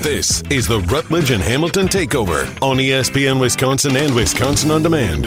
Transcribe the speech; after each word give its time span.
This 0.00 0.42
is 0.48 0.68
the 0.68 0.78
Rutledge 0.78 1.32
and 1.32 1.42
Hamilton 1.42 1.88
Takeover 1.88 2.46
on 2.62 2.76
ESPN 2.76 3.40
Wisconsin 3.40 3.96
and 3.96 4.14
Wisconsin 4.14 4.70
On 4.70 4.80
Demand. 4.80 5.26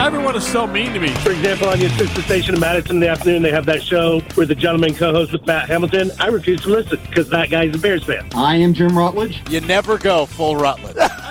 Everyone 0.00 0.34
is 0.34 0.44
so 0.44 0.66
mean 0.66 0.92
to 0.92 0.98
me. 0.98 1.10
For 1.18 1.30
example, 1.30 1.68
on 1.68 1.80
your 1.80 1.90
sister 1.90 2.22
station 2.22 2.54
in 2.54 2.60
Madison 2.60 2.96
in 2.96 3.00
the 3.00 3.08
afternoon, 3.08 3.42
they 3.42 3.52
have 3.52 3.66
that 3.66 3.84
show 3.84 4.18
where 4.34 4.46
the 4.46 4.56
gentleman 4.56 4.96
co-hosts 4.96 5.32
with 5.32 5.46
Matt 5.46 5.68
Hamilton. 5.68 6.10
I 6.18 6.26
refuse 6.26 6.60
to 6.62 6.70
listen 6.70 6.98
because 7.08 7.28
that 7.30 7.50
guy's 7.50 7.72
a 7.76 7.78
Bears 7.78 8.02
fan. 8.02 8.28
I 8.34 8.56
am 8.56 8.74
Jim 8.74 8.98
Rutledge. 8.98 9.48
You 9.48 9.60
never 9.60 9.96
go 9.96 10.26
full 10.26 10.56
Rutledge. 10.56 10.96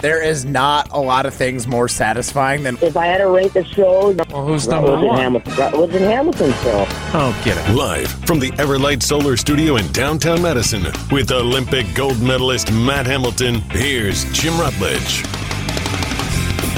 There 0.00 0.22
is 0.22 0.46
not 0.46 0.88
a 0.92 0.98
lot 1.00 1.26
of 1.26 1.34
things 1.34 1.66
more 1.66 1.86
satisfying 1.86 2.62
than 2.62 2.78
If 2.80 2.96
I 2.96 3.06
had 3.06 3.18
to 3.18 3.28
rate 3.28 3.52
the 3.52 3.64
show, 3.64 4.14
Well, 4.30 4.46
who's 4.46 4.66
number 4.66 4.92
Rutledge 4.92 5.00
and 5.02 5.08
one? 5.08 5.18
Hamilton. 5.20 5.54
Rutledge 5.56 5.94
and 5.96 6.04
Hamilton 6.04 6.52
show. 6.62 6.86
Oh, 7.12 7.42
get 7.44 7.58
it. 7.58 7.74
Live 7.74 8.08
from 8.26 8.38
the 8.38 8.50
Everlight 8.52 9.02
Solar 9.02 9.36
Studio 9.36 9.76
in 9.76 9.86
downtown 9.92 10.40
Madison 10.40 10.84
with 11.10 11.30
Olympic 11.32 11.86
gold 11.94 12.20
medalist 12.22 12.72
Matt 12.72 13.06
Hamilton, 13.06 13.56
here's 13.72 14.24
Jim 14.32 14.58
Rutledge. 14.58 15.22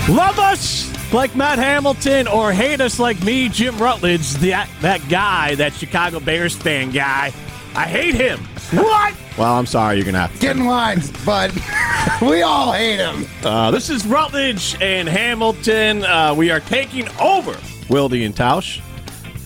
Love 0.09 0.39
us 0.41 0.91
like 1.13 1.37
Matt 1.37 1.59
Hamilton 1.61 2.27
or 2.27 2.53
hate 2.53 2.81
us 2.81 2.99
like 2.99 3.23
me, 3.23 3.49
Jim 3.49 3.79
Rutledge, 3.79 4.33
that, 4.35 4.69
that 4.81 5.01
guy, 5.09 5.55
that 5.55 5.73
Chicago 5.75 6.19
Bears 6.19 6.57
fan 6.57 6.91
guy. 6.91 7.33
I 7.77 7.87
hate 7.87 8.17
him. 8.17 8.41
What? 8.73 9.15
Well, 9.39 9.55
I'm 9.55 9.67
sorry. 9.67 9.97
You're 9.97 10.05
going 10.05 10.15
to 10.15 10.21
have 10.21 10.33
to. 10.35 10.39
get 10.39 10.57
in 10.57 10.67
lines, 10.67 11.11
but 11.25 11.51
we 12.23 12.43
all 12.43 12.73
hate 12.73 12.97
him. 12.99 13.27
Uh, 13.43 13.71
this 13.71 13.89
is 13.89 14.07
Rutledge 14.07 14.77
and 14.83 15.09
Hamilton. 15.09 16.05
Uh, 16.05 16.35
we 16.37 16.51
are 16.51 16.61
taking 16.61 17.09
over 17.19 17.57
Wilde 17.89 18.13
and 18.15 18.35
Tausch. 18.37 18.81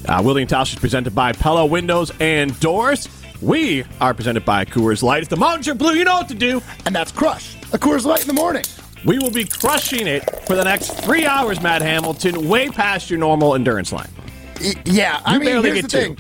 Uh, 0.09 0.21
Wilde 0.25 0.39
and 0.39 0.51
Tausch 0.51 0.73
is 0.75 0.79
presented 0.79 1.15
by 1.15 1.33
Pella 1.33 1.65
Windows 1.65 2.11
and 2.21 2.59
Doors. 2.59 3.09
We 3.41 3.85
are 4.01 4.13
presented 4.15 4.45
by 4.45 4.65
Coors 4.65 5.03
Light. 5.03 5.23
If 5.23 5.29
the 5.29 5.37
mountains 5.37 5.69
are 5.69 5.75
blue, 5.75 5.95
you 5.95 6.05
know 6.05 6.17
what 6.17 6.29
to 6.29 6.35
do. 6.35 6.61
And 6.85 6.95
that's 6.95 7.13
Crush, 7.13 7.55
a 7.73 7.79
Coors 7.79 8.05
Light 8.05 8.23
in 8.23 8.27
the 8.27 8.33
morning. 8.33 8.65
We 9.05 9.19
will 9.19 9.31
be 9.31 9.45
crushing 9.45 10.07
it 10.09 10.23
for 10.47 10.57
the 10.57 10.65
next 10.65 10.91
three 11.05 11.27
hours, 11.27 11.61
Matt 11.61 11.83
Hamilton, 11.83 12.49
way 12.49 12.71
past 12.71 13.09
your 13.09 13.21
normal 13.21 13.55
endurance 13.55 13.93
line. 13.93 14.09
Y- 14.61 14.73
yeah, 14.85 15.21
I 15.25 15.35
You 15.35 15.39
mean, 15.41 15.49
barely 15.49 15.71
here's 15.71 15.83
get 15.83 15.91
the 15.91 15.99
two. 16.09 16.15
thing. 16.15 16.19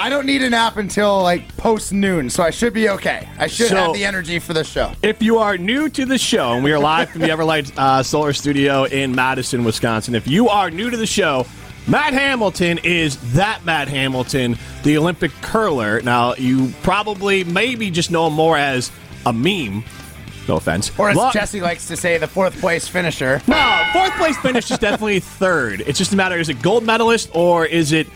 I 0.00 0.10
don't 0.10 0.26
need 0.26 0.42
a 0.42 0.50
nap 0.50 0.76
until 0.76 1.22
like 1.22 1.56
post 1.56 1.92
noon, 1.92 2.28
so 2.28 2.42
I 2.42 2.50
should 2.50 2.74
be 2.74 2.88
okay. 2.90 3.28
I 3.38 3.46
should 3.46 3.68
So- 3.68 3.76
have 3.76 3.92
the 3.94 4.04
energy 4.04 4.38
for 4.38 4.52
the 4.52 4.64
show. 4.64 4.92
If 5.02 5.22
you 5.22 5.38
are 5.38 5.56
new 5.56 5.88
to 5.90 6.04
the 6.04 6.18
show, 6.18 6.52
and 6.52 6.64
we 6.64 6.72
are 6.72 6.78
live 6.78 7.10
from 7.10 7.22
the 7.22 7.28
Everlight 7.28 7.72
uh, 7.78 8.02
Solar 8.02 8.32
Studio 8.32 8.84
in 8.84 9.14
Madison, 9.14 9.64
Wisconsin, 9.64 10.14
if 10.14 10.26
you 10.26 10.48
are 10.48 10.70
new 10.70 10.90
to 10.90 10.96
the 10.96 11.06
show, 11.06 11.46
Matt 11.86 12.12
Hamilton 12.12 12.78
is 12.82 13.16
that 13.34 13.64
Matt 13.64 13.88
Hamilton, 13.88 14.58
the 14.82 14.98
Olympic 14.98 15.30
curler. 15.42 16.00
Now, 16.02 16.34
you 16.34 16.72
probably 16.82 17.44
maybe 17.44 17.90
just 17.90 18.10
know 18.10 18.26
him 18.26 18.32
more 18.32 18.56
as 18.58 18.90
a 19.26 19.32
meme. 19.32 19.84
No 20.48 20.56
offense. 20.56 20.90
Or 20.98 21.08
as 21.08 21.16
Lo- 21.16 21.30
Jesse 21.32 21.60
likes 21.62 21.86
to 21.88 21.96
say, 21.96 22.18
the 22.18 22.26
fourth 22.26 22.58
place 22.60 22.86
finisher. 22.88 23.40
No, 23.46 23.84
fourth 23.94 24.12
place 24.16 24.36
finish 24.38 24.70
is 24.70 24.78
definitely 24.78 25.20
third. 25.20 25.82
It's 25.86 25.98
just 25.98 26.12
a 26.12 26.16
matter 26.16 26.36
is 26.36 26.48
it 26.50 26.60
gold 26.60 26.84
medalist 26.84 27.30
or 27.32 27.64
is 27.64 27.92
it 27.92 28.06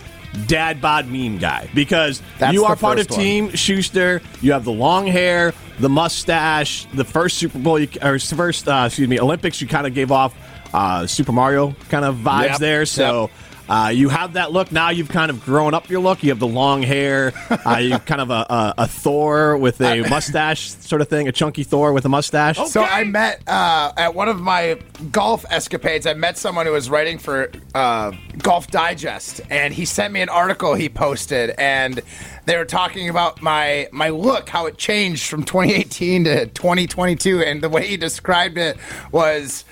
dad 0.47 0.81
bod 0.81 1.09
meme 1.09 1.39
guy? 1.39 1.69
Because 1.75 2.23
That's 2.39 2.53
you 2.53 2.65
are 2.65 2.77
part 2.77 2.99
of 2.99 3.11
one. 3.11 3.19
Team 3.19 3.51
Shuster. 3.51 4.23
You 4.41 4.53
have 4.53 4.65
the 4.65 4.73
long 4.73 5.07
hair, 5.07 5.55
the 5.79 5.89
mustache. 5.89 6.87
The 6.95 7.05
first 7.05 7.39
Super 7.39 7.59
Bowl 7.59 7.79
you, 7.79 7.89
or 8.03 8.19
first 8.19 8.69
uh, 8.69 8.85
excuse 8.87 9.09
me 9.09 9.21
Olympics, 9.21 9.61
you 9.61 9.67
kind 9.69 9.87
of 9.87 9.95
gave 9.95 10.13
off 10.13 10.35
uh, 10.73 11.07
Super 11.07 11.33
Mario 11.33 11.75
kind 11.89 12.05
of 12.05 12.17
vibes 12.17 12.51
Yep, 12.51 12.59
there. 12.59 12.87
So. 12.87 13.31
Uh, 13.69 13.91
you 13.95 14.09
have 14.09 14.35
that 14.35 14.53
look 14.53 14.73
now. 14.73 14.91
You've 14.91 15.09
kind 15.09 15.31
of 15.31 15.45
grown 15.45 15.75
up 15.75 15.91
your 15.91 16.01
look. 16.01 16.23
You 16.23 16.31
have 16.31 16.39
the 16.39 16.47
long 16.47 16.83
hair. 16.83 17.33
Uh, 17.51 17.79
you 17.79 17.99
kind 17.99 18.21
of 18.21 18.31
a, 18.31 18.47
a, 18.49 18.75
a 18.79 18.89
Thor 18.89 19.57
with 19.57 19.81
a 19.81 20.03
mustache 20.11 20.71
sort 20.71 21.03
of 21.03 21.09
thing, 21.09 21.29
a 21.29 21.33
chunky 21.33 21.65
Thor 21.65 21.93
with 21.93 22.05
a 22.05 22.09
mustache. 22.09 22.59
So 22.69 22.83
I 22.83 23.05
met 23.05 23.43
uh, 23.47 23.93
at 23.97 24.15
one 24.15 24.29
of 24.29 24.41
my 24.41 24.79
golf 25.13 25.45
escapades. 25.51 26.07
I 26.07 26.15
met 26.15 26.39
someone 26.39 26.67
who 26.67 26.73
was 26.73 26.89
writing 26.89 27.19
for 27.19 27.51
uh, 27.75 28.13
Golf 28.39 28.69
Digest, 28.69 29.41
and 29.51 29.75
he 29.75 29.85
sent 29.85 30.13
me 30.13 30.21
an 30.21 30.29
article 30.29 30.75
he 30.75 30.89
posted, 30.89 31.51
and 31.59 32.01
they 32.47 32.57
were 32.57 32.65
talking 32.65 33.09
about 33.09 33.43
my 33.43 33.89
my 33.93 34.09
look, 34.09 34.49
how 34.49 34.67
it 34.67 34.79
changed 34.79 35.29
from 35.29 35.45
2018 35.45 36.25
to 36.25 36.47
2022, 36.47 37.43
and 37.43 37.63
the 37.63 37.69
way 37.69 37.87
he 37.87 37.97
described 37.97 38.57
it 38.57 38.77
was. 39.13 39.65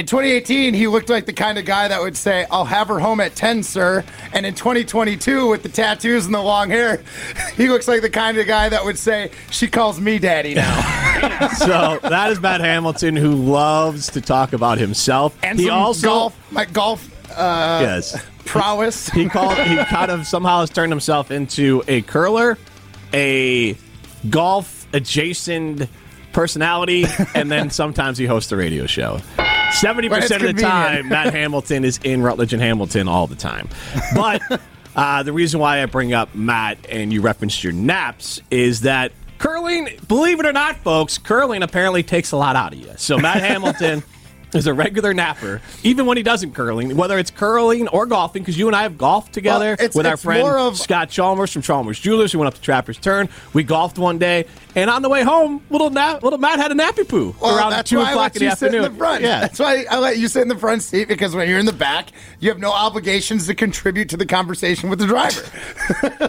In 0.00 0.06
2018, 0.06 0.72
he 0.72 0.86
looked 0.86 1.10
like 1.10 1.26
the 1.26 1.32
kind 1.34 1.58
of 1.58 1.66
guy 1.66 1.86
that 1.86 2.00
would 2.00 2.16
say, 2.16 2.46
I'll 2.50 2.64
have 2.64 2.88
her 2.88 2.98
home 2.98 3.20
at 3.20 3.34
10, 3.34 3.62
sir. 3.62 4.02
And 4.32 4.46
in 4.46 4.54
2022, 4.54 5.46
with 5.46 5.62
the 5.62 5.68
tattoos 5.68 6.24
and 6.24 6.34
the 6.34 6.40
long 6.40 6.70
hair, 6.70 7.02
he 7.54 7.68
looks 7.68 7.86
like 7.86 8.00
the 8.00 8.08
kind 8.08 8.38
of 8.38 8.46
guy 8.46 8.70
that 8.70 8.82
would 8.82 8.98
say, 8.98 9.30
She 9.50 9.68
calls 9.68 10.00
me 10.00 10.18
daddy 10.18 10.54
now. 10.54 11.48
so 11.58 11.98
that 12.00 12.30
is 12.30 12.40
Matt 12.40 12.62
Hamilton, 12.62 13.14
who 13.14 13.34
loves 13.34 14.10
to 14.12 14.22
talk 14.22 14.54
about 14.54 14.78
himself. 14.78 15.36
and 15.42 15.60
he 15.60 15.68
also 15.68 16.06
golf, 16.06 16.50
my 16.50 16.64
golf 16.64 17.06
uh, 17.38 17.80
yes, 17.82 18.24
prowess. 18.46 19.10
he 19.10 19.28
called. 19.28 19.58
He 19.58 19.76
kind 19.84 20.10
of 20.10 20.26
somehow 20.26 20.60
has 20.60 20.70
turned 20.70 20.92
himself 20.92 21.30
into 21.30 21.84
a 21.88 22.00
curler, 22.00 22.56
a 23.12 23.76
golf 24.30 24.86
adjacent 24.94 25.90
personality, 26.32 27.04
and 27.34 27.50
then 27.50 27.70
sometimes 27.70 28.18
he 28.18 28.26
hosts 28.26 28.50
a 28.52 28.56
radio 28.56 28.86
show. 28.86 29.20
Seventy 29.72 30.08
When 30.08 30.20
percent 30.20 30.42
it's 30.42 30.50
of 30.50 30.56
the 30.56 30.62
convenient. 30.62 31.02
time, 31.02 31.08
Matt 31.08 31.32
Hamilton 31.34 31.84
is 31.84 31.98
in 32.02 32.22
Rutledge 32.22 32.52
and 32.52 32.62
Hamilton 32.62 33.06
all 33.08 33.26
the 33.26 33.36
time. 33.36 33.68
But 34.14 34.42
uh, 34.96 35.22
the 35.22 35.32
reason 35.32 35.60
why 35.60 35.82
I 35.82 35.86
bring 35.86 36.12
up 36.12 36.34
Matt 36.34 36.78
and 36.90 37.12
you 37.12 37.20
referenced 37.20 37.62
your 37.62 37.72
naps 37.72 38.40
is 38.50 38.80
that 38.80 39.12
curling, 39.38 39.88
believe 40.08 40.40
it 40.40 40.46
or 40.46 40.52
not, 40.52 40.76
folks, 40.78 41.18
curling 41.18 41.62
apparently 41.62 42.02
takes 42.02 42.32
a 42.32 42.36
lot 42.36 42.56
out 42.56 42.72
of 42.72 42.80
you. 42.80 42.92
So 42.96 43.16
Matt 43.16 43.40
Hamilton. 43.42 44.02
Is 44.52 44.66
a 44.66 44.74
regular 44.74 45.14
napper, 45.14 45.60
even 45.84 46.06
when 46.06 46.16
he 46.16 46.24
doesn't 46.24 46.54
curling, 46.54 46.96
whether 46.96 47.18
it's 47.18 47.30
curling 47.30 47.86
or 47.88 48.04
golfing, 48.04 48.42
because 48.42 48.58
you 48.58 48.66
and 48.66 48.74
I 48.74 48.82
have 48.82 48.98
golfed 48.98 49.32
together 49.32 49.66
Well, 49.66 49.72
it's- 49.74 49.94
with 49.94 50.06
our 50.06 50.14
it's 50.14 50.22
friend 50.24 50.42
more 50.42 50.58
of- 50.58 50.76
Scott 50.76 51.08
Chalmers 51.08 51.52
from 51.52 51.62
Chalmers 51.62 52.00
Jewelers, 52.00 52.32
who 52.32 52.40
went 52.40 52.48
up 52.48 52.54
to 52.54 52.60
Trapper's 52.60 52.98
Turn. 52.98 53.28
We 53.52 53.62
golfed 53.62 53.96
one 53.96 54.18
day, 54.18 54.46
and 54.74 54.90
on 54.90 55.02
the 55.02 55.08
way 55.08 55.22
home, 55.22 55.62
little 55.70 55.90
nap, 55.90 56.24
little 56.24 56.38
Matt 56.38 56.58
had 56.58 56.72
a 56.72 56.74
nappy 56.74 57.06
poo 57.06 57.34
Well, 57.40 57.56
around 57.56 57.70
that's 57.70 57.90
two 57.90 57.98
why 57.98 58.06
I 58.06 58.10
o'clock 58.10 58.32
let 58.34 58.42
in 58.42 58.48
the 58.48 58.56
sit 58.56 58.66
afternoon. 58.66 58.84
in 58.86 58.92
the 58.92 58.98
front. 58.98 59.22
Yeah, 59.22 59.40
That's 59.40 59.58
why 59.60 59.84
I 59.88 59.98
let 59.98 60.18
you 60.18 60.26
sit 60.26 60.42
in 60.42 60.48
the 60.48 60.58
front 60.58 60.82
seat 60.82 61.06
because 61.06 61.32
when 61.34 61.48
you're 61.48 61.58
in 61.60 61.66
the 61.66 61.72
back, 61.72 62.08
you 62.40 62.48
have 62.48 62.58
no 62.58 62.72
obligations 62.72 63.46
to 63.46 63.54
contribute 63.54 64.08
to 64.08 64.16
the 64.16 64.26
conversation 64.26 64.90
with 64.90 64.98
the 64.98 65.06
driver. 65.06 65.42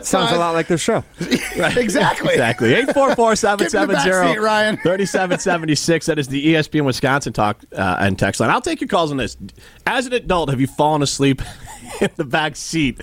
Sounds 0.03 0.31
a 0.31 0.37
lot 0.37 0.53
like 0.53 0.67
this 0.67 0.81
show. 0.81 1.03
exactly. 1.55 2.33
Exactly. 2.33 2.73
844 2.75 3.35
770 3.35 3.93
backseat, 4.35 4.39
Ryan. 4.41 4.75
3776. 4.77 6.05
That 6.05 6.19
is 6.19 6.27
the 6.27 6.53
ESPN 6.53 6.85
Wisconsin 6.85 7.33
talk 7.33 7.57
uh, 7.75 7.97
text 8.15 8.39
line. 8.39 8.49
I'll 8.49 8.61
take 8.61 8.81
your 8.81 8.87
calls 8.87 9.11
on 9.11 9.17
this. 9.17 9.37
As 9.85 10.05
an 10.05 10.13
adult, 10.13 10.49
have 10.49 10.61
you 10.61 10.67
fallen 10.67 11.01
asleep 11.01 11.41
in 12.01 12.09
the 12.15 12.23
back 12.25 12.55
seat 12.55 13.01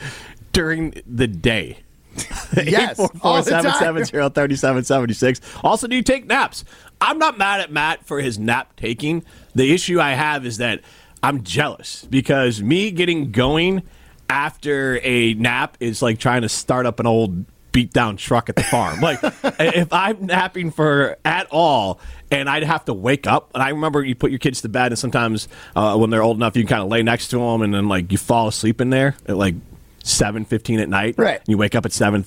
during 0.52 0.94
the 1.06 1.26
day? 1.26 1.78
Yes, 2.56 2.98
all 2.98 3.42
844-770-3776. 3.42 5.41
Also, 5.64 5.86
do 5.86 5.94
you 5.94 6.02
take 6.02 6.26
naps? 6.26 6.64
I'm 7.00 7.18
not 7.18 7.38
mad 7.38 7.60
at 7.60 7.70
Matt 7.70 8.04
for 8.06 8.20
his 8.20 8.38
nap 8.38 8.74
taking. 8.76 9.22
The 9.54 9.72
issue 9.72 10.00
I 10.00 10.14
have 10.14 10.44
is 10.44 10.56
that 10.56 10.80
I'm 11.22 11.44
jealous 11.44 12.04
because 12.10 12.60
me 12.62 12.91
getting 12.91 13.30
going 13.30 13.84
after 14.28 14.98
a 15.04 15.34
nap 15.34 15.76
is 15.78 16.02
like 16.02 16.18
trying 16.18 16.42
to 16.42 16.48
start 16.48 16.86
up 16.86 16.98
an 17.00 17.06
old 17.06 17.44
beat 17.72 17.92
down 17.92 18.16
truck 18.16 18.48
at 18.48 18.56
the 18.56 18.62
farm. 18.62 19.00
Like 19.08 19.20
if 19.58 19.92
I'm 19.92 20.26
napping 20.26 20.70
for 20.70 21.16
at 21.24 21.46
all 21.50 22.00
and 22.30 22.48
I'd 22.48 22.64
have 22.64 22.84
to 22.86 22.94
wake 22.94 23.26
up 23.26 23.50
and 23.54 23.62
I 23.62 23.70
remember 23.70 24.04
you 24.04 24.14
put 24.14 24.30
your 24.30 24.38
kids 24.38 24.60
to 24.62 24.68
bed 24.68 24.92
and 24.92 24.98
sometimes 24.98 25.48
uh, 25.74 25.96
when 25.96 26.10
they're 26.10 26.22
old 26.22 26.36
enough 26.36 26.56
you 26.56 26.62
can 26.62 26.68
kind 26.68 26.82
of 26.82 26.88
lay 26.88 27.02
next 27.02 27.28
to 27.28 27.38
them 27.38 27.62
and 27.62 27.72
then 27.72 27.88
like 27.88 28.12
you 28.12 28.18
fall 28.18 28.48
asleep 28.48 28.80
in 28.80 28.90
there 28.90 29.16
at 29.26 29.36
like 29.36 29.54
7.15 30.08 30.80
at 30.82 30.88
night 30.88 31.14
Right. 31.19 31.41
you 31.46 31.56
wake 31.58 31.74
up 31.74 31.84
at 31.86 31.92
7.30 31.92 32.24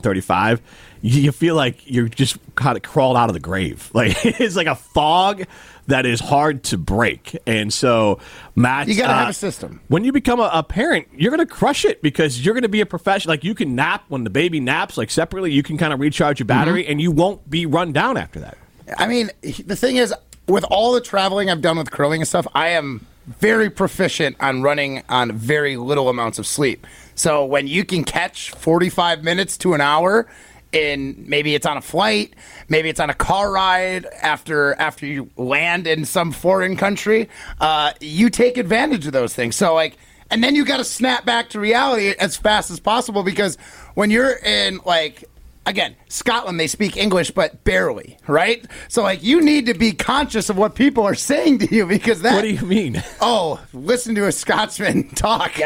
7.35 0.00 0.60
you, 1.02 1.22
you 1.22 1.32
feel 1.32 1.54
like 1.54 1.88
you're 1.90 2.08
just 2.08 2.36
kind 2.54 2.76
of 2.76 2.82
crawled 2.82 3.16
out 3.16 3.28
of 3.28 3.34
the 3.34 3.40
grave 3.40 3.90
like 3.94 4.14
it's 4.24 4.56
like 4.56 4.66
a 4.66 4.74
fog 4.74 5.44
that 5.86 6.06
is 6.06 6.20
hard 6.20 6.62
to 6.64 6.76
break 6.78 7.36
and 7.46 7.72
so 7.72 8.18
matt 8.54 8.86
You 8.88 8.96
gotta 8.96 9.12
have 9.14 9.28
a 9.30 9.32
system. 9.32 9.80
when 9.88 10.04
you 10.04 10.12
become 10.12 10.40
a, 10.40 10.50
a 10.52 10.62
parent 10.62 11.08
you're 11.16 11.30
going 11.34 11.46
to 11.46 11.52
crush 11.52 11.84
it 11.84 12.02
because 12.02 12.44
you're 12.44 12.54
going 12.54 12.62
to 12.62 12.68
be 12.68 12.80
a 12.80 12.86
professional 12.86 13.32
like 13.32 13.44
you 13.44 13.54
can 13.54 13.74
nap 13.74 14.04
when 14.08 14.24
the 14.24 14.30
baby 14.30 14.60
naps 14.60 14.96
like 14.98 15.10
separately 15.10 15.52
you 15.52 15.62
can 15.62 15.76
kind 15.78 15.92
of 15.92 16.00
recharge 16.00 16.38
your 16.40 16.46
battery 16.46 16.82
Mm-hmm. 16.82 16.90
and 16.92 17.00
you 17.00 17.10
won't 17.10 17.48
be 17.50 17.66
run 17.66 17.92
down 17.92 18.16
after 18.16 18.40
that 18.40 18.56
I 18.98 19.06
mean, 19.06 19.30
the 19.42 19.76
thing 19.76 19.94
is, 19.96 20.12
with 20.48 20.64
all 20.64 20.92
the 20.92 21.00
traveling 21.00 21.48
I've 21.48 21.60
done 21.62 21.78
with 21.78 21.92
curling 21.92 22.22
and 22.22 22.26
stuff, 22.28 22.44
I 22.56 22.70
am 22.70 23.06
very 23.38 23.70
proficient 23.70 24.34
on 24.40 24.62
running 24.62 25.04
on 25.08 25.30
very 25.30 25.76
little 25.76 26.08
amounts 26.08 26.40
of 26.40 26.46
sleep. 26.46 26.84
So 27.14 27.44
when 27.44 27.66
you 27.66 27.84
can 27.84 28.04
catch 28.04 28.50
45 28.52 29.24
minutes 29.24 29.56
to 29.58 29.74
an 29.74 29.80
hour, 29.80 30.26
and 30.72 31.26
maybe 31.26 31.54
it's 31.54 31.66
on 31.66 31.76
a 31.76 31.80
flight, 31.80 32.34
maybe 32.68 32.88
it's 32.88 33.00
on 33.00 33.10
a 33.10 33.14
car 33.14 33.50
ride 33.52 34.06
after 34.22 34.74
after 34.74 35.06
you 35.06 35.30
land 35.36 35.86
in 35.86 36.04
some 36.04 36.32
foreign 36.32 36.76
country, 36.76 37.28
uh, 37.60 37.92
you 38.00 38.30
take 38.30 38.56
advantage 38.56 39.06
of 39.06 39.12
those 39.12 39.34
things. 39.34 39.56
So 39.56 39.74
like. 39.74 39.96
And 40.32 40.44
then 40.44 40.54
you 40.54 40.64
got 40.64 40.76
to 40.76 40.84
snap 40.84 41.24
back 41.24 41.48
to 41.48 41.58
reality 41.58 42.14
as 42.16 42.36
fast 42.36 42.70
as 42.70 42.78
possible 42.78 43.24
because 43.24 43.56
when 43.94 44.12
you're 44.12 44.36
in 44.36 44.78
like 44.86 45.24
again, 45.66 45.96
Scotland, 46.08 46.58
they 46.58 46.66
speak 46.66 46.96
English, 46.96 47.30
but 47.30 47.62
barely, 47.64 48.18
right? 48.26 48.64
So, 48.88 49.02
like, 49.02 49.22
you 49.22 49.40
need 49.40 49.66
to 49.66 49.74
be 49.74 49.92
conscious 49.92 50.50
of 50.50 50.56
what 50.56 50.74
people 50.74 51.04
are 51.04 51.14
saying 51.14 51.58
to 51.60 51.74
you 51.74 51.86
because 51.86 52.22
that. 52.22 52.34
What 52.34 52.42
do 52.42 52.52
you 52.52 52.66
mean? 52.66 53.02
Oh, 53.22 53.60
listen 53.74 54.14
to 54.14 54.26
a 54.26 54.32
Scotsman 54.32 55.10
talk. 55.14 55.58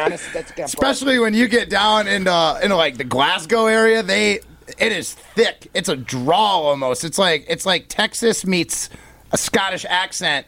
Especially 0.58 1.20
when 1.20 1.34
you 1.34 1.46
get 1.46 1.70
down 1.70 2.08
into, 2.08 2.32
uh, 2.32 2.58
into 2.62 2.74
like 2.74 2.96
the 2.96 3.04
Glasgow 3.04 3.66
area, 3.66 4.02
they 4.02 4.40
it 4.78 4.92
is 4.92 5.14
thick. 5.14 5.68
It's 5.74 5.88
a 5.88 5.96
drawl 5.96 6.66
almost. 6.66 7.04
It's 7.04 7.18
like 7.18 7.44
it's 7.48 7.64
like 7.64 7.86
Texas 7.88 8.44
meets 8.44 8.90
a 9.32 9.38
Scottish 9.38 9.84
accent. 9.88 10.46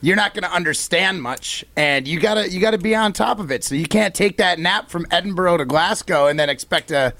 You're 0.00 0.16
not 0.16 0.34
going 0.34 0.44
to 0.44 0.52
understand 0.52 1.22
much, 1.22 1.64
and 1.76 2.06
you 2.06 2.20
gotta 2.20 2.50
you 2.50 2.60
gotta 2.60 2.78
be 2.78 2.94
on 2.94 3.12
top 3.12 3.40
of 3.40 3.50
it. 3.50 3.64
So 3.64 3.74
you 3.74 3.86
can't 3.86 4.14
take 4.14 4.36
that 4.38 4.58
nap 4.58 4.90
from 4.90 5.06
Edinburgh 5.10 5.58
to 5.58 5.64
Glasgow 5.64 6.26
and 6.26 6.38
then 6.38 6.48
expect 6.48 6.88
to 6.88 7.14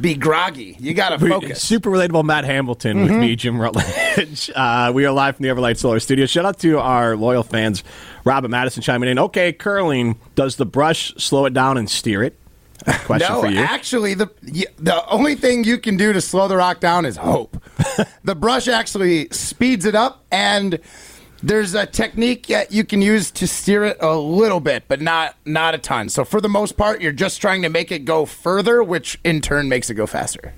be 0.00 0.14
groggy. 0.14 0.76
You 0.78 0.94
gotta 0.94 1.18
focus. 1.18 1.62
Super 1.62 1.90
relatable 1.90 2.24
Matt 2.24 2.44
Hamilton 2.44 3.02
with 3.02 3.10
me, 3.12 3.36
Jim 3.36 3.60
Rutledge. 3.60 4.50
Uh, 4.58 4.90
we 4.92 5.04
are 5.06 5.12
live 5.12 5.36
from 5.36 5.44
the 5.44 5.48
Everlight 5.48 5.76
Solar 5.76 6.00
Studio. 6.00 6.26
Shout 6.26 6.44
out 6.44 6.58
to 6.60 6.78
our 6.78 7.16
loyal 7.16 7.42
fans, 7.42 7.84
Robert 8.24 8.48
Madison 8.48 8.82
chiming 8.82 9.08
in. 9.08 9.18
Okay, 9.18 9.52
curling. 9.52 10.18
Does 10.34 10.56
the 10.56 10.66
brush 10.66 11.14
slow 11.16 11.46
it 11.46 11.54
down 11.54 11.76
and 11.76 11.88
steer 11.88 12.22
it? 12.22 12.36
Question 13.04 13.32
no, 13.32 13.40
for 13.42 13.48
you. 13.48 13.58
actually, 13.58 14.14
the 14.14 14.30
the 14.78 15.06
only 15.08 15.34
thing 15.34 15.64
you 15.64 15.78
can 15.78 15.96
do 15.96 16.12
to 16.12 16.20
slow 16.20 16.48
the 16.48 16.56
rock 16.56 16.80
down 16.80 17.04
is 17.04 17.16
hope. 17.16 17.62
the 18.24 18.34
brush 18.34 18.68
actually 18.68 19.28
speeds 19.30 19.84
it 19.84 19.94
up, 19.94 20.24
and 20.30 20.78
there's 21.42 21.74
a 21.74 21.86
technique 21.86 22.46
that 22.48 22.72
you 22.72 22.84
can 22.84 23.02
use 23.02 23.30
to 23.32 23.46
steer 23.46 23.84
it 23.84 23.96
a 24.00 24.16
little 24.16 24.60
bit, 24.60 24.84
but 24.88 25.00
not 25.00 25.36
not 25.44 25.74
a 25.74 25.78
ton. 25.78 26.08
So 26.08 26.24
for 26.24 26.40
the 26.40 26.48
most 26.48 26.76
part, 26.76 27.00
you're 27.00 27.12
just 27.12 27.40
trying 27.40 27.62
to 27.62 27.68
make 27.68 27.92
it 27.92 28.04
go 28.04 28.26
further, 28.26 28.82
which 28.82 29.18
in 29.24 29.40
turn 29.40 29.68
makes 29.68 29.90
it 29.90 29.94
go 29.94 30.06
faster. 30.06 30.52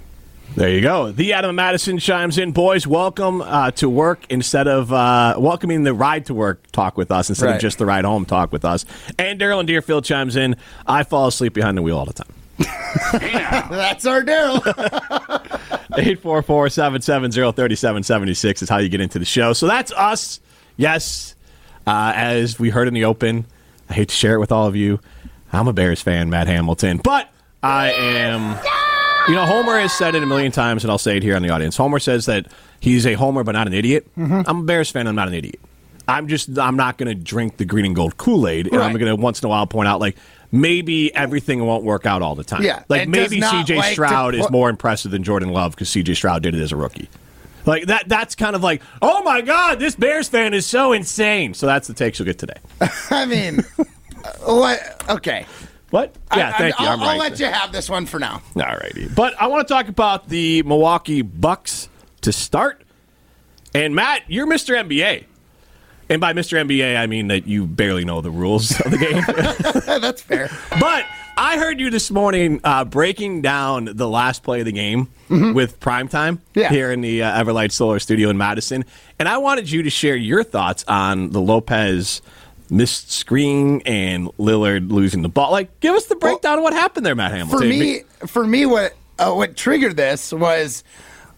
There 0.57 0.69
you 0.69 0.81
go. 0.81 1.13
The 1.13 1.33
Adam 1.33 1.55
Madison 1.55 1.99
chimes 1.99 2.37
in. 2.37 2.51
Boys, 2.51 2.85
welcome 2.85 3.41
uh, 3.41 3.71
to 3.73 3.89
work 3.89 4.25
instead 4.31 4.67
of 4.67 4.93
uh, 4.93 5.37
welcoming 5.39 5.85
the 5.85 5.95
ride 5.95 6.27
to 6.27 6.35
work 6.35 6.61
talk 6.73 6.97
with 6.97 7.13
us 7.13 7.29
instead 7.29 7.47
Right. 7.47 7.55
of 7.55 7.61
just 7.61 7.79
the 7.79 7.87
ride 7.87 8.05
home 8.05 8.25
talk 8.25 8.51
with 8.51 8.65
us. 8.65 8.85
And 9.17 9.41
Daryl 9.41 9.61
and 9.61 9.69
Deerfield 9.69 10.05
chimes 10.05 10.35
in. 10.35 10.57
I 10.89 11.05
fall 11.05 11.29
asleep 11.29 11.55
behind 11.55 11.79
the 11.79 11.83
wheel 11.83 11.97
all 11.97 12.05
the 12.05 12.13
time. 12.15 12.35
That's 13.71 14.05
our 14.07 14.23
Daryl. 14.25 14.61
844-770-3776 15.93 18.63
is 18.63 18.69
how 18.69 18.79
you 18.79 18.89
get 18.89 19.01
into 19.01 19.21
the 19.21 19.25
show. 19.25 19.53
So 19.53 19.67
that's 19.67 19.93
us. 19.93 20.41
Yes, 20.77 21.35
uh, 21.87 22.13
as 22.15 22.59
we 22.59 22.71
heard 22.71 22.89
in 22.89 22.95
the 22.95 23.05
open, 23.05 23.47
I 23.89 23.95
hate 23.95 24.09
to 24.09 24.15
share 24.15 24.35
it 24.35 24.39
with 24.39 24.53
all 24.53 24.67
of 24.67 24.77
you. 24.77 25.01
I'm 25.53 25.69
a 25.69 25.73
Bears 25.73 26.01
fan, 26.01 26.31
Matt 26.31 26.47
Hamilton, 26.47 26.99
but 27.03 27.29
I 27.63 27.93
am. 27.93 28.59
You 29.29 29.35
know, 29.35 29.45
Homer 29.45 29.79
has 29.79 29.93
said 29.93 30.15
it 30.15 30.23
a 30.23 30.27
million 30.27 30.51
times, 30.51 30.83
and 30.83 30.91
I'll 30.91 30.99
say 30.99 31.17
it 31.17 31.23
here 31.23 31.37
on 31.37 31.43
the 31.43 31.51
audience. 31.51 31.77
Homer 31.77 31.99
says 31.99 32.27
that 32.27 32.47
he's 32.81 33.07
a 33.07 33.15
Homer, 33.15 33.45
but 33.45 33.53
not 33.53 33.67
an 33.67 33.75
idiot. 33.75 34.09
Mm-hmm. 34.17 34.43
I'm 34.47 34.61
a 34.61 34.63
Bears 34.63 34.91
fan. 34.91 35.07
I'm 35.07 35.15
not 35.15 35.29
an 35.29 35.35
idiot. 35.35 35.61
I'm 36.09 36.29
just. 36.29 36.59
I'm 36.59 36.77
not 36.77 36.99
going 36.99 37.09
to 37.09 37.15
drink 37.15 37.57
the 37.57 37.65
green 37.65 37.85
and 37.85 37.95
gold 37.95 38.17
Kool 38.17 38.49
Aid, 38.49 38.69
and 38.69 38.83
I'm 38.83 38.93
going 38.93 39.15
to 39.15 39.17
once 39.17 39.43
in 39.43 39.47
a 39.47 39.49
while 39.49 39.67
point 39.67 39.89
out 39.89 40.01
like 40.01 40.17
maybe 40.53 41.15
everything 41.15 41.65
won't 41.65 41.85
work 41.85 42.07
out 42.07 42.23
all 42.23 42.35
the 42.35 42.45
time. 42.45 42.63
Yeah, 42.63 42.83
like 42.89 43.09
maybe 43.09 43.41
C.J. 43.41 43.77
like 43.77 43.89
to 43.89 43.93
Stroud 43.93 44.35
is 44.35 44.51
more 44.51 44.71
impressive 44.71 45.11
than 45.11 45.23
Jordan 45.23 45.51
Love 45.51 45.73
because 45.73 45.89
C.J. 45.89 46.15
Stroud 46.15 46.43
did 46.43 46.55
it 46.55 46.61
as 46.61 46.73
a 46.73 46.77
rookie. 46.77 47.09
Like 47.67 47.87
that. 47.87 48.09
That's 48.09 48.35
kind 48.35 48.57
of 48.57 48.63
like, 48.63 48.83
oh 49.03 49.23
my 49.23 49.41
god, 49.41 49.79
this 49.79 49.95
Bears 49.95 50.29
fan 50.29 50.55
is 50.55 50.67
so 50.67 50.93
insane. 50.93 51.55
So 51.55 51.67
that's 51.67 51.89
the 51.89 51.95
takes 51.95 52.19
you'll 52.19 52.27
get 52.27 52.39
today. 52.39 52.59
I 53.11 53.27
mean, 53.27 53.61
uh, 53.79 54.33
what? 54.45 55.05
Okay. 55.09 55.47
What? 55.91 56.15
Yeah, 56.37 56.53
I, 56.55 56.59
thank 56.59 56.81
I, 56.81 56.85
you. 56.85 56.91
I'm 56.91 57.01
I'll, 57.01 57.09
I'll 57.09 57.19
right. 57.19 57.31
let 57.31 57.41
you 57.41 57.47
have 57.47 57.73
this 57.73 57.91
one 57.91 58.07
for 58.07 58.21
now. 58.21 58.43
All 58.57 58.63
righty. 58.63 59.09
But 59.09 59.35
I 59.41 59.49
want 59.49 59.67
to 59.67 59.75
talk 59.75 59.89
about 59.89 60.29
the 60.29 60.63
Milwaukee 60.63 61.23
Bucks 61.23 61.89
to 62.23 62.33
start. 62.33 62.83
And 63.75 63.95
Matt, 63.95 64.23
you're 64.29 64.47
Mr. 64.47 64.75
NBA. 64.77 65.25
And 66.11 66.21
by 66.21 66.33
Mr. 66.35 66.63
NBA, 66.63 66.97
I 66.99 67.07
mean 67.07 67.29
that 67.29 67.47
you 67.47 67.67
barely 67.67 68.05
know 68.05 68.21
the 68.21 68.31
rules 68.33 68.79
of 68.81 68.91
the 68.91 68.99
game. 68.99 69.23
That's 70.01 70.21
fair. 70.21 70.51
but 70.81 71.07
I 71.37 71.57
heard 71.57 71.79
you 71.81 71.89
this 71.89 72.11
morning 72.11 72.61
uh, 72.65 72.85
breaking 72.85 73.43
down 73.43 73.85
the 73.95 74.09
last 74.09 74.43
play 74.43 74.59
of 74.61 74.67
the 74.67 74.73
game 74.73 75.09
with 75.31 75.79
primetime 75.81 76.41
Yeah. 76.55 76.69
here 76.69 76.91
in 76.91 77.01
the 77.01 77.23
uh, 77.23 77.43
Everlight 77.45 77.71
Solar 77.73 77.99
Studio 78.01 78.29
in 78.29 78.37
Madison. 78.37 78.85
And 79.19 79.29
I 79.29 79.39
wanted 79.39 79.71
you 79.71 79.85
to 79.85 79.91
share 79.91 80.17
your 80.17 80.43
thoughts 80.43 80.85
on 80.89 81.31
the 81.31 81.41
Lopez 81.41 82.21
missed 82.69 83.11
screen 83.13 83.81
and 83.87 84.27
Lillard 84.37 84.91
losing 84.91 85.23
the 85.23 85.29
ball. 85.29 85.51
Like, 85.53 85.79
give 85.81 85.95
us 85.95 86.07
the 86.07 86.17
breakdown 86.17 86.59
of 86.59 86.65
what 86.65 86.73
happened 86.73 87.07
there, 87.07 87.15
Matt 87.15 87.31
Hamilton. 87.33 87.59
for 87.61 87.65
me, 87.65 88.01
for 88.27 88.47
me, 88.47 88.67
what 88.67 88.95
uh, 89.19 89.33
what 89.33 89.57
triggered 89.57 89.97
this 89.97 90.33
was 90.33 90.83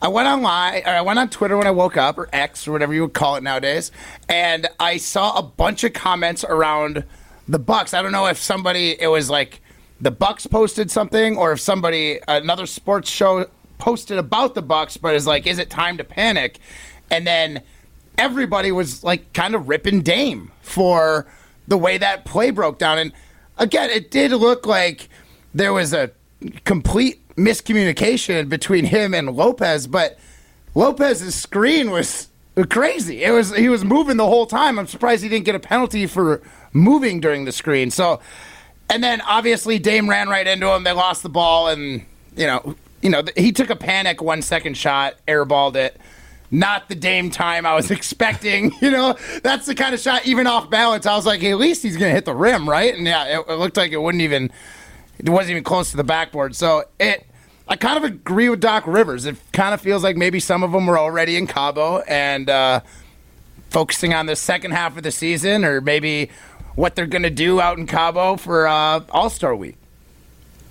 I 0.02 0.08
went 0.08 0.26
online, 0.26 0.82
or 0.84 0.88
I 0.88 1.00
went 1.00 1.20
on 1.20 1.30
Twitter 1.30 1.56
when 1.56 1.68
I 1.68 1.70
woke 1.70 1.96
up, 1.96 2.18
or 2.18 2.28
X, 2.32 2.66
or 2.66 2.72
whatever 2.72 2.92
you 2.92 3.02
would 3.02 3.14
call 3.14 3.36
it 3.36 3.44
nowadays, 3.44 3.92
and 4.28 4.66
I 4.80 4.96
saw 4.96 5.38
a 5.38 5.42
bunch 5.42 5.84
of 5.84 5.92
comments 5.92 6.42
around 6.42 7.04
the 7.46 7.60
Bucks. 7.60 7.94
I 7.94 8.02
don't 8.02 8.10
know 8.10 8.26
if 8.26 8.36
somebody 8.36 9.00
it 9.00 9.06
was 9.06 9.30
like 9.30 9.60
the 10.00 10.10
Bucks 10.10 10.44
posted 10.48 10.90
something, 10.90 11.36
or 11.36 11.52
if 11.52 11.60
somebody 11.60 12.18
another 12.26 12.66
sports 12.66 13.08
show 13.08 13.46
posted 13.78 14.18
about 14.18 14.56
the 14.56 14.62
Bucks, 14.62 14.96
but 14.96 15.14
is 15.14 15.24
like, 15.24 15.46
is 15.46 15.60
it 15.60 15.70
time 15.70 15.96
to 15.98 16.04
panic? 16.04 16.58
And 17.08 17.24
then 17.24 17.62
everybody 18.18 18.72
was 18.72 19.04
like 19.04 19.32
kind 19.32 19.54
of 19.54 19.68
ripping 19.68 20.02
Dame 20.02 20.50
for 20.62 21.26
the 21.68 21.78
way 21.78 21.96
that 21.98 22.24
play 22.24 22.50
broke 22.50 22.78
down. 22.78 22.98
And 22.98 23.12
again, 23.56 23.88
it 23.88 24.10
did 24.10 24.32
look 24.32 24.66
like 24.66 25.08
there 25.54 25.72
was 25.72 25.92
a 25.92 26.10
complete 26.64 27.21
miscommunication 27.36 28.48
between 28.48 28.84
him 28.84 29.14
and 29.14 29.34
Lopez, 29.34 29.86
but 29.86 30.18
Lopez's 30.74 31.34
screen 31.34 31.90
was 31.90 32.28
crazy. 32.68 33.24
It 33.24 33.30
was 33.30 33.54
he 33.54 33.68
was 33.68 33.84
moving 33.84 34.16
the 34.16 34.26
whole 34.26 34.46
time. 34.46 34.78
I'm 34.78 34.86
surprised 34.86 35.22
he 35.22 35.28
didn't 35.28 35.44
get 35.44 35.54
a 35.54 35.60
penalty 35.60 36.06
for 36.06 36.42
moving 36.72 37.20
during 37.20 37.44
the 37.44 37.52
screen. 37.52 37.90
So 37.90 38.20
and 38.90 39.02
then 39.02 39.20
obviously 39.22 39.78
Dame 39.78 40.08
ran 40.08 40.28
right 40.28 40.46
into 40.46 40.68
him. 40.68 40.84
They 40.84 40.92
lost 40.92 41.22
the 41.22 41.28
ball 41.28 41.68
and 41.68 42.04
you 42.36 42.46
know, 42.46 42.76
you 43.02 43.10
know, 43.10 43.22
he 43.36 43.52
took 43.52 43.70
a 43.70 43.76
panic 43.76 44.22
one 44.22 44.42
second 44.42 44.76
shot, 44.76 45.14
airballed 45.26 45.76
it. 45.76 45.98
Not 46.50 46.88
the 46.90 46.94
Dame 46.94 47.30
time 47.30 47.64
I 47.64 47.74
was 47.74 47.90
expecting. 47.90 48.72
You 48.80 48.90
know, 48.90 49.16
that's 49.42 49.66
the 49.66 49.74
kind 49.74 49.94
of 49.94 50.00
shot, 50.00 50.26
even 50.26 50.46
off 50.46 50.70
balance. 50.70 51.06
I 51.06 51.16
was 51.16 51.26
like, 51.26 51.42
at 51.42 51.58
least 51.58 51.82
he's 51.82 51.96
going 51.96 52.10
to 52.10 52.14
hit 52.14 52.26
the 52.26 52.34
rim, 52.34 52.68
right? 52.68 52.94
And 52.94 53.06
yeah, 53.06 53.40
it, 53.40 53.44
it 53.48 53.54
looked 53.54 53.76
like 53.76 53.92
it 53.92 54.00
wouldn't 54.00 54.22
even, 54.22 54.50
it 55.22 55.30
wasn't 55.30 55.52
even 55.52 55.64
close 55.64 55.90
to 55.92 55.96
the 55.96 56.04
backboard. 56.04 56.54
So 56.56 56.84
it, 56.98 57.26
I 57.68 57.76
kind 57.76 57.96
of 57.96 58.04
agree 58.04 58.48
with 58.48 58.60
Doc 58.60 58.84
Rivers. 58.86 59.24
It 59.26 59.36
kind 59.52 59.72
of 59.72 59.80
feels 59.80 60.02
like 60.02 60.16
maybe 60.16 60.40
some 60.40 60.62
of 60.62 60.72
them 60.72 60.86
were 60.86 60.98
already 60.98 61.36
in 61.36 61.46
Cabo 61.46 62.00
and 62.00 62.50
uh, 62.50 62.80
focusing 63.70 64.12
on 64.14 64.26
the 64.26 64.36
second 64.36 64.72
half 64.72 64.96
of 64.96 65.02
the 65.02 65.12
season, 65.12 65.64
or 65.64 65.80
maybe 65.80 66.30
what 66.74 66.96
they're 66.96 67.06
going 67.06 67.22
to 67.22 67.30
do 67.30 67.60
out 67.60 67.78
in 67.78 67.86
Cabo 67.86 68.36
for 68.36 68.66
uh, 68.66 69.00
All 69.10 69.30
Star 69.30 69.54
Week. 69.54 69.76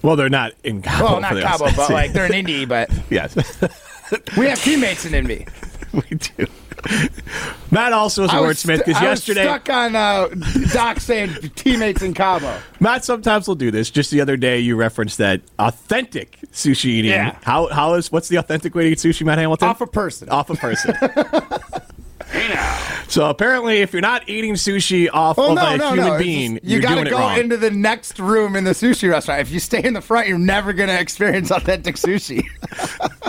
well, 0.02 0.16
they're 0.16 0.30
not 0.30 0.52
in 0.64 0.82
Cabo. 0.82 1.06
Well, 1.06 1.22
not 1.22 1.42
Cabo, 1.42 1.66
but 1.76 1.90
like 1.90 2.14
they're 2.14 2.26
in 2.26 2.34
Indy. 2.34 2.66
But 2.66 2.90
yes. 3.10 3.36
we 4.38 4.48
have 4.48 4.62
teammates 4.62 5.06
in 5.06 5.14
Indy. 5.16 5.48
we 5.94 6.18
do. 6.18 6.48
Matt 7.72 7.94
also 7.94 8.24
is 8.24 8.32
a 8.32 8.36
wordsmith 8.36 8.80
because 8.80 8.96
I 8.98 9.10
was 9.10 9.28
yesterday, 9.28 9.44
stuck 9.44 9.70
on 9.70 9.96
uh, 9.96 10.28
Doc 10.74 11.00
saying 11.00 11.34
teammates 11.56 12.02
in 12.02 12.14
Cabo. 12.14 12.58
Matt 12.80 13.06
sometimes 13.06 13.48
will 13.48 13.56
do 13.56 13.72
this. 13.72 13.90
Just 13.90 14.12
the 14.12 14.22
other 14.22 14.38
day, 14.38 14.60
you 14.60 14.76
referenced 14.76 15.18
that 15.20 15.42
authentic 15.60 16.38
sushi 16.52 16.86
eating. 16.86 17.12
Yeah. 17.12 17.38
How 17.44 17.68
how 17.68 17.94
is 17.96 18.12
what's 18.12 18.30
the 18.30 18.38
authentic 18.38 18.74
way 18.76 18.84
to 18.86 18.90
eat 18.92 18.98
sushi, 18.98 19.26
Matt 19.26 19.38
Hamilton? 19.38 19.70
Off 19.70 19.82
a 19.82 19.88
person. 19.88 20.30
Off 20.30 20.50
a 20.50 20.56
person. 20.56 20.96
so 23.08 23.30
apparently, 23.30 23.80
if 23.80 23.94
you're 23.94 24.02
not 24.02 24.28
eating 24.28 24.54
sushi 24.56 25.08
off 25.12 25.38
Well, 25.38 25.52
of 25.52 25.56
no, 25.56 25.74
a 25.74 25.78
no, 25.78 25.90
human 25.94 26.08
no. 26.14 26.18
Being, 26.18 26.54
just- 26.56 26.66
you 26.66 26.82
doing 26.82 27.08
it 27.08 27.10
go 27.10 27.20
wrong. 27.20 27.38
into 27.38 27.58
the 27.58 27.72
next 27.72 28.20
room 28.20 28.56
in 28.56 28.64
the 28.64 28.72
sushi 28.72 29.10
restaurant. 29.10 29.42
If 29.42 29.52
you 29.52 29.60
stay 29.60 29.84
in 29.84 29.94
the 29.94 30.02
front, 30.02 30.28
you're 30.28 30.38
never 30.40 30.74
going 30.74 30.90
to 30.90 31.00
experience 31.00 31.52
authentic 31.52 31.96
sushi. 31.96 32.44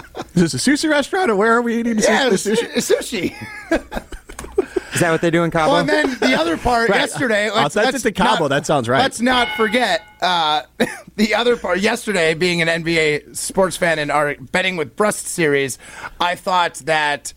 is 0.35 0.53
this 0.53 0.55
a 0.55 0.71
sushi 0.71 0.89
restaurant, 0.91 1.31
or 1.31 1.37
where 1.37 1.53
are 1.53 1.63
we 1.63 1.77
eating 1.79 1.99
yeah, 1.99 2.25
the 2.25 2.31
the 2.31 2.37
sushi? 2.37 2.73
sushi. 2.75 3.35
sushi. 3.71 4.09
Is 4.95 5.01
that 5.01 5.11
what 5.11 5.23
they 5.23 5.31
do 5.31 5.43
in 5.43 5.51
Cabo? 5.51 5.73
Well, 5.73 5.81
and 5.81 5.89
then 5.89 6.19
the 6.21 6.35
other 6.39 6.59
part 6.59 6.89
Right. 6.91 7.01
yesterday. 7.01 7.51
Let's, 7.51 7.75
Authentic 7.77 7.93
let's 7.95 8.03
to 8.03 8.13
Cabo, 8.13 8.41
not- 8.45 8.49
that 8.49 8.67
sounds 8.67 8.89
right. 8.91 8.99
Let's 9.01 9.21
not 9.23 9.49
forget 9.57 10.03
uh, 10.21 10.63
the 11.17 11.35
other 11.35 11.57
part. 11.57 11.81
Yesterday, 11.81 12.35
being 12.35 12.61
an 12.61 12.69
NBA 12.85 13.35
sports 13.35 13.77
fan 13.79 13.99
in 13.99 14.11
our 14.11 14.35
betting 14.37 14.77
with 14.77 14.95
Brust 14.95 15.27
series, 15.27 15.79
I 16.21 16.35
thought 16.35 16.75
that, 16.85 17.33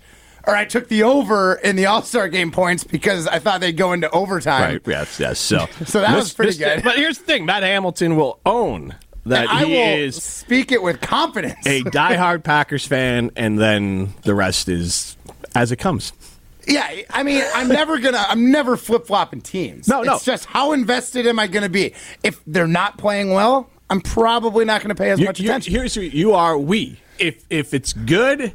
or 0.45 0.53
I 0.53 0.65
took 0.65 0.89
the 0.89 1.03
over 1.03 1.53
in 1.55 1.77
the 1.77 1.85
All 1.85 2.01
Star 2.01 2.27
game 2.27 2.51
points 2.51 2.83
because 2.83 3.25
I 3.25 3.39
thought 3.39 3.61
they'd 3.61 3.77
go 3.77 3.93
into 3.93 4.09
overtime. 4.11 4.61
Right. 4.73 4.81
Yes. 4.85 5.17
Yes. 5.19 5.39
So, 5.39 5.65
So 5.85 6.01
that 6.01 6.13
was 6.13 6.33
pretty 6.33 6.57
good. 6.57 6.83
But 6.83 6.97
here's 6.97 7.19
the 7.19 7.23
thing: 7.23 7.45
Matt 7.45 7.63
Hamilton 7.63 8.17
will 8.17 8.41
own 8.45 8.95
that 9.25 9.49
I 9.49 9.65
he 9.65 9.71
will 9.73 9.99
is 10.05 10.21
speak 10.23 10.71
it 10.71 10.81
with 10.81 11.01
confidence. 11.01 11.65
a 11.65 11.81
diehard 11.83 12.43
Packers 12.43 12.85
fan, 12.85 13.31
and 13.35 13.57
then 13.59 14.13
the 14.23 14.35
rest 14.35 14.69
is 14.69 15.17
as 15.55 15.71
it 15.71 15.77
comes. 15.77 16.13
Yeah, 16.67 17.01
I 17.11 17.21
mean, 17.23 17.43
I'm 17.53 17.67
never 17.67 17.99
gonna, 17.99 18.25
I'm 18.27 18.51
never 18.51 18.75
flip 18.75 19.05
flopping 19.05 19.41
teams. 19.41 19.87
No, 19.87 20.01
no. 20.01 20.15
It's 20.15 20.25
just 20.25 20.45
how 20.45 20.71
invested 20.73 21.27
am 21.27 21.37
I 21.39 21.45
gonna 21.47 21.69
be? 21.69 21.93
If 22.23 22.41
they're 22.47 22.67
not 22.67 22.97
playing 22.97 23.31
well, 23.33 23.69
I'm 23.89 24.01
probably 24.01 24.65
not 24.65 24.81
gonna 24.81 24.95
pay 24.95 25.11
as 25.11 25.19
You- 25.19 25.25
much 25.27 25.39
you- 25.39 25.49
attention. 25.49 25.73
here's 25.73 25.93
who 25.93 26.01
you 26.01 26.33
are. 26.33 26.57
We 26.57 26.99
if 27.19 27.45
if 27.51 27.73
it's 27.75 27.93
good, 27.93 28.53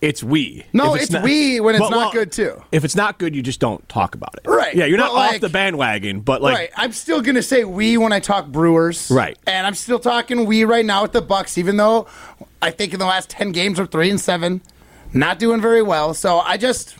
it's 0.00 0.22
we. 0.22 0.64
No, 0.72 0.94
If 0.94 1.02
it's 1.02 1.16
we 1.22 1.60
when 1.60 1.74
it's 1.74 1.90
not 1.90 2.12
good, 2.12 2.32
too. 2.32 2.62
If 2.72 2.84
it's 2.84 2.96
not 2.96 3.18
good, 3.18 3.36
you 3.36 3.42
just 3.42 3.60
don't 3.60 3.86
talk 3.88 4.14
about 4.14 4.34
it. 4.34 4.48
Right, 4.48 4.74
Yeah, 4.74 4.86
you're 4.86 4.96
not 4.98 5.12
like- 5.14 5.34
off 5.34 5.40
the 5.40 5.48
bandwagon, 5.50 6.20
but 6.20 6.40
like 6.42 6.56
right. 6.56 6.70
I'm 6.76 6.92
still 6.92 7.20
gonna 7.20 7.42
say 7.42 7.64
we 7.64 7.96
when 7.98 8.12
I 8.12 8.20
talk 8.20 8.46
Brewers. 8.48 9.10
Right. 9.10 9.36
And 9.46 9.66
I'm 9.66 9.74
still 9.74 9.98
talking 9.98 10.46
we 10.46 10.64
right 10.64 10.84
now 10.86 11.02
with 11.02 11.12
the 11.12 11.20
Bucks, 11.22 11.58
even 11.58 11.76
though 11.76 12.06
I 12.62 12.70
think 12.70 12.92
in 12.92 12.98
the 12.98 13.06
last 13.06 13.28
ten 13.30 13.52
games 13.52 13.78
we're 13.78 13.86
three 13.86 14.10
and 14.10 14.20
seven, 14.20 14.62
not 15.12 15.38
doing 15.38 15.60
very 15.60 15.82
well. 15.82 16.14
So 16.14 16.38
I 16.40 16.56
just 16.56 16.96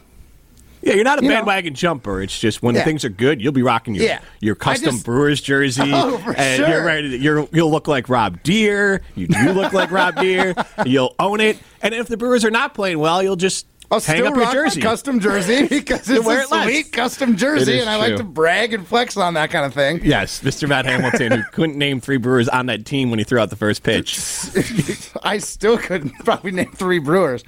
Yeah, 0.82 0.94
you're 0.94 1.04
not 1.04 1.18
a 1.18 1.22
You 1.22 1.28
know. 1.28 1.37
bandwagon 1.37 1.75
jumper. 1.75 2.22
It's 2.22 2.38
just 2.38 2.62
when 2.62 2.75
Yeah. 2.75 2.84
things 2.84 3.04
are 3.04 3.08
good, 3.10 3.40
you'll 3.42 3.52
be 3.52 3.62
rocking 3.62 3.94
your 3.94 4.04
Yeah. 4.04 4.18
your 4.40 4.54
custom 4.54 4.92
just- 4.92 5.04
Brewers 5.04 5.40
jersey, 5.40 5.82
Oh, 5.92 6.18
for 6.18 6.32
and 6.32 6.56
sure. 6.58 6.68
you're 6.68 6.84
ready. 6.84 7.10
To, 7.10 7.18
you're 7.18 7.49
you'll 7.52 7.70
look 7.70 7.87
like 7.88 8.08
Rob 8.08 8.42
Deer. 8.42 9.02
You 9.14 9.26
do 9.28 9.50
look 9.52 9.72
like 9.72 9.90
Rob 9.90 10.16
Deer. 10.16 10.54
You'll 10.87 11.14
own 11.18 11.40
it. 11.40 11.58
And 11.82 11.94
if 11.94 12.08
the 12.08 12.16
Brewers 12.16 12.44
are 12.44 12.50
not 12.50 12.75
playing 12.75 12.99
well, 12.99 13.22
you'll 13.22 13.37
just 13.37 13.66
I'll 13.90 14.00
hang 14.00 14.18
still 14.18 14.32
rock 14.32 14.52
jersey. 14.52 14.80
my 14.80 14.87
custom 14.87 15.18
jersey 15.18 15.66
because 15.68 16.09
it's 16.09 16.26
a 16.26 16.30
it 16.30 16.47
sweet 16.64 16.92
custom 16.92 17.37
jersey, 17.37 17.80
and 17.80 17.90
I 17.90 17.97
like 17.97 18.16
to 18.16 18.25
brag 18.25 18.73
and 18.73 18.87
flex 18.87 19.16
on 19.16 19.35
that 19.35 19.50
kind 19.50 19.66
of 19.66 19.75
thing. 19.75 20.00
yes, 20.04 20.42
Mr. 20.42 20.68
Matt 20.68 20.87
Hamilton, 20.87 21.32
who 21.32 21.42
couldn't 21.52 21.76
name 21.76 22.00
three 22.00 22.16
Brewers 22.16 22.49
on 22.49 22.66
that 22.66 22.87
team 22.87 23.11
when 23.11 23.18
he 23.18 23.25
threw 23.25 23.40
out 23.40 23.50
the 23.50 23.56
first 23.56 23.82
pitch. 23.82 24.18
I 25.25 25.38
still 25.38 25.76
couldn't 25.76 26.12
probably 26.25 26.52
name 26.52 26.70
three 26.73 27.00
Brewers, 27.00 27.42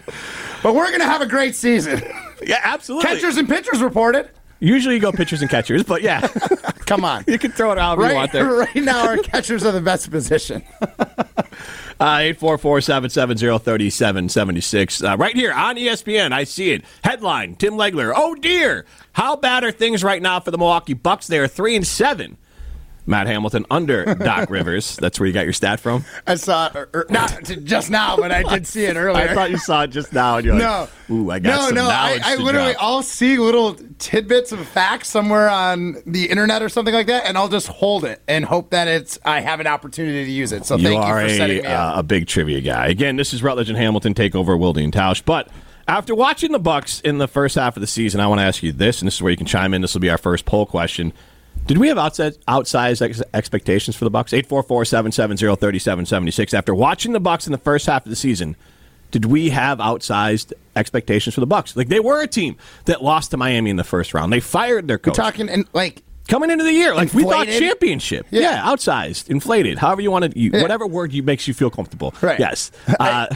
but 0.62 0.75
we're 0.75 0.90
gonna 0.90 1.04
have 1.04 1.20
a 1.20 1.26
great 1.26 1.54
season. 1.54 2.02
Yeah, 2.44 2.61
absolutely. 2.64 3.08
Catchers 3.08 3.37
and 3.37 3.49
pitchers 3.49 3.80
reported. 3.80 4.28
Usually 4.62 4.95
you 4.95 5.00
go 5.00 5.11
pitchers 5.11 5.42
and 5.42 5.50
catchers, 5.50 5.83
but 5.83 6.02
yeah, 6.02 6.28
Come 6.87 7.04
on. 7.04 7.25
you 7.26 7.37
can 7.37 7.50
throw 7.50 7.73
it 7.73 7.78
however 7.78 8.09
you 8.09 8.14
want 8.14 8.31
there. 8.31 8.47
right 8.54 8.76
now, 8.76 9.09
our 9.09 9.16
catchers 9.16 9.64
are 9.64 9.73
the 9.73 9.81
best 9.81 10.09
position. 10.11 10.62
Uh, 12.00 12.16
844-770-3776. 12.19 15.09
Uh, 15.09 15.16
right 15.16 15.37
here 15.37 15.52
on 15.52 15.76
ESPN, 15.76 16.33
I 16.33 16.42
see 16.42 16.73
it. 16.73 16.85
Headline, 17.04 17.54
Tim 17.54 17.75
Legler. 17.75 18.12
Oh, 18.16 18.35
dear. 18.35 18.87
How 19.12 19.37
bad 19.37 19.62
are 19.62 19.71
things 19.71 20.02
right 20.02 20.21
now 20.21 20.40
for 20.40 20.50
the 20.50 20.59
Milwaukee 20.59 20.95
Bucks? 20.95 21.28
They 21.28 21.38
are 21.38 21.47
3 21.47 21.76
and 21.76 21.87
7. 21.87 22.37
Matt 23.06 23.26
Hamilton 23.26 23.66
under 23.71 24.14
Doc 24.14 24.49
Rivers. 24.50 24.97
That's 24.97 25.18
where 25.18 25.26
you 25.26 25.32
got 25.32 25.44
your 25.44 25.52
stat 25.52 25.80
from? 25.80 26.04
I 26.26 26.37
saw 26.37 26.66
it, 26.66 26.76
er, 26.76 26.88
er, 26.94 27.06
not 27.11 27.42
just 27.64 27.90
now, 27.90 28.16
but 28.16 28.30
I 28.30 28.42
did 28.42 28.66
see 28.66 28.85
it 28.85 28.97
earlier. 28.97 29.28
I 29.28 29.35
thought 29.35 29.50
you 29.50 29.59
saw 29.59 29.82
it 29.82 29.88
just 29.88 30.12
now. 30.12 30.37
And 30.37 30.47
you're 30.47 30.54
no, 30.54 30.88
like, 31.09 31.11
ooh, 31.11 31.30
I 31.30 31.38
got 31.38 31.56
no, 31.56 31.66
some 31.66 31.75
no. 31.75 31.88
I, 31.88 32.21
I 32.23 32.37
literally, 32.37 32.73
drop. 32.73 32.85
I'll 32.85 33.02
see 33.02 33.38
little 33.38 33.76
tidbits 33.99 34.52
of 34.52 34.66
facts 34.68 35.09
somewhere 35.09 35.49
on 35.49 35.97
the 36.06 36.30
internet 36.30 36.62
or 36.62 36.68
something 36.68 36.94
like 36.94 37.09
that, 37.09 37.26
and 37.26 37.37
I'll 37.37 37.49
just 37.49 37.68
hold 37.68 38.04
it 38.04 38.23
and 38.28 38.44
hope 38.44 38.71
that 38.71 38.88
it's 38.88 39.18
I 39.25 39.40
have 39.40 39.61
an 39.61 39.66
opportunity 39.66 40.25
to 40.25 40.30
use 40.30 40.52
it. 40.52 40.64
So 40.64 40.76
you 40.76 40.88
thank 40.88 41.02
are 41.02 41.23
you 41.23 41.28
for 41.28 41.35
setting 41.35 41.59
a, 41.59 41.62
me 41.62 41.68
up. 41.68 41.97
uh, 41.97 42.00
a 42.00 42.02
big 42.02 42.26
trivia 42.26 42.61
guy. 42.61 42.87
Again, 42.87 43.16
this 43.16 43.35
is 43.35 43.42
Rutledge 43.42 43.68
and 43.68 43.78
Hamilton 43.78 44.14
take 44.14 44.35
over 44.35 44.56
Wilde 44.56 44.78
and 44.78 44.92
Tausch. 44.92 45.25
But 45.25 45.49
after 45.88 46.14
watching 46.14 46.52
the 46.52 46.59
Bucks 46.59 47.00
in 47.00 47.18
the 47.18 47.28
first 47.28 47.56
half 47.56 47.76
of 47.76 47.80
the 47.80 47.87
season, 47.87 48.21
I 48.21 48.26
want 48.26 48.38
to 48.38 48.44
ask 48.44 48.62
you 48.62 48.73
this, 48.73 49.00
and 49.00 49.06
this 49.06 49.16
is 49.16 49.23
where 49.23 49.30
you 49.30 49.37
can 49.37 49.47
chime 49.47 49.75
in. 49.75 49.82
This 49.82 49.94
will 49.94 50.00
be 50.00 50.11
our 50.11 50.18
first 50.18 50.44
poll 50.44 50.66
question. 50.66 51.12
Did 51.66 51.78
we 51.78 51.88
have 51.88 51.99
outside, 51.99 52.35
outsized 52.49 53.02
ex- 53.02 53.23
expectations 53.33 53.95
for 53.97 54.04
the 54.04 54.11
Bucks? 54.11 54.33
844-770-3776. 54.33 56.54
After 56.54 56.75
watching 56.75 57.12
the 57.12 57.21
Bucks 57.21 57.47
in 57.47 57.52
the 57.52 57.59
first 57.59 57.87
half 57.87 58.04
of 58.04 58.11
the 58.11 58.16
season, 58.16 58.57
did 59.11 59.26
we 59.26 59.50
have 59.50 59.78
outsized 59.78 60.52
expectations 60.75 61.35
for 61.35 61.40
the 61.40 61.47
Bucks? 61.47 61.76
Like 61.76 61.88
they 61.88 62.00
were 62.00 62.21
a 62.23 62.26
team 62.26 62.57
that 62.87 63.02
lost 63.02 63.31
to 63.31 63.37
Miami 63.37 63.71
in 63.71 63.76
the 63.76 63.85
first 63.85 64.12
round. 64.14 64.33
They 64.33 64.40
fired 64.40 64.88
their 64.88 64.99
coach. 64.99 65.16
We're 65.16 65.25
talking 65.25 65.49
and 65.49 65.66
like 65.73 66.02
Coming 66.28 66.50
into 66.50 66.62
the 66.64 66.73
year, 66.73 66.95
like 66.95 67.12
we 67.12 67.25
thought 67.25 67.47
championship. 67.49 68.26
Yeah. 68.31 68.40
Yeah. 68.42 68.62
outsized, 68.62 69.28
inflated, 69.28 69.76
however 69.76 70.00
you 70.02 70.11
want 70.12 70.33
to, 70.33 70.38
you, 70.38 70.52
Yeah. 70.54 70.62
whatever 70.62 70.87
word 70.87 71.12
you 71.12 71.21
makes 71.23 71.49
you 71.49 71.52
feel 71.54 71.69
comfortable. 71.69 72.14
Right. 72.23 72.38
Yes. 72.38 72.71
Uh, 73.00 73.26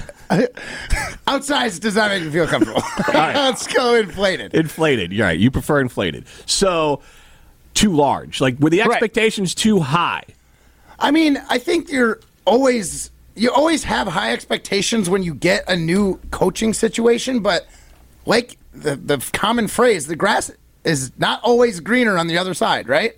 outside 1.26 1.73
does 1.80 1.97
not 1.97 2.11
make 2.11 2.23
me 2.23 2.30
feel 2.30 2.47
comfortable. 2.47 2.83
Let's 3.12 3.66
go 3.66 3.97
inflated. 3.97 4.54
inflated. 4.54 5.12
You're 5.12 5.26
right. 5.26 5.38
You 5.38 5.50
prefer 5.50 5.80
inflated. 5.80 6.26
So, 6.47 7.02
too 7.76 7.92
large. 7.95 8.40
Like, 8.40 8.59
were 8.59 8.71
the 8.71 8.80
Right. 8.80 8.90
expectations 8.90 9.54
too 9.54 9.78
high? 9.80 10.25
I 10.99 11.11
mean, 11.12 11.40
I 11.49 11.59
think 11.59 11.90
you're 11.90 12.18
always 12.45 13.11
you 13.38 13.52
always 13.52 13.85
have 13.85 14.09
high 14.09 14.33
expectations 14.33 15.11
when 15.11 15.23
you 15.23 15.35
get 15.35 15.62
a 15.68 15.76
new 15.76 16.18
coaching 16.30 16.73
situation, 16.73 17.40
but 17.40 17.66
like 18.25 18.56
the 18.73 18.97
the 18.97 19.18
common 19.33 19.68
phrase, 19.68 20.06
the 20.06 20.16
grass 20.16 20.50
is 20.85 21.12
not 21.18 21.42
always 21.45 21.80
greener 21.80 22.16
on 22.16 22.28
the 22.28 22.38
other 22.38 22.54
side, 22.54 22.88
right? 22.88 23.12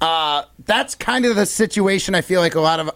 Uh, 0.00 0.44
that's 0.64 0.94
kind 0.94 1.26
of 1.26 1.36
the 1.36 1.44
situation 1.44 2.14
I 2.14 2.22
feel 2.22 2.40
like 2.40 2.54
a 2.54 2.60
lot 2.60 2.80
of 2.80 2.90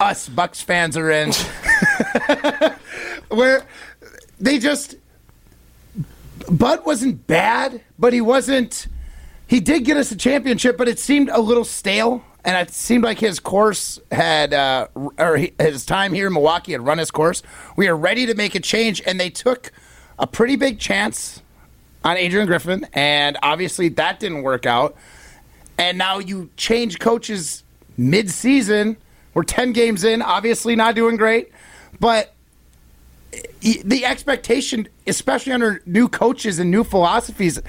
us 0.00 0.28
Bucks 0.28 0.60
fans 0.62 0.96
are 0.96 1.10
in, 1.10 1.32
where 3.28 3.64
they 4.40 4.58
just 4.58 4.96
Bud 6.50 6.84
wasn't 6.86 7.26
bad, 7.26 7.80
but 7.98 8.12
he 8.14 8.20
wasn't. 8.22 8.86
He 9.46 9.60
did 9.60 9.84
get 9.84 9.96
us 9.96 10.10
a 10.10 10.16
championship, 10.16 10.76
but 10.76 10.88
it 10.88 10.98
seemed 10.98 11.28
a 11.28 11.40
little 11.40 11.64
stale, 11.64 12.24
and 12.44 12.56
it 12.56 12.74
seemed 12.74 13.04
like 13.04 13.18
his 13.18 13.38
course 13.38 14.00
had, 14.10 14.52
uh, 14.54 14.88
or 15.18 15.36
his 15.58 15.84
time 15.84 16.12
here 16.12 16.26
in 16.26 16.32
Milwaukee 16.32 16.72
had 16.72 16.80
run 16.80 16.98
his 16.98 17.10
course. 17.10 17.42
We 17.76 17.86
are 17.88 17.96
ready 17.96 18.26
to 18.26 18.34
make 18.34 18.54
a 18.54 18.60
change, 18.60 19.02
and 19.06 19.20
they 19.20 19.30
took 19.30 19.70
a 20.18 20.26
pretty 20.26 20.56
big 20.56 20.78
chance 20.78 21.42
on 22.04 22.16
Adrian 22.16 22.46
Griffin, 22.46 22.86
and 22.92 23.38
obviously 23.42 23.88
that 23.90 24.20
didn't 24.20 24.42
work 24.42 24.66
out. 24.66 24.96
And 25.78 25.98
now 25.98 26.18
you 26.18 26.50
change 26.56 26.98
coaches 26.98 27.64
mid-season. 27.96 28.96
We're 29.34 29.42
ten 29.42 29.72
games 29.72 30.04
in, 30.04 30.22
obviously 30.22 30.76
not 30.76 30.94
doing 30.94 31.16
great, 31.16 31.50
but 31.98 32.32
the 33.60 34.04
expectation, 34.04 34.88
especially 35.06 35.52
under 35.52 35.82
new 35.86 36.08
coaches 36.08 36.58
and 36.58 36.70
new 36.70 36.84
philosophies, 36.84 37.60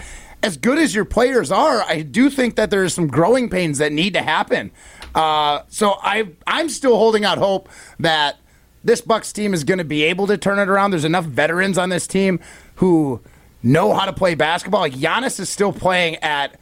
as 0.46 0.58
good 0.58 0.78
as 0.78 0.94
your 0.94 1.06
players 1.06 1.52
are, 1.52 1.82
I 1.82 2.04
do 2.04 2.30
think 2.30 2.56
that 2.56 2.70
there's 2.70 2.94
some 2.94 3.08
growing 3.08 3.50
pains 3.50 3.80
that 3.80 3.92
need 3.92 4.14
to 4.14 4.22
happen. 4.22 4.72
Uh, 5.16 5.62
so 5.70 5.96
I, 6.04 6.30
I'm 6.46 6.70
still 6.70 6.98
holding 6.98 7.26
out 7.26 7.40
hope 7.40 7.68
that 8.00 8.38
this 8.84 9.02
Bucks 9.02 9.34
team 9.34 9.56
is 9.56 9.64
going 9.64 9.80
to 9.80 9.84
be 9.84 10.04
able 10.04 10.28
to 10.28 10.38
turn 10.38 10.60
it 10.60 10.70
around. 10.70 10.92
There's 10.92 11.04
enough 11.04 11.26
veterans 11.26 11.80
on 11.80 11.90
this 11.90 12.06
team 12.06 12.40
who 12.76 13.22
know 13.64 13.96
how 13.96 14.06
to 14.06 14.14
play 14.14 14.36
basketball. 14.36 14.82
Like 14.82 14.94
Giannis 14.94 15.40
is 15.40 15.50
still 15.50 15.74
playing 15.74 16.18
at 16.18 16.60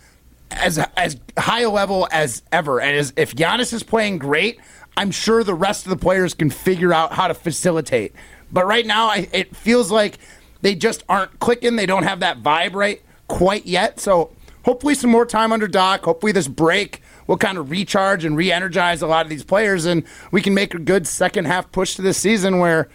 as 0.52 0.78
as 0.96 1.18
high 1.38 1.62
a 1.62 1.70
level 1.70 2.08
as 2.10 2.42
ever, 2.54 2.80
and 2.80 2.96
as, 2.96 3.12
if 3.18 3.36
Giannis 3.36 3.74
is 3.74 3.84
playing 3.84 4.18
great, 4.18 4.62
I'm 4.96 5.12
sure 5.12 5.44
the 5.44 5.56
rest 5.56 5.86
of 5.86 5.90
the 5.90 5.98
players 5.98 6.34
can 6.34 6.50
figure 6.50 6.94
out 6.94 7.12
how 7.12 7.28
to 7.28 7.34
facilitate. 7.34 8.13
But 8.50 8.66
right 8.66 8.86
now, 8.86 9.08
I, 9.08 9.28
it 9.34 9.54
feels 9.56 9.92
like 9.92 10.20
they 10.62 10.75
just 10.75 11.04
aren't 11.10 11.38
clicking. 11.40 11.75
They 11.75 11.88
don't 11.88 12.04
have 12.04 12.22
that 12.22 12.42
vibe 12.42 12.75
right 12.75 13.02
quite 13.27 13.65
yet. 13.65 14.00
So 14.00 14.32
hopefully, 14.63 14.96
some 14.96 15.10
more 15.10 15.25
time 15.25 15.51
under 15.51 15.68
Doc. 15.68 16.03
Hopefully, 16.06 16.32
this 16.32 16.48
break 16.48 17.01
will 17.27 17.38
kind 17.38 17.58
of 17.58 17.72
recharge 17.72 18.25
and 18.25 18.36
re-energize 18.36 19.01
a 19.01 19.08
lot 19.08 19.25
of 19.25 19.30
these 19.30 19.44
players, 19.44 19.86
and 19.86 20.03
we 20.32 20.42
can 20.42 20.53
make 20.53 20.74
a 20.74 20.80
good 20.80 21.08
second 21.08 21.46
half 21.46 21.72
push 21.72 21.96
to 21.96 22.01
this 22.01 22.18
season 22.18 22.60
where 22.60 22.89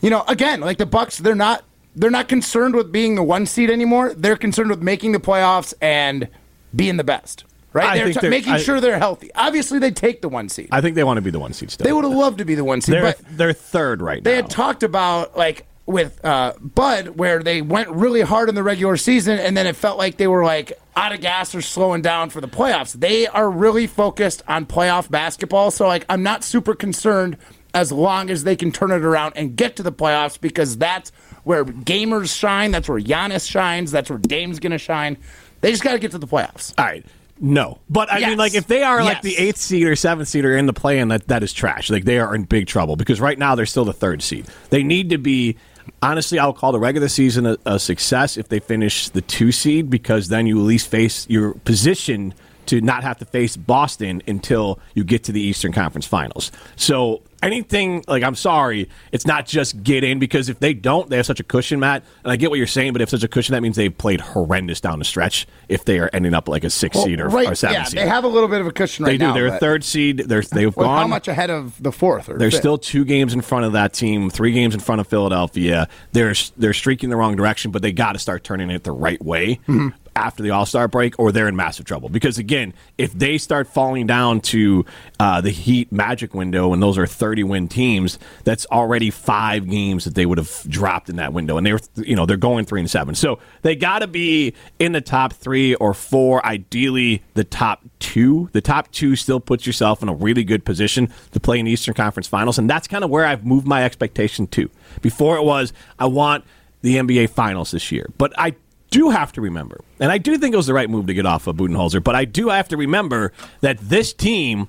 you 0.00 0.10
know, 0.10 0.24
again, 0.26 0.60
like 0.60 0.78
the 0.78 0.86
Bucks, 0.86 1.18
they're 1.18 1.34
not 1.34 1.64
they're 1.94 2.10
not 2.10 2.28
concerned 2.28 2.74
with 2.74 2.90
being 2.90 3.14
the 3.14 3.22
one 3.22 3.46
seed 3.46 3.70
anymore. 3.70 4.14
They're 4.14 4.36
concerned 4.36 4.70
with 4.70 4.82
making 4.82 5.12
the 5.12 5.20
playoffs 5.20 5.74
and 5.80 6.28
being 6.74 6.96
the 6.96 7.04
best. 7.04 7.44
Right? 7.74 7.86
I 7.88 7.96
they're 7.98 8.06
t- 8.12 8.18
they're- 8.20 8.30
making 8.30 8.54
I- 8.54 8.58
sure 8.58 8.80
they're 8.80 8.98
healthy. 8.98 9.30
Obviously, 9.34 9.78
they 9.78 9.90
take 9.90 10.20
the 10.20 10.28
one 10.28 10.48
seed. 10.48 10.68
I 10.72 10.80
think 10.80 10.94
they 10.94 11.04
want 11.04 11.18
to 11.18 11.22
be 11.22 11.30
the 11.30 11.38
one 11.38 11.52
seed 11.52 11.70
still. 11.70 11.84
they 11.84 11.92
would 11.92 12.04
have 12.04 12.12
loved 12.12 12.38
to 12.38 12.44
be 12.44 12.54
the 12.54 12.64
one 12.64 12.80
seed, 12.80 12.94
They're, 12.96 13.02
but 13.02 13.20
they're 13.30 13.52
third 13.52 14.02
right 14.02 14.22
they 14.24 14.30
now. 14.30 14.36
They 14.36 14.42
had 14.42 14.50
talked 14.50 14.82
about 14.82 15.36
like 15.36 15.66
with 15.92 16.24
uh, 16.24 16.54
Bud 16.60 17.08
where 17.10 17.42
they 17.42 17.62
went 17.62 17.90
really 17.90 18.22
hard 18.22 18.48
in 18.48 18.54
the 18.54 18.62
regular 18.62 18.96
season 18.96 19.38
and 19.38 19.56
then 19.56 19.66
it 19.66 19.76
felt 19.76 19.98
like 19.98 20.16
they 20.16 20.26
were 20.26 20.44
like 20.44 20.72
out 20.96 21.12
of 21.12 21.20
gas 21.20 21.54
or 21.54 21.62
slowing 21.62 22.02
down 22.02 22.30
for 22.30 22.40
the 22.40 22.48
playoffs. 22.48 22.92
They 22.92 23.26
are 23.28 23.48
really 23.48 23.86
focused 23.86 24.42
on 24.48 24.66
playoff 24.66 25.10
basketball, 25.10 25.70
so 25.70 25.86
like 25.86 26.04
I'm 26.08 26.22
not 26.22 26.42
super 26.42 26.74
concerned 26.74 27.36
as 27.74 27.92
long 27.92 28.28
as 28.28 28.44
they 28.44 28.56
can 28.56 28.72
turn 28.72 28.90
it 28.90 29.02
around 29.02 29.34
and 29.36 29.56
get 29.56 29.76
to 29.76 29.82
the 29.82 29.92
playoffs 29.92 30.38
because 30.40 30.76
that's 30.76 31.10
where 31.44 31.64
gamers 31.64 32.36
shine, 32.36 32.70
that's 32.70 32.88
where 32.88 33.00
Giannis 33.00 33.48
shines, 33.48 33.90
that's 33.90 34.10
where 34.10 34.18
Dame's 34.18 34.58
going 34.60 34.72
to 34.72 34.78
shine. 34.78 35.16
They 35.62 35.70
just 35.70 35.82
got 35.82 35.92
to 35.92 35.98
get 35.98 36.10
to 36.10 36.18
the 36.18 36.26
playoffs. 36.26 36.74
All 36.78 36.84
right. 36.84 37.04
No, 37.40 37.80
but 37.90 38.12
I 38.12 38.20
mean, 38.20 38.38
like, 38.38 38.54
if 38.54 38.68
they 38.68 38.84
are 38.84 39.02
like 39.02 39.14
Yes. 39.16 39.22
the 39.24 39.38
eighth 39.38 39.56
seed 39.56 39.86
or 39.88 39.96
seventh 39.96 40.28
seed 40.28 40.44
or 40.44 40.56
in 40.56 40.66
the 40.66 40.72
play-in, 40.72 41.08
that 41.08 41.26
that 41.26 41.42
is 41.42 41.52
trash. 41.52 41.90
Like, 41.90 42.04
they 42.04 42.20
are 42.20 42.32
in 42.36 42.44
big 42.44 42.68
trouble 42.68 42.94
because 42.94 43.20
right 43.20 43.36
now 43.36 43.56
they're 43.56 43.66
still 43.66 43.84
the 43.84 43.92
third 43.92 44.22
seed. 44.22 44.46
They 44.70 44.84
need 44.84 45.10
to 45.10 45.18
be. 45.18 45.56
Honestly, 46.02 46.38
I'll 46.38 46.52
call 46.52 46.72
the 46.72 46.80
regular 46.80 47.08
season 47.08 47.46
a, 47.46 47.56
a 47.64 47.78
success 47.78 48.36
if 48.36 48.48
they 48.48 48.58
finish 48.58 49.08
the 49.08 49.20
two 49.22 49.52
seed 49.52 49.88
because 49.88 50.28
then 50.28 50.46
you 50.46 50.58
at 50.58 50.64
least 50.64 50.88
face 50.88 51.28
your 51.30 51.54
position 51.54 52.34
to 52.66 52.80
not 52.80 53.02
have 53.04 53.18
to 53.18 53.24
face 53.24 53.56
Boston 53.56 54.22
until 54.26 54.80
you 54.94 55.04
get 55.04 55.24
to 55.24 55.32
the 55.32 55.40
Eastern 55.40 55.72
Conference 55.72 56.06
Finals. 56.06 56.50
So 56.76 57.22
anything 57.42 58.04
like 58.08 58.22
I'm 58.22 58.34
sorry, 58.34 58.88
it's 59.10 59.26
not 59.26 59.46
just 59.46 59.82
get 59.82 60.04
in 60.04 60.18
because 60.18 60.48
if 60.48 60.58
they 60.60 60.74
don't, 60.74 61.10
they 61.10 61.16
have 61.16 61.26
such 61.26 61.40
a 61.40 61.44
cushion, 61.44 61.80
Matt. 61.80 62.04
And 62.24 62.32
I 62.32 62.36
get 62.36 62.50
what 62.50 62.56
you're 62.58 62.66
saying, 62.66 62.92
but 62.92 63.02
if 63.02 63.08
such 63.10 63.22
a 63.24 63.28
cushion, 63.28 63.52
that 63.54 63.62
means 63.62 63.76
they've 63.76 63.96
played 63.96 64.20
horrendous 64.20 64.80
down 64.80 64.98
the 64.98 65.04
stretch. 65.04 65.46
If 65.68 65.84
they 65.84 65.98
are 65.98 66.08
ending 66.12 66.34
up 66.34 66.48
like 66.48 66.64
a 66.64 66.70
six 66.70 66.94
Well, 66.96 67.04
seed 67.06 67.20
or, 67.20 67.28
right, 67.28 67.48
or 67.48 67.54
seven 67.54 67.74
yeah, 67.74 67.84
seed, 67.84 67.98
they 67.98 68.06
have 68.08 68.24
a 68.24 68.28
little 68.28 68.48
bit 68.48 68.60
of 68.60 68.66
a 68.66 68.72
cushion 68.72 69.04
right 69.04 69.12
They 69.12 69.18
do. 69.18 69.26
now. 69.26 69.34
They're 69.34 69.46
a 69.48 69.58
third 69.58 69.84
seed. 69.84 70.18
They're 70.26 70.42
they've 70.42 70.74
Well, 70.76 70.86
gone 70.86 71.02
how 71.02 71.06
much 71.06 71.28
ahead 71.28 71.50
of 71.50 71.82
the 71.82 71.92
fourth 71.92 72.28
or 72.28 72.38
they're 72.38 72.50
fifth? 72.50 72.60
still 72.60 72.78
two 72.78 73.04
games 73.04 73.34
in 73.34 73.40
front 73.40 73.64
of 73.64 73.72
that 73.72 73.92
team, 73.92 74.30
three 74.30 74.52
games 74.52 74.74
in 74.74 74.80
front 74.80 75.00
of 75.00 75.06
Philadelphia. 75.08 75.88
They're 76.12 76.34
they're 76.56 76.72
streaking 76.74 77.10
the 77.10 77.16
wrong 77.16 77.36
direction, 77.36 77.70
but 77.70 77.82
they 77.82 77.92
got 77.92 78.12
to 78.12 78.18
start 78.18 78.44
turning 78.44 78.70
it 78.70 78.84
the 78.84 78.92
right 78.92 79.22
way 79.22 79.60
Mm-hmm. 79.68 79.88
After 80.14 80.42
the 80.42 80.50
All 80.50 80.66
Star 80.66 80.88
break, 80.88 81.18
or 81.18 81.32
they're 81.32 81.48
in 81.48 81.56
massive 81.56 81.86
trouble. 81.86 82.08
Because 82.08 82.38
again, 82.38 82.74
if 82.98 83.12
they 83.12 83.38
start 83.38 83.68
falling 83.68 84.06
down 84.06 84.40
to 84.42 84.84
uh, 85.18 85.40
the 85.40 85.50
Heat 85.50 85.90
Magic 85.92 86.34
window, 86.34 86.72
and 86.72 86.82
those 86.82 86.98
are 86.98 87.06
thirty 87.06 87.42
win 87.42 87.68
teams, 87.68 88.18
that's 88.44 88.66
already 88.66 89.10
five 89.10 89.68
games 89.68 90.04
that 90.04 90.14
they 90.14 90.26
would 90.26 90.38
have 90.38 90.64
dropped 90.68 91.08
in 91.08 91.16
that 91.16 91.32
window, 91.32 91.56
and 91.56 91.66
they 91.66 91.72
were 91.72 91.80
you 91.96 92.16
know 92.16 92.26
they're 92.26 92.36
going 92.36 92.64
three 92.64 92.80
and 92.80 92.90
seven, 92.90 93.14
so 93.14 93.38
they 93.62 93.74
got 93.74 94.00
to 94.00 94.06
be 94.06 94.54
in 94.78 94.92
the 94.92 95.00
top 95.00 95.32
three 95.32 95.74
or 95.76 95.94
four, 95.94 96.44
ideally 96.44 97.22
the 97.34 97.44
top 97.44 97.82
two. 97.98 98.48
The 98.52 98.60
top 98.60 98.90
two 98.92 99.16
still 99.16 99.40
puts 99.40 99.66
yourself 99.66 100.02
in 100.02 100.08
a 100.08 100.14
really 100.14 100.44
good 100.44 100.64
position 100.64 101.12
to 101.32 101.40
play 101.40 101.58
in 101.58 101.66
the 101.66 101.72
Eastern 101.72 101.94
Conference 101.94 102.26
Finals, 102.26 102.58
and 102.58 102.68
that's 102.68 102.88
kind 102.88 103.04
of 103.04 103.10
where 103.10 103.24
I've 103.24 103.44
moved 103.44 103.66
my 103.66 103.84
expectation 103.84 104.46
to. 104.48 104.70
Before 105.00 105.36
it 105.36 105.44
was, 105.44 105.72
I 105.98 106.06
want 106.06 106.44
the 106.82 106.96
NBA 106.96 107.30
Finals 107.30 107.70
this 107.70 107.90
year, 107.92 108.10
but 108.18 108.32
I 108.38 108.54
do 108.92 109.10
have 109.10 109.32
to 109.32 109.40
remember, 109.40 109.80
and 109.98 110.12
I 110.12 110.18
do 110.18 110.38
think 110.38 110.52
it 110.52 110.56
was 110.56 110.66
the 110.66 110.74
right 110.74 110.88
move 110.88 111.06
to 111.06 111.14
get 111.14 111.26
off 111.26 111.46
of 111.46 111.56
Budenholzer, 111.56 112.04
but 112.04 112.14
I 112.14 112.24
do 112.24 112.50
have 112.50 112.68
to 112.68 112.76
remember 112.76 113.32
that 113.62 113.78
this 113.78 114.12
team 114.12 114.68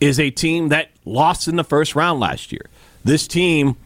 is 0.00 0.18
a 0.18 0.30
team 0.30 0.70
that 0.70 0.90
lost 1.04 1.46
in 1.46 1.56
the 1.56 1.64
first 1.64 1.94
round 1.94 2.18
last 2.18 2.50
year. 2.50 2.66
This 3.04 3.28
team 3.28 3.76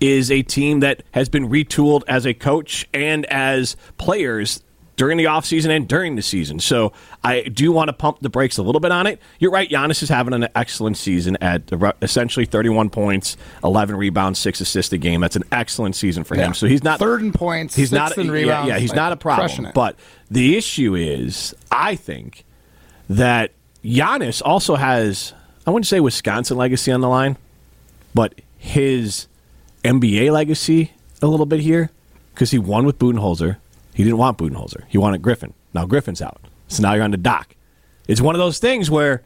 is 0.00 0.30
a 0.30 0.42
team 0.42 0.80
that 0.80 1.02
has 1.12 1.28
been 1.28 1.48
retooled 1.48 2.02
as 2.06 2.24
a 2.24 2.34
coach 2.34 2.88
and 2.94 3.26
as 3.26 3.76
players 3.98 4.62
during 5.02 5.18
the 5.18 5.24
offseason 5.24 5.70
and 5.70 5.88
during 5.88 6.14
the 6.14 6.22
season. 6.22 6.60
So 6.60 6.92
I 7.24 7.40
do 7.40 7.72
want 7.72 7.88
to 7.88 7.92
pump 7.92 8.20
the 8.20 8.28
brakes 8.28 8.56
a 8.56 8.62
little 8.62 8.80
bit 8.80 8.92
on 8.92 9.08
it. 9.08 9.20
You're 9.40 9.50
right, 9.50 9.68
Giannis 9.68 10.00
is 10.00 10.08
having 10.08 10.32
an 10.32 10.46
excellent 10.54 10.96
season 10.96 11.36
at 11.40 11.72
essentially 12.00 12.46
31 12.46 12.88
points, 12.88 13.36
11 13.64 13.96
rebounds, 13.96 14.38
6 14.38 14.60
assists 14.60 14.92
a 14.92 14.98
game. 14.98 15.20
That's 15.20 15.34
an 15.34 15.42
excellent 15.50 15.96
season 15.96 16.22
for 16.22 16.36
him. 16.36 16.50
Yeah. 16.50 16.52
So 16.52 16.68
he's 16.68 16.84
not 16.84 17.00
Third 17.00 17.20
in 17.20 17.32
points, 17.32 17.74
He's 17.74 17.90
not 17.90 18.16
in 18.16 18.26
yeah, 18.26 18.32
rebounds, 18.32 18.68
Yeah, 18.68 18.78
he's 18.78 18.90
like, 18.90 18.96
not 18.96 19.12
a 19.12 19.16
problem. 19.16 19.72
But 19.74 19.96
the 20.30 20.56
issue 20.56 20.94
is 20.94 21.52
I 21.72 21.96
think 21.96 22.44
that 23.10 23.50
Giannis 23.82 24.40
also 24.44 24.76
has 24.76 25.34
I 25.66 25.72
wouldn't 25.72 25.88
say 25.88 25.98
Wisconsin 25.98 26.56
legacy 26.56 26.92
on 26.92 27.00
the 27.00 27.08
line, 27.08 27.38
but 28.14 28.40
his 28.56 29.26
NBA 29.82 30.30
legacy 30.30 30.92
a 31.20 31.26
little 31.26 31.46
bit 31.46 31.58
here 31.58 31.90
because 32.34 32.52
he 32.52 32.60
won 32.60 32.86
with 32.86 33.00
Budenholzer. 33.00 33.56
He 33.94 34.04
didn't 34.04 34.18
want 34.18 34.38
Budenholzer. 34.38 34.84
He 34.88 34.98
wanted 34.98 35.22
Griffin. 35.22 35.52
Now 35.74 35.86
Griffin's 35.86 36.22
out. 36.22 36.40
So 36.68 36.82
now 36.82 36.94
you're 36.94 37.04
on 37.04 37.10
the 37.10 37.16
dock. 37.16 37.54
It's 38.08 38.20
one 38.20 38.34
of 38.34 38.38
those 38.38 38.58
things 38.58 38.90
where, 38.90 39.22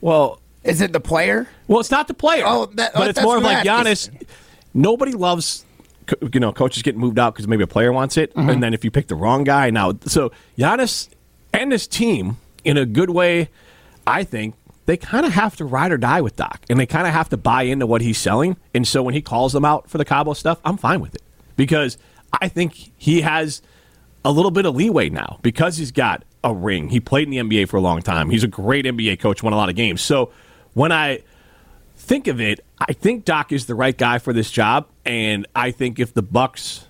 well, 0.00 0.40
Is 0.64 0.80
it 0.80 0.92
the 0.92 1.00
player? 1.00 1.48
well, 1.68 1.80
it's 1.80 1.90
not 1.90 2.08
the 2.08 2.14
player. 2.14 2.44
Oh, 2.46 2.66
that- 2.74 2.92
but 2.94 3.08
it's 3.08 3.20
more 3.22 3.36
of 3.36 3.42
like 3.42 3.66
Giannis. 3.66 4.08
asking. 4.08 4.26
Nobody 4.74 5.12
loves, 5.12 5.64
you 6.32 6.40
know, 6.40 6.52
coaches 6.52 6.82
getting 6.82 7.00
moved 7.00 7.18
out 7.18 7.34
because 7.34 7.48
maybe 7.48 7.62
a 7.64 7.66
player 7.66 7.92
wants 7.92 8.16
it, 8.16 8.34
Mm-hmm. 8.34 8.48
and 8.50 8.62
then 8.62 8.74
if 8.74 8.84
you 8.84 8.90
pick 8.90 9.08
the 9.08 9.14
wrong 9.14 9.42
guy, 9.44 9.70
now 9.70 9.92
so 10.06 10.30
Giannis 10.58 11.08
and 11.52 11.72
his 11.72 11.86
team, 11.86 12.36
in 12.64 12.76
a 12.76 12.84
good 12.86 13.10
way, 13.10 13.48
I 14.06 14.22
think 14.24 14.54
they 14.86 14.96
kind 14.96 15.24
of 15.26 15.32
have 15.32 15.56
to 15.56 15.64
ride 15.64 15.90
or 15.92 15.96
die 15.98 16.20
with 16.20 16.36
Doc, 16.36 16.60
and 16.68 16.78
they 16.78 16.86
kind 16.86 17.06
of 17.06 17.12
have 17.12 17.28
to 17.30 17.36
buy 17.36 17.62
into 17.62 17.86
what 17.86 18.02
he's 18.02 18.18
selling. 18.18 18.56
And 18.74 18.86
so 18.86 19.02
when 19.02 19.14
he 19.14 19.22
calls 19.22 19.52
them 19.52 19.64
out 19.64 19.88
for 19.90 19.98
the 19.98 20.04
Cabo 20.04 20.32
stuff, 20.34 20.60
I'm 20.64 20.76
fine 20.76 21.00
with 21.00 21.14
it 21.14 21.22
because 21.56 21.96
I 22.40 22.48
think 22.48 22.92
he 22.96 23.22
has 23.22 23.62
a 24.26 24.32
little 24.32 24.50
bit 24.50 24.66
of 24.66 24.74
leeway 24.74 25.08
now 25.08 25.38
because 25.42 25.76
he's 25.76 25.92
got 25.92 26.24
a 26.42 26.52
ring. 26.52 26.88
He 26.88 26.98
played 26.98 27.32
in 27.32 27.48
the 27.48 27.60
NBA 27.60 27.68
for 27.68 27.76
a 27.76 27.80
long 27.80 28.02
time. 28.02 28.28
He's 28.28 28.42
a 28.42 28.48
great 28.48 28.84
NBA 28.84 29.20
coach, 29.20 29.40
won 29.40 29.52
a 29.52 29.56
lot 29.56 29.68
of 29.68 29.76
games. 29.76 30.02
So 30.02 30.32
when 30.74 30.90
I 30.90 31.22
think 31.94 32.26
of 32.26 32.40
it, 32.40 32.58
I 32.80 32.92
think 32.92 33.24
Doc 33.24 33.52
is 33.52 33.66
the 33.66 33.76
right 33.76 33.96
guy 33.96 34.18
for 34.18 34.32
this 34.32 34.50
job, 34.50 34.88
and 35.04 35.46
I 35.54 35.70
think 35.70 36.00
if 36.00 36.12
the 36.12 36.22
Bucks 36.22 36.86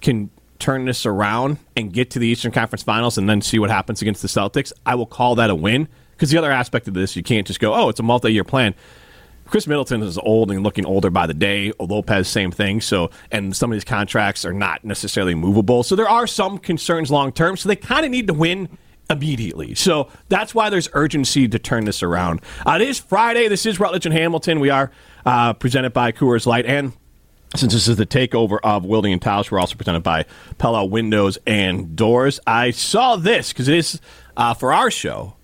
can 0.00 0.30
turn 0.60 0.84
this 0.84 1.04
around 1.04 1.58
and 1.76 1.92
get 1.92 2.10
to 2.10 2.20
the 2.20 2.28
Eastern 2.28 2.52
Conference 2.52 2.84
Finals 2.84 3.18
and 3.18 3.28
then 3.28 3.42
see 3.42 3.58
what 3.58 3.68
happens 3.68 4.00
against 4.00 4.22
the 4.22 4.28
Celtics, 4.28 4.72
I 4.86 4.94
will 4.94 5.06
call 5.06 5.34
that 5.34 5.50
a 5.50 5.56
win. 5.56 5.88
Because 6.12 6.30
the 6.30 6.38
other 6.38 6.52
aspect 6.52 6.86
of 6.86 6.94
this, 6.94 7.16
you 7.16 7.22
can't 7.24 7.48
just 7.48 7.58
go, 7.58 7.74
"Oh, 7.74 7.88
it's 7.88 8.00
a 8.00 8.04
multi-year 8.04 8.44
plan." 8.44 8.74
Khris 9.46 9.66
Middleton 9.66 10.02
is 10.02 10.18
old 10.18 10.50
and 10.50 10.62
looking 10.62 10.84
older 10.84 11.10
by 11.10 11.26
the 11.26 11.34
day. 11.34 11.72
Lopez, 11.78 12.28
same 12.28 12.50
thing. 12.50 12.80
So, 12.80 13.10
and 13.30 13.54
some 13.54 13.70
of 13.70 13.76
these 13.76 13.84
contracts 13.84 14.44
are 14.44 14.52
not 14.52 14.84
necessarily 14.84 15.34
movable. 15.34 15.82
So 15.82 15.96
there 15.96 16.08
are 16.08 16.26
some 16.26 16.58
concerns 16.58 17.10
long 17.10 17.32
term. 17.32 17.56
So 17.56 17.68
they 17.68 17.76
kind 17.76 18.04
of 18.04 18.10
need 18.10 18.26
to 18.26 18.34
win 18.34 18.68
immediately. 19.08 19.74
So 19.74 20.08
that's 20.28 20.54
why 20.54 20.68
there's 20.68 20.88
urgency 20.92 21.46
to 21.48 21.58
turn 21.58 21.84
this 21.84 22.02
around. 22.02 22.40
Uh, 22.66 22.78
it 22.80 22.88
is 22.88 22.98
Friday. 22.98 23.48
This 23.48 23.64
is 23.64 23.78
Rutledge 23.78 24.04
and 24.04 24.12
Hamilton. 24.12 24.58
We 24.58 24.70
are 24.70 24.90
uh, 25.24 25.52
presented 25.52 25.92
by 25.92 26.12
Coors 26.12 26.46
Light 26.46 26.66
and 26.66 26.92
since 27.54 27.72
this 27.72 27.88
is 27.88 27.96
the 27.96 28.06
takeover 28.06 28.58
of 28.62 28.84
Wilding 28.84 29.12
and 29.12 29.22
Tausch, 29.22 29.50
we're 29.50 29.60
also 29.60 29.76
presented 29.76 30.02
by 30.02 30.26
Pella 30.58 30.84
Windows 30.84 31.38
and 31.46 31.94
Doors. 31.96 32.40
I 32.46 32.72
saw 32.72 33.16
this 33.16 33.52
because 33.52 33.68
it 33.68 33.76
is 33.76 34.00
uh, 34.36 34.52
for 34.52 34.72
our 34.72 34.90
show. 34.90 35.35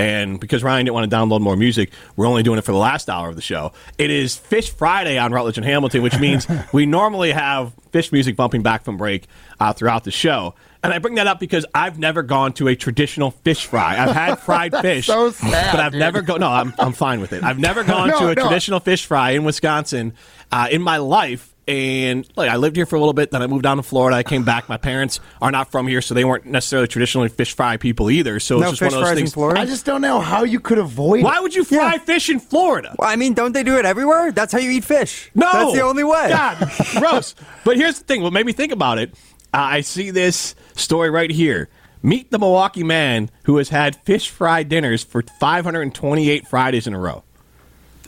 And 0.00 0.40
because 0.40 0.62
Ryan 0.62 0.86
didn't 0.86 0.94
want 0.94 1.10
to 1.10 1.16
download 1.16 1.40
more 1.40 1.56
music, 1.56 1.92
we're 2.16 2.26
only 2.26 2.42
doing 2.42 2.58
it 2.58 2.62
for 2.62 2.72
the 2.72 2.78
last 2.78 3.08
hour 3.10 3.28
of 3.28 3.36
the 3.36 3.42
show. 3.42 3.72
It 3.98 4.10
is 4.10 4.36
Fish 4.36 4.70
Friday 4.70 5.18
on 5.18 5.32
Rutledge 5.32 5.58
and 5.58 5.64
Hamilton, 5.66 6.02
which 6.02 6.18
means 6.18 6.46
we 6.72 6.86
normally 6.86 7.32
have 7.32 7.72
Phish 7.92 8.10
music 8.12 8.36
bumping 8.36 8.62
back 8.62 8.82
from 8.84 8.96
break 8.96 9.26
uh, 9.58 9.72
throughout 9.72 10.04
the 10.04 10.10
show. 10.10 10.54
And 10.82 10.94
I 10.94 10.98
bring 10.98 11.16
that 11.16 11.26
up 11.26 11.38
because 11.38 11.66
I've 11.74 11.98
never 11.98 12.22
gone 12.22 12.54
to 12.54 12.68
a 12.68 12.74
traditional 12.76 13.32
fish 13.32 13.66
fry. 13.66 13.98
I've 14.02 14.14
had 14.14 14.36
fried 14.40 14.74
fish, 14.78 15.06
so 15.06 15.30
sad, 15.30 15.72
but 15.72 15.80
I've 15.80 15.92
dude. 15.92 15.98
never 15.98 16.22
go. 16.22 16.38
No, 16.38 16.48
I'm 16.48 16.72
I'm 16.78 16.92
fine 16.94 17.20
with 17.20 17.34
it. 17.34 17.42
I've 17.44 17.58
never 17.58 17.84
gone 17.84 18.08
No, 18.08 18.18
to 18.20 18.28
a 18.28 18.34
no. 18.34 18.42
traditional 18.42 18.80
fish 18.80 19.04
fry 19.04 19.32
in 19.32 19.44
Wisconsin 19.44 20.14
uh, 20.50 20.68
in 20.70 20.80
my 20.80 20.96
life. 20.96 21.54
And 21.68 22.26
like 22.36 22.50
I 22.50 22.56
lived 22.56 22.74
here 22.74 22.86
for 22.86 22.96
a 22.96 22.98
little 22.98 23.12
bit, 23.12 23.30
then 23.30 23.42
I 23.42 23.46
moved 23.46 23.62
down 23.62 23.76
to 23.76 23.82
Florida. 23.84 24.16
I 24.16 24.22
came 24.24 24.44
back. 24.44 24.68
My 24.68 24.76
parents 24.76 25.20
are 25.40 25.50
not 25.52 25.70
from 25.70 25.86
here, 25.86 26.02
so 26.02 26.14
they 26.14 26.24
weren't 26.24 26.46
necessarily 26.46 26.88
traditionally 26.88 27.28
fish 27.28 27.54
fry 27.54 27.76
people 27.76 28.10
either. 28.10 28.40
So 28.40 28.56
No 28.58 28.70
it's 28.70 28.70
just 28.72 28.80
fish 28.80 28.86
one 28.92 28.94
of 28.94 29.00
those 29.00 29.08
fries 29.08 29.18
in 29.18 29.24
things. 29.24 29.34
Florida. 29.34 29.60
I 29.60 29.66
just 29.66 29.86
don't 29.86 30.00
know 30.00 30.18
how 30.20 30.42
you 30.42 30.58
could 30.58 30.78
avoid. 30.78 31.22
Why 31.22 31.38
would 31.38 31.54
you 31.54 31.62
fry 31.64 31.92
Yeah. 31.92 31.98
fish 31.98 32.28
in 32.28 32.40
Florida? 32.40 32.96
Well, 32.98 33.08
I 33.08 33.14
mean, 33.16 33.34
don't 33.34 33.52
they 33.52 33.62
do 33.62 33.78
it 33.78 33.84
everywhere? 33.84 34.32
That's 34.32 34.52
how 34.52 34.58
you 34.58 34.70
eat 34.70 34.84
fish. 34.84 35.30
No, 35.34 35.48
that's 35.52 35.72
the 35.74 35.82
only 35.82 36.02
way. 36.04 36.28
God, 36.30 36.58
gross. 36.98 37.34
But 37.64 37.76
here's 37.76 37.98
the 37.98 38.04
thing: 38.04 38.22
what 38.22 38.32
made 38.32 38.46
me 38.46 38.52
think 38.52 38.72
about 38.72 38.98
it? 38.98 39.14
Uh, 39.54 39.58
I 39.58 39.80
see 39.82 40.10
this 40.10 40.54
story 40.74 41.10
right 41.10 41.30
here. 41.30 41.68
Meet 42.02 42.30
the 42.30 42.38
Milwaukee 42.38 42.82
man 42.82 43.30
who 43.44 43.58
has 43.58 43.68
had 43.68 43.94
fish 43.94 44.28
fry 44.30 44.62
dinners 44.62 45.04
for 45.04 45.22
528 45.38 46.48
Fridays 46.48 46.86
in 46.86 46.94
a 46.94 46.98
row. 46.98 47.22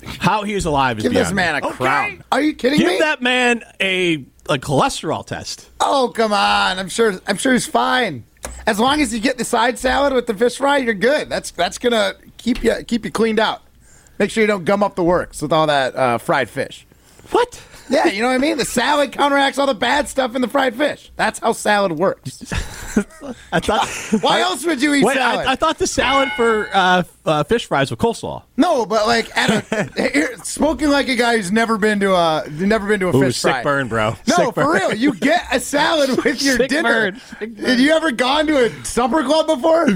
How 0.05 0.43
he 0.43 0.55
is 0.55 0.65
alive 0.65 0.99
is 0.99 1.03
Give 1.05 1.13
this 1.13 1.33
man 1.33 1.61
me. 1.61 1.69
a 1.69 1.73
crown. 1.73 2.25
Are 2.33 2.41
you 2.41 2.55
kidding 2.55 2.79
me? 2.79 2.85
Give 2.85 2.93
me? 2.95 2.99
that 2.99 3.23
man 3.23 3.63
a 3.81 4.25
a 4.49 4.59
cholesterol 4.59 5.25
test. 5.27 5.69
Oh 5.81 6.13
come 6.15 6.33
on! 6.33 6.79
I'm 6.79 6.89
sure. 6.89 7.21
I'm 7.27 7.37
sure 7.37 7.53
he's 7.53 7.67
fine. 7.67 8.25
As 8.67 8.79
long 8.81 9.01
as 9.01 9.13
you 9.15 9.21
get 9.21 9.39
the 9.39 9.45
side 9.45 9.79
salad 9.79 10.13
with 10.13 10.27
the 10.27 10.35
fish 10.35 10.57
fry, 10.57 10.79
you're 10.79 10.95
good. 10.95 11.29
That's 11.29 11.51
that's 11.53 11.79
gonna 11.79 12.15
keep 12.39 12.63
you 12.65 12.75
keep 12.87 13.05
you 13.05 13.11
cleaned 13.11 13.39
out. 13.39 13.63
Make 14.19 14.31
sure 14.31 14.41
you 14.43 14.47
don't 14.49 14.65
gum 14.65 14.83
up 14.83 14.95
the 14.95 15.05
works 15.05 15.41
with 15.43 15.53
all 15.53 15.67
that 15.67 15.95
uh, 15.97 16.19
fried 16.19 16.49
fish. 16.51 16.87
What? 17.31 17.61
Yeah, 17.89 18.07
you 18.07 18.23
know 18.23 18.29
what 18.29 18.35
I 18.35 18.39
mean. 18.39 18.59
The 18.59 18.65
salad 18.65 19.13
counteracts 19.13 19.59
all 19.59 19.67
the 19.67 19.75
bad 19.75 20.09
stuff 20.09 20.35
in 20.35 20.43
the 20.43 20.49
fried 20.49 20.75
fish. 20.75 21.11
That's 21.17 21.39
how 21.39 21.53
salad 21.53 21.93
works. 21.93 22.43
I 23.53 23.61
thought. 23.61 23.89
Why 24.23 24.41
else 24.41 24.65
would 24.65 24.81
you 24.83 24.95
eat 24.95 25.05
Wait, 25.05 25.17
salad? 25.17 25.47
I, 25.47 25.53
I 25.53 25.57
thought 25.57 25.79
the 25.79 25.87
salad 25.87 26.31
for 26.37 26.69
uh, 26.73 27.03
uh, 27.27 27.45
fish 27.45 27.67
fries 27.67 27.91
was 27.91 27.99
coleslaw. 27.99 28.43
no, 28.57 28.87
but 28.87 29.07
like 29.07 29.35
at 29.37 29.51
a 29.73 29.91
here, 30.13 30.37
spoken 30.39 30.91
like 30.91 31.09
a 31.09 31.17
guy 31.17 31.37
who's 31.37 31.53
never 31.53 31.79
been 31.79 32.01
to 32.01 32.15
a 32.15 32.45
never 32.51 32.87
been 32.87 33.01
to 33.01 33.09
a 33.09 33.17
Ooh, 33.17 33.21
fish 33.21 33.37
sick 33.39 33.51
fry. 33.53 33.63
burn, 33.63 33.89
bro. 33.89 34.11
No, 34.29 34.37
Sick 34.37 34.47
for 34.47 34.65
burn. 34.65 34.73
real. 34.75 34.95
You 34.95 35.15
get 35.15 35.45
a 35.53 35.61
salad 35.61 36.11
with 36.25 36.43
your 36.43 36.57
Sick 36.57 36.69
dinner. 36.71 37.13
burn. 37.13 37.21
Sick 37.39 37.57
burn. 37.57 37.65
Have 37.67 37.81
you 37.81 37.93
ever 37.93 38.11
gone 38.13 38.47
to 38.47 38.65
a 38.67 38.85
supper 38.85 39.23
club 39.25 39.47
before? 39.49 39.87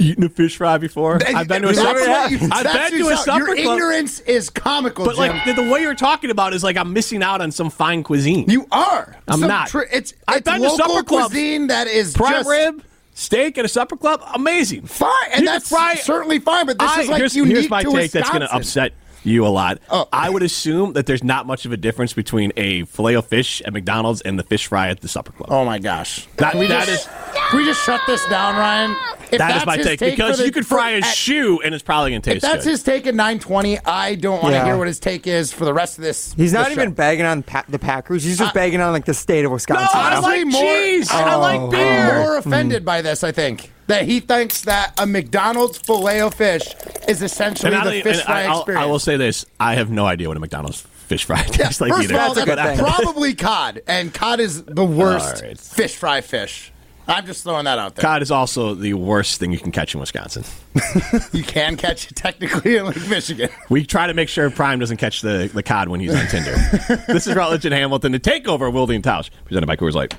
Eaten 0.00 0.24
a 0.24 0.28
fish 0.28 0.56
fry 0.56 0.78
before? 0.78 1.18
I've 1.26 1.46
been 1.46 1.62
to 1.62 1.68
a 1.68 1.74
supper. 1.74 1.98
you- 2.28 2.48
I've 2.50 2.90
been 2.90 3.00
to 3.00 3.08
a 3.10 3.16
supper 3.16 3.38
Your 3.46 3.54
club. 3.56 3.76
ignorance 3.76 4.20
is 4.20 4.48
comical, 4.50 5.04
But 5.04 5.16
Jim. 5.16 5.28
like 5.28 5.44
the, 5.44 5.52
the 5.62 5.70
way 5.70 5.80
you're 5.82 5.94
talking 5.94 6.30
about 6.30 6.54
is 6.54 6.64
like 6.64 6.76
I'm 6.76 6.92
missing 6.92 7.22
out 7.22 7.40
on 7.40 7.52
some 7.52 7.70
fine 7.70 8.02
cuisine. 8.02 8.48
you 8.48 8.66
are. 8.72 9.14
I'm 9.28 9.40
Some 9.40 9.48
not. 9.48 9.68
tr- 9.68 9.82
it's 9.92 10.14
I've 10.26 10.38
it's 10.38 10.50
been 10.50 10.62
to 10.62 10.70
supper 10.70 11.02
clubs. 11.02 11.28
cuisine 11.32 11.66
that 11.68 11.86
is 11.86 12.14
prime 12.14 12.32
just 12.32 12.48
rib, 12.48 12.82
steak 13.14 13.58
at 13.58 13.64
a 13.64 13.68
supper 13.68 13.96
club, 13.96 14.22
amazing. 14.34 14.86
fine, 14.86 15.10
and 15.32 15.42
You 15.42 15.46
that's 15.46 15.68
fry- 15.68 15.94
certainly 15.96 16.38
fine. 16.38 16.66
But 16.66 16.78
this 16.78 16.90
I- 16.90 17.00
is 17.02 17.08
like 17.08 17.18
here's, 17.18 17.36
unique 17.36 17.52
here's 17.56 17.70
my 17.70 17.82
to 17.82 17.90
take 17.92 18.10
that's 18.12 18.30
going 18.30 18.40
to 18.42 18.52
upset 18.54 18.92
you 19.24 19.46
a 19.46 19.48
lot. 19.48 19.78
Oh. 19.90 20.08
I 20.12 20.30
would 20.30 20.42
assume 20.42 20.94
that 20.94 21.06
there's 21.06 21.22
not 21.24 21.46
much 21.46 21.66
of 21.66 21.72
a 21.72 21.76
difference 21.76 22.12
between 22.12 22.52
a 22.56 22.84
filet 22.86 23.14
of 23.14 23.26
fish 23.26 23.60
at 23.62 23.72
McDonald's 23.72 24.20
and 24.22 24.38
the 24.38 24.42
fish 24.42 24.66
fry 24.66 24.88
at 24.88 25.00
the 25.00 25.08
Supper 25.08 25.32
Club. 25.32 25.50
Oh 25.52 25.64
my 25.64 25.78
gosh. 25.78 26.26
That- 26.36 26.52
Can 26.52 26.60
we 26.60 26.66
that 26.68 26.86
just, 26.86 27.06
is- 27.08 27.12
can 27.48 27.58
we 27.58 27.64
just 27.64 27.84
shut 27.84 28.00
this 28.06 28.24
down, 28.26 28.56
Ryan? 28.56 28.96
If 29.32 29.38
that 29.38 29.56
is 29.58 29.66
my 29.66 29.76
his 29.76 29.86
take, 29.86 30.00
because 30.00 30.38
the- 30.38 30.46
you 30.46 30.50
could 30.52 30.66
fry 30.66 30.90
a 30.90 30.96
at- 30.98 31.04
shoe 31.04 31.60
and 31.64 31.72
it's 31.74 31.84
probably 31.84 32.10
going 32.10 32.22
to 32.22 32.30
If 32.30 32.34
taste 32.34 32.42
that's 32.52 32.64
good. 32.64 32.70
his 32.70 32.82
take 32.82 33.06
at 33.06 33.14
920, 33.14 33.78
I 33.84 34.16
don't 34.16 34.42
want 34.42 34.54
to 34.54 34.58
Yeah. 34.58 34.64
hear 34.64 34.76
what 34.76 34.88
his 34.88 34.98
take 34.98 35.26
is 35.28 35.52
for 35.52 35.64
the 35.64 35.72
rest 35.74 35.98
of 35.98 36.04
this. 36.04 36.34
He's 36.36 36.52
not 36.52 36.72
even 36.72 36.88
show. 36.88 36.94
bagging 36.94 37.26
on 37.26 37.42
pa- 37.44 37.64
the 37.68 37.78
Packers. 37.78 38.24
He's 38.24 38.38
just 38.38 38.50
Uh, 38.50 38.54
bagging 38.54 38.80
on 38.80 38.92
like 38.92 39.04
the 39.04 39.14
state 39.14 39.44
of 39.44 39.52
Wisconsin. 39.52 39.84
no, 39.84 40.00
Wisconsin. 40.00 40.12
I 40.12 40.16
honestly, 40.16 40.44
like 40.44 40.52
more- 40.52 40.62
cheese. 40.74 41.10
I 41.12 41.34
like 41.36 41.60
I'm 41.60 41.70
beer. 41.70 42.18
more 42.18 42.36
offended 42.38 42.84
by 42.84 43.02
this, 43.02 43.22
I 43.22 43.30
think. 43.32 43.70
That 43.90 44.06
he 44.06 44.20
thinks 44.20 44.62
that 44.62 44.94
a 44.98 45.06
McDonald's 45.06 45.78
filet 45.78 46.22
o 46.22 46.30
fish 46.30 46.64
is 47.08 47.22
essentially 47.22 47.74
I, 47.74 47.84
the 47.84 47.90
don't- 47.90 48.02
fish 48.02 48.22
fry 48.22 48.44
I- 48.44 48.56
experience. 48.56 48.82
I 48.84 48.86
will 48.86 48.98
say 48.98 49.16
this: 49.16 49.44
I 49.58 49.74
have 49.74 49.90
no 49.90 50.06
idea 50.06 50.28
what 50.28 50.36
a 50.36 50.40
McDonald's 50.40 50.80
fish 50.80 51.24
fry 51.24 51.42
tastes 51.42 51.80
like 51.80 51.90
First 51.92 52.04
either. 52.04 52.14
of 52.14 52.20
all, 52.20 52.34
That's 52.34 52.46
a 52.46 52.48
good 52.50 52.58
that's 52.58 52.80
probably 52.80 53.34
cod, 53.34 53.82
and 53.86 54.14
cod 54.14 54.40
is 54.40 54.62
the 54.64 54.84
worst 54.84 55.42
right. 55.42 55.58
fish 55.58 55.96
fry 55.96 56.20
fish. 56.20 56.72
I'm 57.08 57.26
just 57.26 57.42
throwing 57.42 57.64
that 57.64 57.78
out 57.80 57.96
there. 57.96 58.02
Cod 58.02 58.22
is 58.22 58.30
also 58.30 58.74
the 58.74 58.94
worst 58.94 59.40
thing 59.40 59.50
you 59.50 59.58
can 59.58 59.72
catch 59.72 59.94
in 59.94 60.00
Wisconsin. 60.00 60.44
You 61.32 61.42
can 61.42 61.76
catch 61.76 62.08
it 62.10 62.14
technically 62.14 62.76
in 62.76 62.86
Lake 62.86 63.08
Michigan. 63.08 63.50
We 63.68 63.84
try 63.84 64.06
to 64.06 64.14
make 64.14 64.28
sure 64.28 64.48
Prime 64.50 64.78
doesn't 64.78 64.98
catch 64.98 65.20
the, 65.20 65.50
the 65.52 65.62
cod 65.64 65.88
when 65.88 65.98
he's 65.98 66.14
on 66.14 66.26
Tinder. 66.28 66.54
this 67.08 67.26
is 67.26 67.34
Rutledge 67.34 67.64
and 67.64 67.74
Hamilton, 67.74 68.12
the 68.12 68.20
takeover 68.20 68.68
of 68.68 68.74
Wilde 68.74 68.92
and 68.92 69.02
Tausch, 69.02 69.30
presented 69.44 69.66
by 69.66 69.74
Coors 69.76 69.94
Light. 69.94 70.14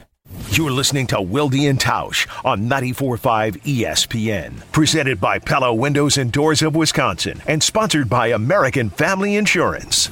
You're 0.53 0.69
listening 0.69 1.07
to 1.07 1.21
Wilde 1.21 1.53
and 1.53 1.79
Tausch 1.79 2.27
on 2.43 2.67
94.5 2.67 3.61
ESPN. 3.61 4.69
Presented 4.73 5.21
by 5.21 5.39
Pella 5.39 5.73
Windows 5.73 6.17
and 6.17 6.29
Doors 6.29 6.61
of 6.61 6.75
Wisconsin 6.75 7.41
and 7.47 7.63
sponsored 7.63 8.09
by 8.09 8.27
American 8.27 8.89
Family 8.89 9.37
Insurance. 9.37 10.09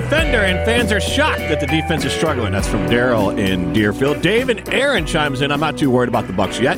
Defender, 0.00 0.38
and 0.42 0.64
fans 0.66 0.92
are 0.92 1.00
shocked 1.00 1.38
that 1.40 1.58
the 1.58 1.66
defense 1.66 2.04
is 2.04 2.12
struggling. 2.12 2.52
That's 2.52 2.68
from 2.68 2.86
Daryl 2.86 3.36
in 3.38 3.72
Deerfield. 3.72 4.20
Dave 4.20 4.48
and 4.50 4.68
Aaron 4.68 5.06
chimes 5.06 5.40
in. 5.40 5.50
I'm 5.50 5.60
not 5.60 5.78
too 5.78 5.90
worried 5.90 6.08
about 6.10 6.26
the 6.26 6.32
Bucks 6.34 6.60
yet. 6.60 6.76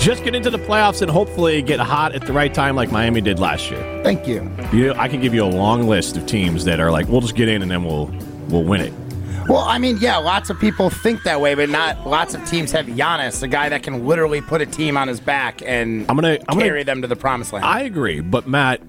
Just 0.00 0.24
get 0.24 0.34
into 0.34 0.50
the 0.50 0.58
playoffs 0.58 1.00
and 1.00 1.10
hopefully 1.10 1.62
get 1.62 1.78
hot 1.78 2.12
at 2.14 2.26
the 2.26 2.32
right 2.32 2.52
time, 2.52 2.74
like 2.74 2.90
Miami 2.90 3.20
did 3.20 3.38
last 3.38 3.70
year. 3.70 4.00
Thank 4.02 4.26
you. 4.26 4.50
You 4.72 4.92
I 4.94 5.08
can 5.08 5.20
give 5.20 5.32
you 5.32 5.44
a 5.44 5.46
long 5.46 5.86
list 5.88 6.16
of 6.16 6.26
teams 6.26 6.64
that 6.64 6.80
are 6.80 6.90
like, 6.90 7.06
we'll 7.08 7.20
just 7.20 7.34
get 7.36 7.48
in 7.48 7.62
and 7.62 7.70
then 7.70 7.84
we'll 7.84 8.06
we'll 8.48 8.64
win 8.64 8.80
it. 8.80 8.92
Well, 9.48 9.58
I 9.64 9.78
mean, 9.78 9.98
yeah, 10.00 10.16
lots 10.18 10.48
of 10.50 10.58
people 10.60 10.90
think 10.90 11.22
that 11.24 11.40
way, 11.40 11.54
but 11.54 11.70
not 11.70 12.06
lots 12.06 12.34
of 12.34 12.44
teams 12.48 12.72
have 12.72 12.86
Giannis, 12.86 13.42
a 13.42 13.48
guy 13.48 13.68
that 13.68 13.82
can 13.82 14.06
literally 14.06 14.40
put 14.40 14.60
a 14.60 14.66
team 14.66 14.96
on 14.96 15.08
his 15.08 15.18
back 15.20 15.62
and 15.62 16.04
I'm 16.08 16.16
gonna- 16.16 16.38
I'm 16.48 16.56
gonna- 16.56 16.62
carry 16.64 16.82
them 16.82 17.02
to 17.02 17.08
the 17.08 17.16
promised 17.16 17.52
land. 17.52 17.64
I 17.64 17.80
agree, 17.82 18.20
but 18.20 18.46
Matt, 18.46 18.80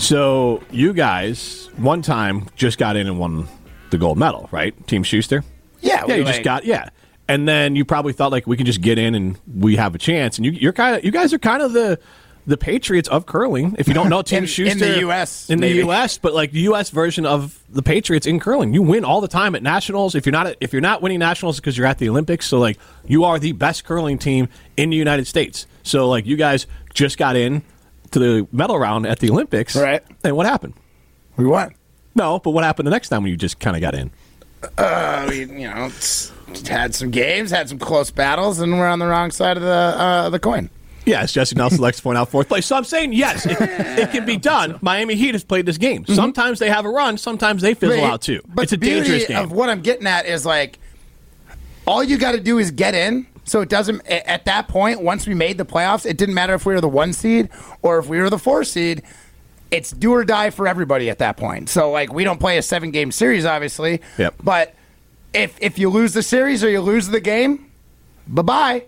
so 0.00 0.62
you 0.70 0.92
guys 0.92 1.68
one 1.76 2.02
time 2.02 2.46
just 2.56 2.78
got 2.78 2.96
in 2.96 3.06
and 3.06 3.18
won 3.18 3.46
the 3.90 3.98
gold 3.98 4.18
medal, 4.18 4.48
right? 4.52 4.74
Team 4.86 5.02
Shuster. 5.02 5.44
yeah, 5.80 6.04
Yeah, 6.06 6.06
we 6.06 6.14
you 6.16 6.24
just 6.24 6.38
like- 6.38 6.44
got 6.44 6.64
yeah, 6.64 6.88
and 7.28 7.46
then 7.46 7.76
you 7.76 7.84
probably 7.84 8.12
thought 8.12 8.32
like 8.32 8.46
we 8.46 8.56
can 8.56 8.66
just 8.66 8.80
get 8.80 8.98
in 8.98 9.14
and 9.14 9.38
we 9.56 9.76
have 9.76 9.94
a 9.94 9.98
chance. 9.98 10.36
And 10.38 10.44
you, 10.46 10.52
you're 10.52 10.72
kind 10.72 10.96
of 10.96 11.04
you 11.04 11.10
guys 11.10 11.32
are 11.32 11.38
kind 11.38 11.62
of 11.62 11.72
the 11.72 11.98
the 12.46 12.56
Patriots 12.56 13.08
of 13.08 13.26
curling. 13.26 13.76
If 13.78 13.86
you 13.86 13.94
don't 13.94 14.08
know 14.08 14.22
Team 14.22 14.44
In- 14.44 14.66
in 14.68 14.78
the 14.78 15.00
US, 15.08 15.50
in 15.50 15.60
the. 15.60 15.68
U.S., 15.74 16.16
but 16.18 16.32
like 16.32 16.52
the 16.52 16.60
U.S. 16.60 16.88
version 16.90 17.26
of 17.26 17.62
the 17.68 17.82
Patriots 17.82 18.26
in 18.26 18.40
curling, 18.40 18.72
you 18.72 18.82
win 18.82 19.04
all 19.04 19.20
the 19.20 19.28
time 19.28 19.54
at 19.54 19.62
nationals. 19.62 20.14
If 20.14 20.24
you're 20.24 20.32
not 20.32 20.56
if 20.60 20.72
you're 20.72 20.80
not 20.82 21.02
winning 21.02 21.18
nationals 21.18 21.56
because 21.60 21.76
you're 21.76 21.86
at 21.86 21.98
the 21.98 22.08
Olympics, 22.08 22.46
so 22.46 22.58
like 22.58 22.78
you 23.06 23.24
are 23.24 23.38
the 23.38 23.52
best 23.52 23.84
curling 23.84 24.18
team 24.18 24.48
in 24.76 24.90
the 24.90 24.96
United 24.96 25.26
States. 25.26 25.66
So 25.82 26.08
like 26.08 26.26
you 26.26 26.36
guys 26.36 26.66
just 26.94 27.18
got 27.18 27.36
in 27.36 27.62
to 28.12 28.18
the 28.18 28.48
medal 28.52 28.78
round 28.78 29.06
at 29.06 29.18
the 29.20 29.30
Olympics, 29.30 29.76
Right. 29.76 30.02
And 30.24 30.36
what 30.36 30.46
happened? 30.46 30.74
we 31.36 31.46
won. 31.46 31.74
No, 32.14 32.38
but 32.38 32.50
what 32.50 32.64
happened 32.64 32.86
the 32.86 32.90
next 32.90 33.08
time 33.08 33.22
when 33.22 33.30
you 33.30 33.36
just 33.36 33.60
kind 33.60 33.76
of 33.76 33.80
got 33.82 33.94
in? 33.94 34.10
Uh, 34.76 35.26
we, 35.28 35.38
you 35.40 35.68
know, 35.70 35.90
had 36.68 36.94
some 36.94 37.10
games, 37.10 37.50
had 37.50 37.68
some 37.68 37.78
close 37.78 38.10
battles, 38.10 38.58
and 38.60 38.78
we're 38.78 38.86
on 38.88 38.98
the 38.98 39.06
wrong 39.06 39.30
side 39.30 39.56
of 39.56 39.62
the 39.62 39.68
uh, 39.70 40.28
the 40.28 40.38
coin. 40.38 40.68
Yes, 41.06 41.32
Jesse 41.32 41.54
Nelson 41.56 41.78
likes 41.80 41.96
to 41.96 42.02
point 42.02 42.18
out 42.18 42.28
fourth 42.28 42.48
place. 42.48 42.66
So 42.66 42.76
I'm 42.76 42.84
saying 42.84 43.14
yes, 43.14 43.46
it, 43.46 43.56
it 43.58 44.10
can 44.10 44.26
be 44.26 44.36
done. 44.36 44.78
Miami 44.82 45.14
Heat 45.14 45.34
has 45.34 45.42
played 45.44 45.64
this 45.64 45.78
game. 45.78 46.04
Sometimes 46.04 46.58
they 46.58 46.68
have 46.68 46.84
a 46.84 46.90
run, 46.90 47.16
sometimes 47.16 47.62
they 47.62 47.72
fizzle 47.72 48.00
But- 48.02 48.04
out 48.12 48.20
too. 48.22 48.42
But 48.48 48.62
it's 48.64 48.72
a 48.72 48.76
dangerous 48.76 49.26
game. 49.26 49.38
Of 49.38 49.50
what 49.50 49.70
I'm 49.70 49.80
getting 49.80 50.06
at 50.06 50.26
is 50.26 50.44
like, 50.44 50.78
all 51.86 52.04
you 52.04 52.18
got 52.18 52.32
to 52.32 52.40
do 52.40 52.58
is 52.58 52.70
get 52.70 52.94
in. 52.94 53.26
So 53.50 53.62
it 53.62 53.68
doesn't. 53.68 54.06
At 54.06 54.44
that 54.44 54.68
point, 54.68 55.02
once 55.02 55.26
we 55.26 55.34
made 55.34 55.58
the 55.58 55.64
playoffs, 55.64 56.06
it 56.06 56.16
didn't 56.16 56.36
matter 56.36 56.54
if 56.54 56.64
we 56.64 56.72
were 56.72 56.80
the 56.80 56.88
one 56.88 57.12
seed 57.12 57.48
or 57.82 57.98
if 57.98 58.06
we 58.06 58.20
were 58.20 58.30
the 58.30 58.38
four 58.38 58.62
seed. 58.62 59.02
It's 59.72 59.90
do 59.90 60.12
or 60.12 60.24
die 60.24 60.50
for 60.50 60.68
everybody 60.68 61.10
at 61.10 61.18
that 61.18 61.36
point. 61.36 61.68
So 61.68 61.90
like, 61.90 62.12
we 62.12 62.22
don't 62.22 62.38
play 62.38 62.58
a 62.58 62.62
seven 62.62 62.92
game 62.92 63.10
series, 63.10 63.44
obviously. 63.44 64.02
Yep. 64.18 64.36
But 64.40 64.76
if 65.34 65.58
if 65.60 65.80
you 65.80 65.90
lose 65.90 66.12
the 66.12 66.22
series 66.22 66.62
or 66.62 66.70
you 66.70 66.80
lose 66.80 67.08
the 67.08 67.18
game, 67.18 67.72
bye 68.28 68.42
bye. 68.42 68.84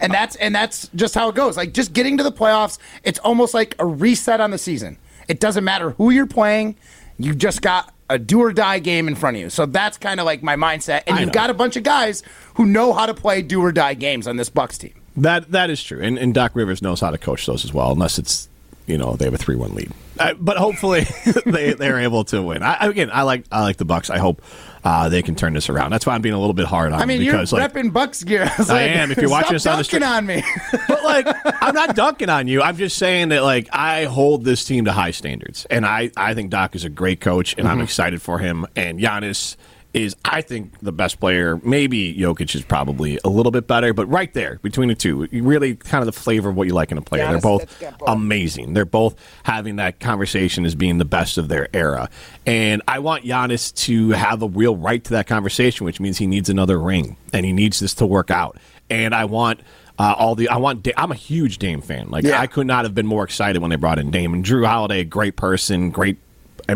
And 0.00 0.12
that's 0.12 0.34
and 0.34 0.52
that's 0.52 0.88
just 0.96 1.14
how 1.14 1.28
it 1.28 1.36
goes. 1.36 1.56
Like 1.56 1.72
just 1.72 1.92
getting 1.92 2.16
to 2.16 2.24
the 2.24 2.32
playoffs, 2.32 2.78
it's 3.04 3.20
almost 3.20 3.54
like 3.54 3.76
a 3.78 3.86
reset 3.86 4.40
on 4.40 4.50
the 4.50 4.58
season. 4.58 4.98
It 5.28 5.38
doesn't 5.38 5.62
matter 5.62 5.90
who 5.90 6.10
you're 6.10 6.26
playing. 6.26 6.74
You 7.16 7.32
just 7.32 7.62
got 7.62 7.94
a 8.10 8.18
do 8.18 8.40
or 8.40 8.52
die 8.52 8.78
game 8.80 9.08
in 9.08 9.14
front 9.14 9.36
of 9.36 9.40
you. 9.42 9.48
So 9.50 9.64
that's 9.64 9.96
kind 9.96 10.20
of 10.20 10.26
like 10.26 10.42
my 10.42 10.56
mindset. 10.56 11.04
And 11.06 11.16
I 11.16 11.20
you've 11.20 11.28
know. 11.28 11.32
got 11.32 11.48
a 11.48 11.54
bunch 11.54 11.76
of 11.76 11.82
guys 11.84 12.22
who 12.54 12.66
know 12.66 12.92
how 12.92 13.06
to 13.06 13.14
play 13.14 13.40
do 13.40 13.62
or 13.62 13.72
die 13.72 13.94
games 13.94 14.26
on 14.26 14.36
this 14.36 14.50
Bucks 14.50 14.76
team. 14.76 14.92
that 15.16 15.50
that 15.52 15.70
is 15.70 15.82
true, 15.82 16.00
and, 16.02 16.18
and 16.18 16.34
Doc 16.34 16.52
Rivers 16.54 16.82
knows 16.82 17.00
how 17.00 17.10
to 17.10 17.18
coach 17.18 17.46
those 17.46 17.64
as 17.64 17.72
well, 17.72 17.92
unless 17.92 18.18
it's 18.18 18.48
you 18.86 18.98
know 18.98 19.14
they 19.14 19.24
have 19.24 19.34
a 19.34 19.38
three 19.38 19.56
one 19.56 19.74
lead. 19.74 19.90
Uh, 20.18 20.34
but 20.38 20.56
hopefully 20.58 21.06
they 21.46 21.72
they're 21.72 22.00
able 22.00 22.24
to 22.24 22.42
win. 22.42 22.62
I, 22.62 22.86
again, 22.86 23.10
I 23.12 23.22
like 23.22 23.44
I 23.50 23.62
like 23.62 23.76
the 23.78 23.84
Bucks. 23.86 24.10
I 24.10 24.18
hope 24.18 24.42
uh, 24.84 25.08
they 25.08 25.22
can 25.22 25.34
turn 25.34 25.52
this 25.52 25.68
around. 25.68 25.90
That's 25.90 26.06
why 26.06 26.14
I'm 26.14 26.22
being 26.22 26.34
a 26.34 26.38
little 26.38 26.54
bit 26.54 26.66
hard 26.66 26.92
on. 26.92 26.98
You. 26.98 27.02
I 27.02 27.06
mean, 27.06 27.20
because 27.20 27.52
you're 27.52 27.60
like 27.60 27.72
repping 27.72 27.92
Bucks 27.92 28.22
gear. 28.24 28.42
I, 28.50 28.54
was 28.58 28.70
I 28.70 28.82
am. 28.82 29.10
If 29.10 29.18
you're 29.18 29.30
watching 29.30 29.56
us 29.56 29.66
on 29.66 29.78
the 29.78 29.84
street- 29.84 30.02
on 30.02 30.26
me. 30.26 30.42
but 30.88 31.02
like 31.04 31.26
I'm 31.62 31.74
not 31.74 31.94
dunking 31.96 32.28
on 32.28 32.48
you. 32.48 32.62
I'm 32.62 32.76
just 32.76 32.96
saying 32.98 33.28
that 33.30 33.42
like 33.42 33.68
I 33.72 34.04
hold 34.04 34.44
this 34.44 34.64
team 34.64 34.84
to 34.86 34.92
high 34.92 35.10
standards, 35.10 35.66
and 35.70 35.84
I 35.86 36.10
I 36.16 36.34
think 36.34 36.50
Doc 36.50 36.74
is 36.74 36.84
a 36.84 36.88
great 36.90 37.20
coach, 37.20 37.52
and 37.56 37.66
Mm-hmm. 37.66 37.78
I'm 37.78 37.80
excited 37.82 38.20
for 38.22 38.38
him. 38.38 38.66
And 38.74 38.98
Giannis 38.98 39.56
is 39.92 40.14
I 40.24 40.40
think 40.40 40.78
the 40.80 40.92
best 40.92 41.18
player. 41.20 41.60
Maybe 41.64 42.14
Jokic 42.14 42.54
is 42.54 42.62
probably 42.62 43.18
a 43.24 43.28
little 43.28 43.50
bit 43.52 43.66
better, 43.66 43.92
but 43.92 44.06
right 44.06 44.32
there 44.34 44.58
between 44.62 44.88
the 44.88 44.94
two, 44.94 45.26
really 45.32 45.74
kind 45.76 46.02
of 46.02 46.06
the 46.06 46.12
flavor 46.20 46.48
of 46.50 46.56
what 46.56 46.66
you 46.68 46.74
like 46.74 46.92
in 46.92 46.98
a 46.98 47.02
player. 47.02 47.26
They're 47.26 47.40
both 47.40 47.62
that's 47.62 47.78
got 47.78 47.98
both. 47.98 48.08
amazing. 48.08 48.74
They're 48.74 48.84
both 48.84 49.16
having 49.42 49.76
that 49.76 49.98
conversation 50.00 50.64
as 50.64 50.74
being 50.74 50.98
the 50.98 51.04
best 51.04 51.38
of 51.38 51.48
their 51.48 51.68
era, 51.74 52.08
and 52.46 52.82
I 52.86 53.00
want 53.00 53.24
Giannis 53.24 53.74
to 53.86 54.10
have 54.10 54.42
a 54.42 54.48
real 54.48 54.76
right 54.76 55.02
to 55.04 55.10
that 55.10 55.26
conversation, 55.26 55.84
which 55.84 55.98
means 56.00 56.18
he 56.18 56.26
needs 56.26 56.48
another 56.48 56.78
ring 56.78 57.16
and 57.32 57.44
he 57.44 57.52
needs 57.52 57.80
this 57.80 57.94
to 57.94 58.06
work 58.06 58.30
out. 58.30 58.58
And 58.88 59.14
I 59.14 59.24
want. 59.24 59.60
Uh, 59.98 60.14
all 60.16 60.34
the 60.34 60.48
I 60.48 60.56
want. 60.56 60.82
Da- 60.82 60.94
I'm 60.96 61.12
a 61.12 61.14
huge 61.14 61.58
Dame 61.58 61.82
fan. 61.82 62.08
Like 62.08 62.24
Yeah. 62.24 62.40
I 62.40 62.46
could 62.46 62.66
not 62.66 62.86
have 62.86 62.94
been 62.94 63.06
more 63.06 63.22
excited 63.22 63.60
when 63.60 63.68
they 63.70 63.76
brought 63.76 63.98
in 63.98 64.10
Dame 64.10 64.32
and 64.32 64.42
Jrue 64.42 64.64
Holiday. 64.66 65.04
Great 65.04 65.36
person, 65.36 65.90
great 65.90 66.16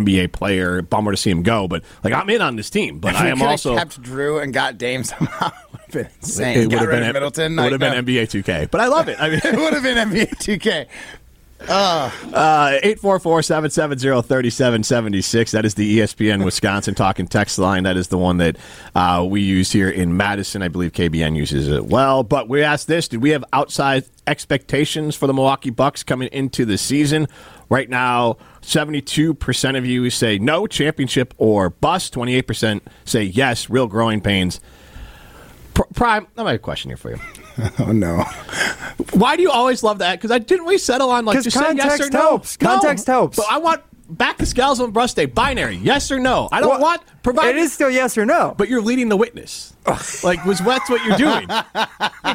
NBA 0.02 0.32
player. 0.32 0.82
Bummer 0.82 1.12
to 1.12 1.16
see 1.16 1.30
him 1.30 1.42
go, 1.42 1.68
but 1.68 1.84
like 2.02 2.12
I'm 2.12 2.28
in 2.30 2.40
on 2.40 2.56
this 2.56 2.70
team. 2.70 2.98
But 2.98 3.14
I 3.14 3.28
am 3.28 3.42
also. 3.42 3.76
kept 3.76 4.02
Jrue 4.02 4.42
and 4.42 4.52
got 4.52 4.78
Dame 4.78 5.04
somehow. 5.04 5.50
would 5.72 5.80
have 5.80 5.90
been 5.90 6.08
insane. 6.20 6.58
It 6.58 6.70
would 6.70 6.80
have 6.80 6.90
been 6.90 7.12
Middleton. 7.12 7.58
It 7.58 7.62
would 7.62 7.72
have 7.72 7.80
been. 7.80 8.04
NBA 8.04 8.24
2K, 8.24 8.70
but 8.70 8.80
I 8.80 8.88
love 8.88 9.08
it. 9.08 9.20
I 9.20 9.30
mean, 9.30 9.40
It 9.44 9.56
would 9.56 9.72
have 9.72 9.82
been 9.82 9.96
NBA 9.96 10.30
2K. 10.30 10.86
Uh, 11.68 12.10
844-770-3776. 12.82 15.50
That 15.52 15.64
is 15.64 15.74
the 15.74 15.98
ESPN 15.98 16.44
Wisconsin 16.44 16.94
talking 16.94 17.26
text 17.26 17.58
line. 17.58 17.84
That 17.84 17.96
is 17.96 18.08
the 18.08 18.18
one 18.18 18.38
that 18.38 18.56
uh, 18.94 19.24
we 19.28 19.40
use 19.40 19.72
here 19.72 19.88
in 19.88 20.16
Madison. 20.16 20.62
I 20.62 20.68
believe 20.68 20.92
KBN 20.92 21.36
uses 21.36 21.68
it 21.68 21.86
well. 21.86 22.22
But 22.22 22.48
we 22.48 22.62
asked 22.62 22.86
this, 22.86 23.08
did 23.08 23.22
we 23.22 23.30
have 23.30 23.44
outside 23.52 24.04
expectations 24.26 25.16
for 25.16 25.26
the 25.26 25.32
Milwaukee 25.32 25.70
Bucks 25.70 26.02
coming 26.02 26.28
into 26.32 26.64
the 26.64 26.76
season? 26.76 27.28
Right 27.70 27.88
now, 27.88 28.36
72% 28.64 29.78
of 29.78 29.86
you 29.86 30.10
say 30.10 30.38
no, 30.38 30.66
championship 30.66 31.34
or 31.38 31.70
bust. 31.70 32.14
28% 32.14 32.80
say 33.04 33.22
yes, 33.22 33.68
real 33.70 33.86
growing 33.86 34.20
pains. 34.20 34.60
Pr- 35.74 35.82
Prime, 35.94 36.26
I 36.36 36.42
might 36.42 36.50
have 36.52 36.56
a 36.56 36.62
question 36.62 36.90
here 36.90 36.96
for 36.96 37.10
you. 37.10 37.18
Oh, 37.78 37.92
no. 37.92 38.24
Why 39.12 39.36
do 39.36 39.42
you 39.42 39.50
always 39.50 39.84
love 39.84 39.98
that? 39.98 40.18
Because 40.18 40.32
I 40.32 40.40
didn't 40.40 40.66
we 40.66 40.76
settle 40.76 41.08
on 41.10 41.24
like 41.24 41.40
just 41.40 41.56
say 41.56 41.60
yes 41.60 41.70
or 41.70 41.88
context 41.88 42.12
no? 42.12 42.18
helps. 42.18 42.60
No. 42.60 42.68
Context 42.68 43.06
helps. 43.06 43.36
But 43.36 43.46
I 43.48 43.58
want 43.58 43.80
back 44.08 44.38
to 44.38 44.46
scales 44.46 44.80
on 44.80 44.90
breast 44.90 45.16
day. 45.16 45.26
Binary, 45.26 45.76
yes 45.76 46.10
or 46.10 46.18
no. 46.18 46.48
I 46.52 46.60
don't 46.60 46.70
Well, 46.70 46.80
want 46.80 47.02
provide. 47.22 47.48
It 47.54 47.56
is 47.56 47.72
still 47.72 47.90
yes 47.90 48.16
or 48.18 48.24
no. 48.26 48.54
but 48.56 48.68
you're 48.68 48.82
leading 48.82 49.08
the 49.08 49.16
witness. 49.16 49.74
like 50.24 50.44
was 50.44 50.60
that's 50.60 50.88
what 50.90 51.04
you're 51.04 51.16
doing. 51.16 51.48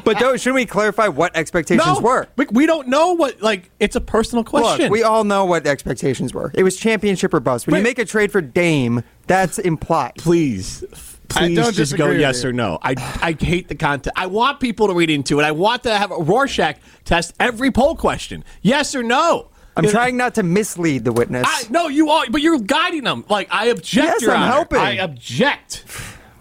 But 0.03 0.17
don't, 0.19 0.39
shouldn't 0.39 0.55
we 0.55 0.65
clarify 0.65 1.07
what 1.07 1.35
expectations 1.35 1.85
no, 1.85 1.99
were? 1.99 2.27
we, 2.37 2.45
we 2.51 2.65
don't 2.65 2.87
know 2.87 3.13
what. 3.13 3.41
Like 3.41 3.69
it's 3.79 3.95
a 3.95 4.01
personal 4.01 4.43
question. 4.43 4.83
Look, 4.85 4.91
we 4.91 5.03
all 5.03 5.23
know 5.23 5.45
what 5.45 5.63
the 5.63 5.69
expectations 5.69 6.33
were. 6.33 6.51
It 6.53 6.63
was 6.63 6.77
championship 6.77 7.33
or 7.33 7.39
bust. 7.39 7.67
When 7.67 7.73
Wait. 7.73 7.79
you 7.79 7.83
make 7.83 7.99
a 7.99 8.05
trade 8.05 8.31
for 8.31 8.41
Dame, 8.41 9.03
that's 9.27 9.59
implied. 9.59 10.13
please. 10.17 10.83
Please 11.27 11.75
just 11.75 11.95
go 11.95 12.09
yes 12.09 12.43
you. 12.43 12.49
or 12.49 12.53
no. 12.53 12.79
I 12.81 12.95
I 13.21 13.35
hate 13.39 13.67
the 13.67 13.75
content. 13.75 14.13
I 14.17 14.25
want 14.25 14.59
people 14.59 14.87
to 14.87 14.93
read 14.93 15.09
into 15.09 15.39
it. 15.39 15.43
I 15.43 15.51
want 15.51 15.83
to 15.83 15.95
have 15.95 16.11
a 16.11 16.17
Rorschach 16.17 16.77
test 17.05 17.33
every 17.39 17.71
poll 17.71 17.95
question. 17.95 18.43
Yes 18.61 18.95
or 18.95 19.03
no. 19.03 19.48
I'm 19.75 19.85
You 19.85 19.89
know, 19.89 19.93
trying 19.93 20.17
not 20.17 20.35
to 20.35 20.43
mislead 20.43 21.05
the 21.05 21.11
witness. 21.13 21.47
I, 21.47 21.63
no, 21.69 21.87
you 21.87 22.09
are, 22.09 22.25
but 22.29 22.41
you're 22.41 22.59
guiding 22.59 23.03
them. 23.03 23.23
Like 23.29 23.47
I 23.51 23.65
object. 23.67 23.93
Yes, 24.05 24.21
Your 24.21 24.31
I'm 24.31 24.41
Honor. 24.43 24.51
helping. 24.51 24.79
I 24.79 24.91
object. 24.95 25.85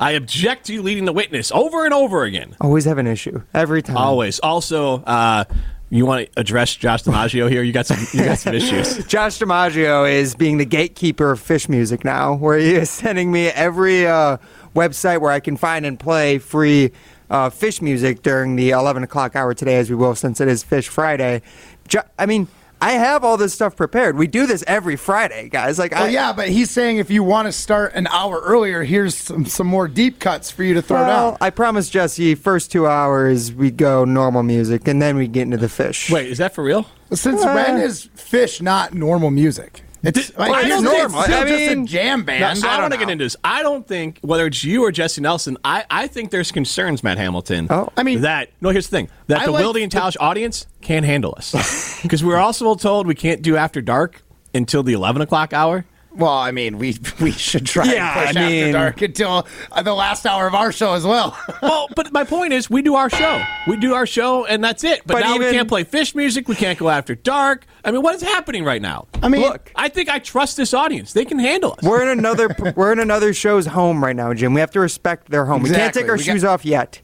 I 0.01 0.13
object 0.13 0.67
to 0.67 0.73
you 0.75 0.83
leading 0.83 1.05
the 1.05 1.13
witness 1.13 1.51
over 1.53 1.85
and 1.85 1.93
over 1.93 2.23
again. 2.25 2.57
Always 2.61 2.85
have 2.85 2.99
an 2.99 3.07
issue 3.07 3.43
every 3.53 3.83
time. 3.83 3.97
Always. 3.97 4.39
Also, 4.41 5.03
uh, 5.03 5.45
you 5.91 6.07
want 6.07 6.27
to 6.33 6.41
address 6.41 6.75
Josh 6.77 7.03
DiMaggio 7.05 7.51
here? 7.51 7.63
You 7.63 7.73
got 7.73 7.87
some. 7.87 7.99
You 8.13 8.25
got 8.25 8.39
some 8.39 8.55
issues. 8.55 9.05
Josh 9.07 9.39
DiMaggio 9.39 10.11
is 10.11 10.35
being 10.35 10.59
the 10.59 10.65
gatekeeper 10.67 11.31
of 11.33 11.41
Phish 11.41 11.69
music 11.69 12.05
now, 12.05 12.35
where 12.35 12.59
he 12.59 12.75
is 12.75 12.91
sending 12.91 13.33
me 13.33 13.47
every 13.49 14.07
uh, 14.07 14.37
website 14.75 15.21
where 15.21 15.33
I 15.33 15.41
can 15.41 15.57
find 15.57 15.85
and 15.87 15.99
play 15.99 16.39
free 16.39 16.93
uh, 17.31 17.51
Phish 17.51 17.83
music 17.83 18.23
during 18.23 18.57
the 18.57 18.71
11 18.71 19.03
o'clock 19.03 19.35
hour 19.37 19.53
today, 19.55 19.77
as 19.79 19.91
we 19.91 19.97
will, 19.97 20.15
since 20.15 20.41
it 20.41 20.49
is 20.49 20.63
Fish 20.63 20.89
Friday. 20.89 21.43
Jo- 21.89 22.03
I 22.19 22.27
mean, 22.27 22.47
I 22.81 22.93
have 22.93 23.25
all 23.25 23.37
this 23.37 23.53
stuff 23.55 23.75
prepared. 23.77 24.17
We 24.17 24.27
do 24.29 24.47
this 24.47 24.63
every 24.67 24.97
Friday, 24.97 25.49
guys. 25.49 25.79
Like, 25.79 25.93
Well, 25.93 26.05
I, 26.05 26.09
yeah, 26.09 26.33
but 26.33 26.49
he's 26.49 26.71
saying 26.71 26.99
if 26.99 27.11
you 27.11 27.23
want 27.25 27.47
to 27.47 27.53
start 27.53 27.95
an 27.95 28.07
hour 28.07 28.41
earlier, 28.41 28.85
here's 28.85 29.17
some, 29.17 29.47
some 29.47 29.67
more 29.67 29.89
deep 29.89 30.21
cuts 30.21 30.51
for 30.51 30.63
you 30.63 30.75
to 30.75 30.83
throw 30.83 30.99
Well, 31.05 31.31
down. 31.33 31.39
I 31.41 31.51
promise 31.51 31.91
Jesse 31.91 32.35
first 32.37 32.71
two 32.71 32.87
hours 32.87 33.53
we 33.53 33.71
go 33.71 34.05
normal 34.05 34.43
music, 34.43 34.87
and 34.87 35.03
then 35.03 35.17
we 35.17 35.27
get 35.29 35.43
into 35.43 35.57
the 35.57 35.67
Phish. 35.67 36.11
Wait, 36.11 36.29
is 36.29 36.39
that 36.39 36.55
for 36.55 36.63
real? 36.63 36.87
Since 37.13 37.43
Uh, 37.43 37.53
when 37.53 37.79
is 37.81 38.09
Phish 38.17 38.61
not 38.63 38.95
normal 38.95 39.31
music? 39.31 39.83
It's 40.03 40.37
like, 40.39 40.51
Well, 40.51 40.65
I 40.65 40.69
don't 40.69 40.85
the- 40.85 40.91
think- 40.91 41.15
I 41.17 41.45
just 41.49 41.53
mean- 41.77 41.83
a 41.83 41.87
jam 41.87 42.21
No, 42.21 42.25
band. 42.27 42.59
so 42.59 42.69
I, 42.69 42.73
don't 42.73 42.83
want 42.83 42.93
to 42.93 42.99
get 43.01 43.11
into 43.11 43.25
this. 43.25 43.37
I 43.43 43.63
don't 43.63 43.87
think 43.87 44.19
whether 44.23 44.47
it's 44.47 44.63
you 44.63 44.85
or 44.85 44.93
Jesse 44.93 45.21
Nelson. 45.21 45.57
I, 45.65 45.85
I 45.91 46.07
think 46.07 46.31
there's 46.31 46.53
concerns, 46.53 47.03
Matt 47.03 47.19
Hamilton. 47.19 47.67
Oh. 47.69 47.89
I 47.97 48.03
mean- 48.05 48.21
that 48.23 48.51
no. 48.61 48.71
Here's 48.71 48.87
the 48.89 48.97
thing: 48.97 49.09
that 49.27 49.41
I 49.41 49.45
the 49.47 49.51
like 49.51 49.63
Wilde 49.63 49.77
and 49.79 49.91
the- 49.91 50.17
audience 50.21 50.67
can't 50.81 51.05
handle 51.05 51.35
us 51.37 52.01
because 52.03 52.23
we 52.23 52.31
were 52.31 52.39
also 52.39 52.75
told 52.77 53.07
we 53.07 53.15
can't 53.15 53.43
do 53.43 53.57
after 53.57 53.81
dark 53.81 54.23
until 54.55 54.83
the 54.83 54.93
11 54.93 55.21
o'clock 55.23 55.53
hour. 55.53 55.85
Well, 56.19 56.33
I 56.33 56.51
mean, 56.51 56.79
we 56.79 56.97
we 57.21 57.31
should 57.31 57.65
try 57.65 57.85
Yeah, 57.85 58.19
and 58.19 58.27
push 58.29 58.37
I 58.37 58.41
after 58.43 58.51
mean- 58.55 58.73
dark 58.73 59.03
until 59.03 59.47
uh, 59.73 59.83
the 59.83 59.95
last 59.95 60.27
hour 60.27 60.47
of 60.47 60.55
our 60.55 60.73
show 60.73 60.95
as 60.95 61.05
well. 61.05 61.39
well, 61.63 61.89
but 61.95 62.13
my 62.13 62.25
point 62.25 62.53
is, 62.53 62.69
we 62.69 62.83
do 62.83 62.97
our 62.97 63.09
show. 63.09 63.43
We 63.69 63.77
do 63.77 63.95
our 63.95 64.05
show, 64.07 64.45
and 64.45 64.63
that's 64.63 64.83
it. 64.85 65.03
But, 65.07 65.15
But 65.15 65.21
now 65.21 65.39
we 65.39 65.51
can't 65.51 65.69
play 65.69 65.85
Phish 65.85 66.15
music. 66.15 66.49
We 66.49 66.57
can't 66.57 66.79
go 66.79 66.89
after 66.91 67.15
dark. 67.15 67.67
I 67.85 67.93
mean, 67.93 68.03
what 68.03 68.17
is 68.17 68.23
happening 68.23 68.65
right 68.65 68.83
now? 68.83 69.07
I 69.23 69.29
mean, 69.29 69.43
Look. 69.43 69.71
I 69.77 69.89
think 69.89 70.09
I 70.09 70.19
trust 70.19 70.57
this 70.57 70.75
audience. 70.75 71.13
They 71.13 71.25
can 71.25 71.39
handle 71.39 71.73
us. 71.73 71.85
We're 71.85 72.03
in 72.03 72.09
another 72.19 72.49
we're 72.77 72.93
in 72.93 72.99
another 72.99 73.33
show's 73.33 73.67
home 73.67 74.03
right 74.03 74.17
now, 74.17 74.35
Jim. 74.35 74.53
We 74.55 74.61
have 74.61 74.73
to 74.73 74.81
respect 74.81 75.31
their 75.31 75.45
home. 75.45 75.63
We 75.63 75.71
can't 75.71 75.95
take 75.95 76.09
our 76.09 76.17
We 76.17 76.25
got- 76.25 76.33
shoes 76.33 76.45
off 76.45 76.65
yet. 76.65 77.01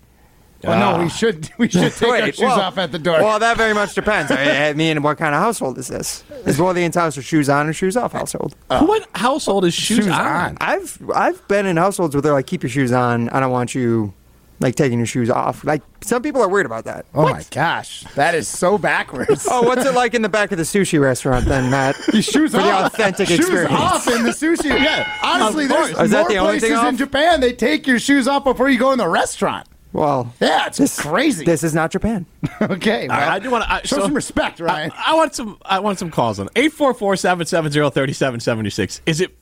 Well, 0.69 0.93
no, 0.97 0.99
we 0.99 1.07
ah. 1.07 1.09
should 1.09 1.51
we 1.59 1.69
should 1.69 1.93
take 1.93 2.09
our 2.11 2.27
shoes 2.27 2.41
well- 2.41 2.61
off 2.61 2.79
at 2.79 2.93
the 2.93 2.99
door. 2.99 3.21
Well, 3.21 3.39
that 3.39 3.57
very 3.57 3.75
much 3.75 3.95
depends. 3.95 4.31
I, 4.31 4.69
I 4.69 4.73
mean, 4.73 5.03
what 5.03 5.19
kind 5.19 5.35
of 5.35 5.41
household 5.41 5.79
is 5.79 5.89
this? 5.89 6.25
Is 6.47 6.61
Willie 6.61 6.85
and 6.85 6.95
House 6.95 7.17
a 7.17 7.23
shoes 7.23 7.49
on 7.49 7.69
or 7.69 7.73
shoes 7.73 7.97
off 7.97 8.13
household? 8.13 8.57
Uh, 8.71 8.85
what 8.85 9.07
household 9.15 9.65
is 9.65 9.75
shoes, 9.75 9.99
Shoes 10.05 10.09
on? 10.09 10.27
on. 10.27 10.57
I've 10.61 10.99
I've 11.15 11.47
been 11.49 11.67
in 11.67 11.77
households 11.77 12.15
where 12.15 12.23
they're 12.23 12.33
like, 12.33 12.47
keep 12.47 12.63
your 12.63 12.71
shoes 12.71 12.93
on. 12.93 13.29
I 13.31 13.41
don't 13.41 13.53
want 13.53 13.75
you 13.75 14.15
like 14.61 14.75
taking 14.77 14.99
your 14.99 15.07
shoes 15.07 15.31
off. 15.31 15.65
Like 15.65 15.83
some 16.03 16.23
people 16.23 16.43
are 16.43 16.49
worried 16.49 16.67
about 16.67 16.85
that. 16.85 17.07
oh 17.15 17.29
my 17.29 17.45
gosh, 17.51 18.03
that 18.15 18.35
is 18.35 18.49
so 18.49 18.79
backwards. 18.79 19.47
Oh, 19.51 19.63
what's 19.63 19.85
it 19.85 19.95
like 19.95 20.15
in 20.15 20.23
the 20.23 20.29
back 20.29 20.53
of 20.53 20.59
the 20.59 20.65
sushi 20.65 21.01
restaurant 21.01 21.47
then, 21.47 21.71
Matt? 21.71 21.97
Your 22.13 22.23
shoes 22.23 22.53
For 22.53 22.59
the 22.59 22.71
off. 22.71 22.95
authentic 22.95 23.29
shoes 23.29 23.41
experience. 23.41 23.73
off 23.73 24.07
in 24.09 24.23
the 24.23 24.31
sushi. 24.31 24.69
Yeah, 24.69 25.13
honestly, 25.23 25.67
there's 25.67 25.91
course. 25.93 26.05
Is 26.05 26.11
that 26.13 26.21
more 26.21 26.29
the 26.29 26.37
only 26.39 26.61
thing 26.61 26.71
places 26.73 26.89
in? 26.89 26.97
Japan 26.97 27.41
they 27.41 27.53
take 27.53 27.87
your 27.87 27.99
shoes 27.99 28.29
off 28.29 28.45
before 28.45 28.69
you 28.69 28.79
go 28.79 28.93
in 28.93 28.99
the 28.99 29.09
restaurant. 29.09 29.67
Well, 29.95 30.35
Yeah, 30.41 30.67
it's 30.67 31.01
crazy. 31.01 31.45
This 31.45 31.63
is 31.63 31.73
not 31.73 31.93
Japan. 31.93 32.27
okay, 32.61 33.07
All 33.07 33.17
right, 33.17 33.21
well, 33.21 33.31
I 33.31 33.39
do 33.39 33.51
want 33.51 33.65
to 33.83 33.89
show 33.89 34.01
some 34.01 34.13
respect, 34.13 34.59
Ryan. 34.59 34.91
I, 34.93 35.13
I 35.13 35.15
want 35.15 35.37
some. 35.37 35.57
I 35.65 35.79
want 35.79 36.01
some 36.01 36.11
calls 36.11 36.41
on 36.41 36.49
eight 36.57 36.73
four 36.73 36.93
four 36.93 37.15
seven 37.17 37.47
seven 37.47 37.71
zero 37.71 37.89
thirty 37.91 38.13
seven 38.13 38.41
seventy 38.41 38.71
six. 38.71 39.01
Is 39.07 39.21
it? 39.21 39.41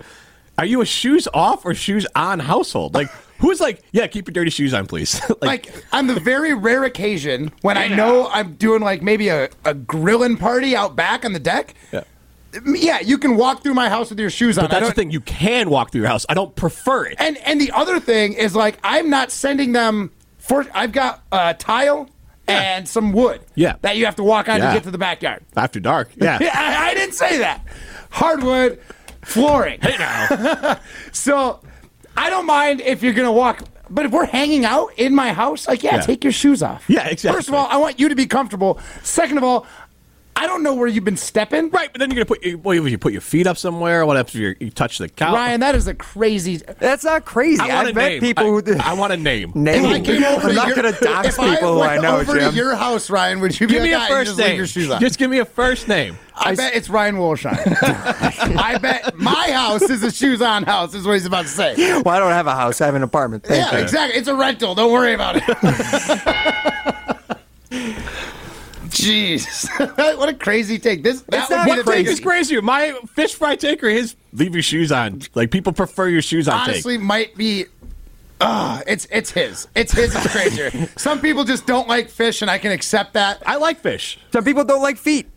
Are 0.58 0.66
you 0.66 0.82
a 0.82 0.84
shoes 0.84 1.26
off 1.32 1.64
or 1.64 1.72
shoes 1.72 2.06
on 2.14 2.38
household? 2.38 2.94
Like 2.94 3.08
who's 3.38 3.60
like, 3.60 3.82
yeah, 3.92 4.06
keep 4.06 4.28
your 4.28 4.34
dirty 4.34 4.50
shoes 4.50 4.74
on, 4.74 4.86
please. 4.86 5.18
like 5.40 5.72
on 5.90 6.06
the 6.06 6.20
very 6.20 6.52
rare 6.52 6.84
occasion 6.84 7.50
when 7.62 7.78
I 7.78 7.88
know 7.88 8.28
I'm 8.28 8.54
doing 8.56 8.82
like 8.82 9.00
maybe 9.00 9.28
a, 9.28 9.48
a 9.64 9.72
grilling 9.72 10.36
party 10.36 10.76
out 10.76 10.94
back 10.94 11.24
on 11.24 11.32
the 11.32 11.40
deck. 11.40 11.74
Yeah. 11.92 12.04
Yeah, 12.66 13.00
you 13.00 13.16
can 13.16 13.36
walk 13.36 13.62
through 13.62 13.72
my 13.72 13.88
house 13.88 14.10
with 14.10 14.20
your 14.20 14.28
shoes 14.28 14.58
on. 14.58 14.64
but 14.64 14.70
that's 14.70 14.88
the 14.88 14.92
thing. 14.94 15.10
You 15.10 15.22
can 15.22 15.70
walk 15.70 15.90
through 15.90 16.02
your 16.02 16.10
house. 16.10 16.26
I 16.28 16.34
don't 16.34 16.54
prefer 16.54 17.06
it. 17.06 17.16
And 17.18 17.38
and 17.38 17.58
the 17.58 17.70
other 17.70 17.98
thing 17.98 18.34
is 18.34 18.54
like 18.54 18.78
I'm 18.84 19.08
not 19.08 19.30
sending 19.30 19.72
them 19.72 20.10
for. 20.42 20.66
I've 20.74 20.92
got 20.92 21.22
a 21.32 21.54
tile 21.54 22.08
and 22.48 22.88
some 22.88 23.12
wood. 23.12 23.40
Yeah. 23.54 23.76
that 23.82 23.96
you 23.96 24.04
have 24.04 24.16
to 24.16 24.24
walk 24.24 24.48
on 24.48 24.58
Yeah. 24.58 24.68
to 24.68 24.74
get 24.74 24.82
to 24.84 24.90
the 24.90 24.98
backyard. 24.98 25.44
After 25.56 25.80
dark. 25.80 26.10
Yeah. 26.16 26.38
Yeah, 26.42 26.50
I, 26.54 26.90
I 26.90 26.94
didn't 26.94 27.14
say 27.14 27.38
that. 27.38 27.64
Hardwood 28.10 28.80
flooring. 29.22 29.80
Hey 29.80 29.96
now. 29.98 30.78
So 31.12 31.60
I 32.16 32.28
don't 32.30 32.46
mind 32.46 32.80
if 32.80 33.02
you're 33.02 33.12
gonna 33.14 33.32
walk, 33.32 33.62
but 33.88 34.04
if 34.06 34.12
we're 34.12 34.26
hanging 34.26 34.64
out 34.64 34.90
in 34.98 35.14
my 35.14 35.32
house, 35.32 35.66
like 35.68 35.82
yeah, 35.82 35.96
Yeah. 35.96 36.00
take 36.02 36.24
your 36.24 36.32
shoes 36.32 36.62
off. 36.62 36.84
Yeah, 36.88 37.06
exactly. 37.06 37.38
First 37.38 37.48
of 37.48 37.54
all, 37.54 37.66
I 37.70 37.76
want 37.76 37.98
you 38.00 38.08
to 38.08 38.14
be 38.16 38.26
comfortable. 38.26 38.80
Second 39.02 39.38
of 39.38 39.44
all, 39.44 39.66
I 40.34 40.46
don't 40.46 40.62
know 40.62 40.74
where 40.74 40.88
you've 40.88 41.04
been 41.04 41.16
stepping. 41.16 41.70
right, 41.70 41.90
but 41.92 41.98
then 42.00 42.10
you're 42.10 42.16
gonna 42.24 42.26
put. 42.26 42.42
your- 42.42 42.58
Well, 42.58 42.74
you 42.74 42.98
put 42.98 43.12
your 43.12 43.20
feet 43.20 43.46
up 43.46 43.56
somewhere. 43.58 44.04
What 44.06 44.16
if 44.16 44.34
you 44.34 44.54
you 44.60 44.70
touch 44.70 44.98
the 44.98 45.08
couch? 45.08 45.34
Ryan, 45.34 45.60
that 45.60 45.74
is 45.74 45.86
a 45.86 45.94
crazy. 45.94 46.56
That's 46.78 47.04
not 47.04 47.24
crazy. 47.24 47.60
I 47.60 47.66
want 47.68 47.88
I've 47.88 47.92
a 47.92 47.94
met 47.94 48.08
name. 48.08 48.20
people 48.20 48.44
I, 48.44 48.48
who 48.62 48.78
I 48.80 48.92
want 48.94 49.12
a 49.12 49.16
name. 49.16 49.52
name. 49.54 49.84
If 49.84 49.90
I 49.90 50.00
came 50.00 50.24
over 50.24 50.42
I'm 50.44 50.48
to 50.48 50.54
not 50.54 50.66
your, 50.68 50.76
going 50.76 50.94
to 50.94 51.00
dox 51.04 51.28
if 51.28 51.36
people 51.36 51.74
who 51.74 51.80
I 51.82 51.98
know, 51.98 52.18
over 52.20 52.38
Jim. 52.38 52.50
to 52.50 52.56
your 52.56 52.74
house, 52.74 53.08
Ryan, 53.10 53.40
would 53.40 53.58
you 53.60 53.66
be 53.66 53.74
Give 53.74 53.82
like, 53.82 53.90
me 53.90 53.94
a 53.94 53.98
"Ah, 53.98 54.08
you 54.08 54.14
first 54.14 54.38
name. 54.38 54.56
your 54.56 54.66
shoes 54.66 54.90
on? 54.90 55.00
Just 55.00 55.18
give 55.18 55.30
me 55.30 55.38
a 55.38 55.44
first 55.44 55.86
name. 55.86 56.18
I 56.34 56.54
bet 56.54 56.74
it's 56.74 56.88
Ryan 56.88 57.16
Wollersheim. 57.16 57.58
I 58.58 58.78
bet 58.78 59.16
my 59.18 59.50
house 59.52 59.82
is 59.82 60.02
a 60.02 60.10
shoes 60.10 60.40
on 60.40 60.62
house, 60.64 60.94
is 60.94 61.06
what 61.06 61.12
he's 61.12 61.26
about 61.26 61.42
to 61.42 61.48
say. 61.48 61.74
well, 62.02 62.08
I 62.08 62.18
don't 62.18 62.32
have 62.32 62.46
a 62.46 62.54
house. 62.54 62.80
I 62.80 62.86
have 62.86 62.94
an 62.94 63.02
apartment. 63.02 63.44
Thank 63.44 63.70
Yeah, 63.70 63.76
you. 63.78 63.82
exactly. 63.84 64.18
It's 64.18 64.28
a 64.28 64.34
rental. 64.34 64.74
Don't 64.74 64.90
worry 64.90 65.12
about 65.12 65.36
it. 65.36 65.42
Jeez, 68.92 69.68
what 70.18 70.28
a 70.28 70.34
crazy 70.34 70.78
take! 70.78 71.02
This 71.02 71.22
that 71.22 71.40
It's 71.42 71.50
would 71.50 71.56
not 71.56 71.64
be 71.66 71.76
the 71.76 71.82
take 71.84 72.06
take. 72.06 72.06
is 72.08 72.20
crazier? 72.20 72.62
My 72.62 72.92
fish 73.14 73.34
fry 73.34 73.56
take 73.56 73.82
or 73.82 73.88
his 73.88 74.14
leave 74.32 74.54
your 74.54 74.62
shoes 74.62 74.92
on? 74.92 75.22
Like 75.34 75.50
people 75.50 75.72
prefer 75.72 76.08
your 76.08 76.22
shoes 76.22 76.46
on 76.48 76.60
Honestly, 76.60 76.96
take. 76.96 77.04
might 77.04 77.36
be. 77.36 77.66
Uh, 78.40 78.80
it's 78.86 79.06
it's 79.10 79.30
his. 79.30 79.68
It's 79.74 79.92
his 79.92 80.14
is 80.14 80.26
crazier. 80.32 80.70
Some 80.96 81.20
people 81.20 81.44
just 81.44 81.66
don't 81.66 81.88
like 81.88 82.08
fish, 82.10 82.42
and 82.42 82.50
I 82.50 82.58
can 82.58 82.72
accept 82.72 83.14
that. 83.14 83.42
I 83.46 83.56
like 83.56 83.78
fish. 83.80 84.18
Some 84.32 84.44
people 84.44 84.64
don't 84.64 84.82
like 84.82 84.96
feet. 84.98 85.28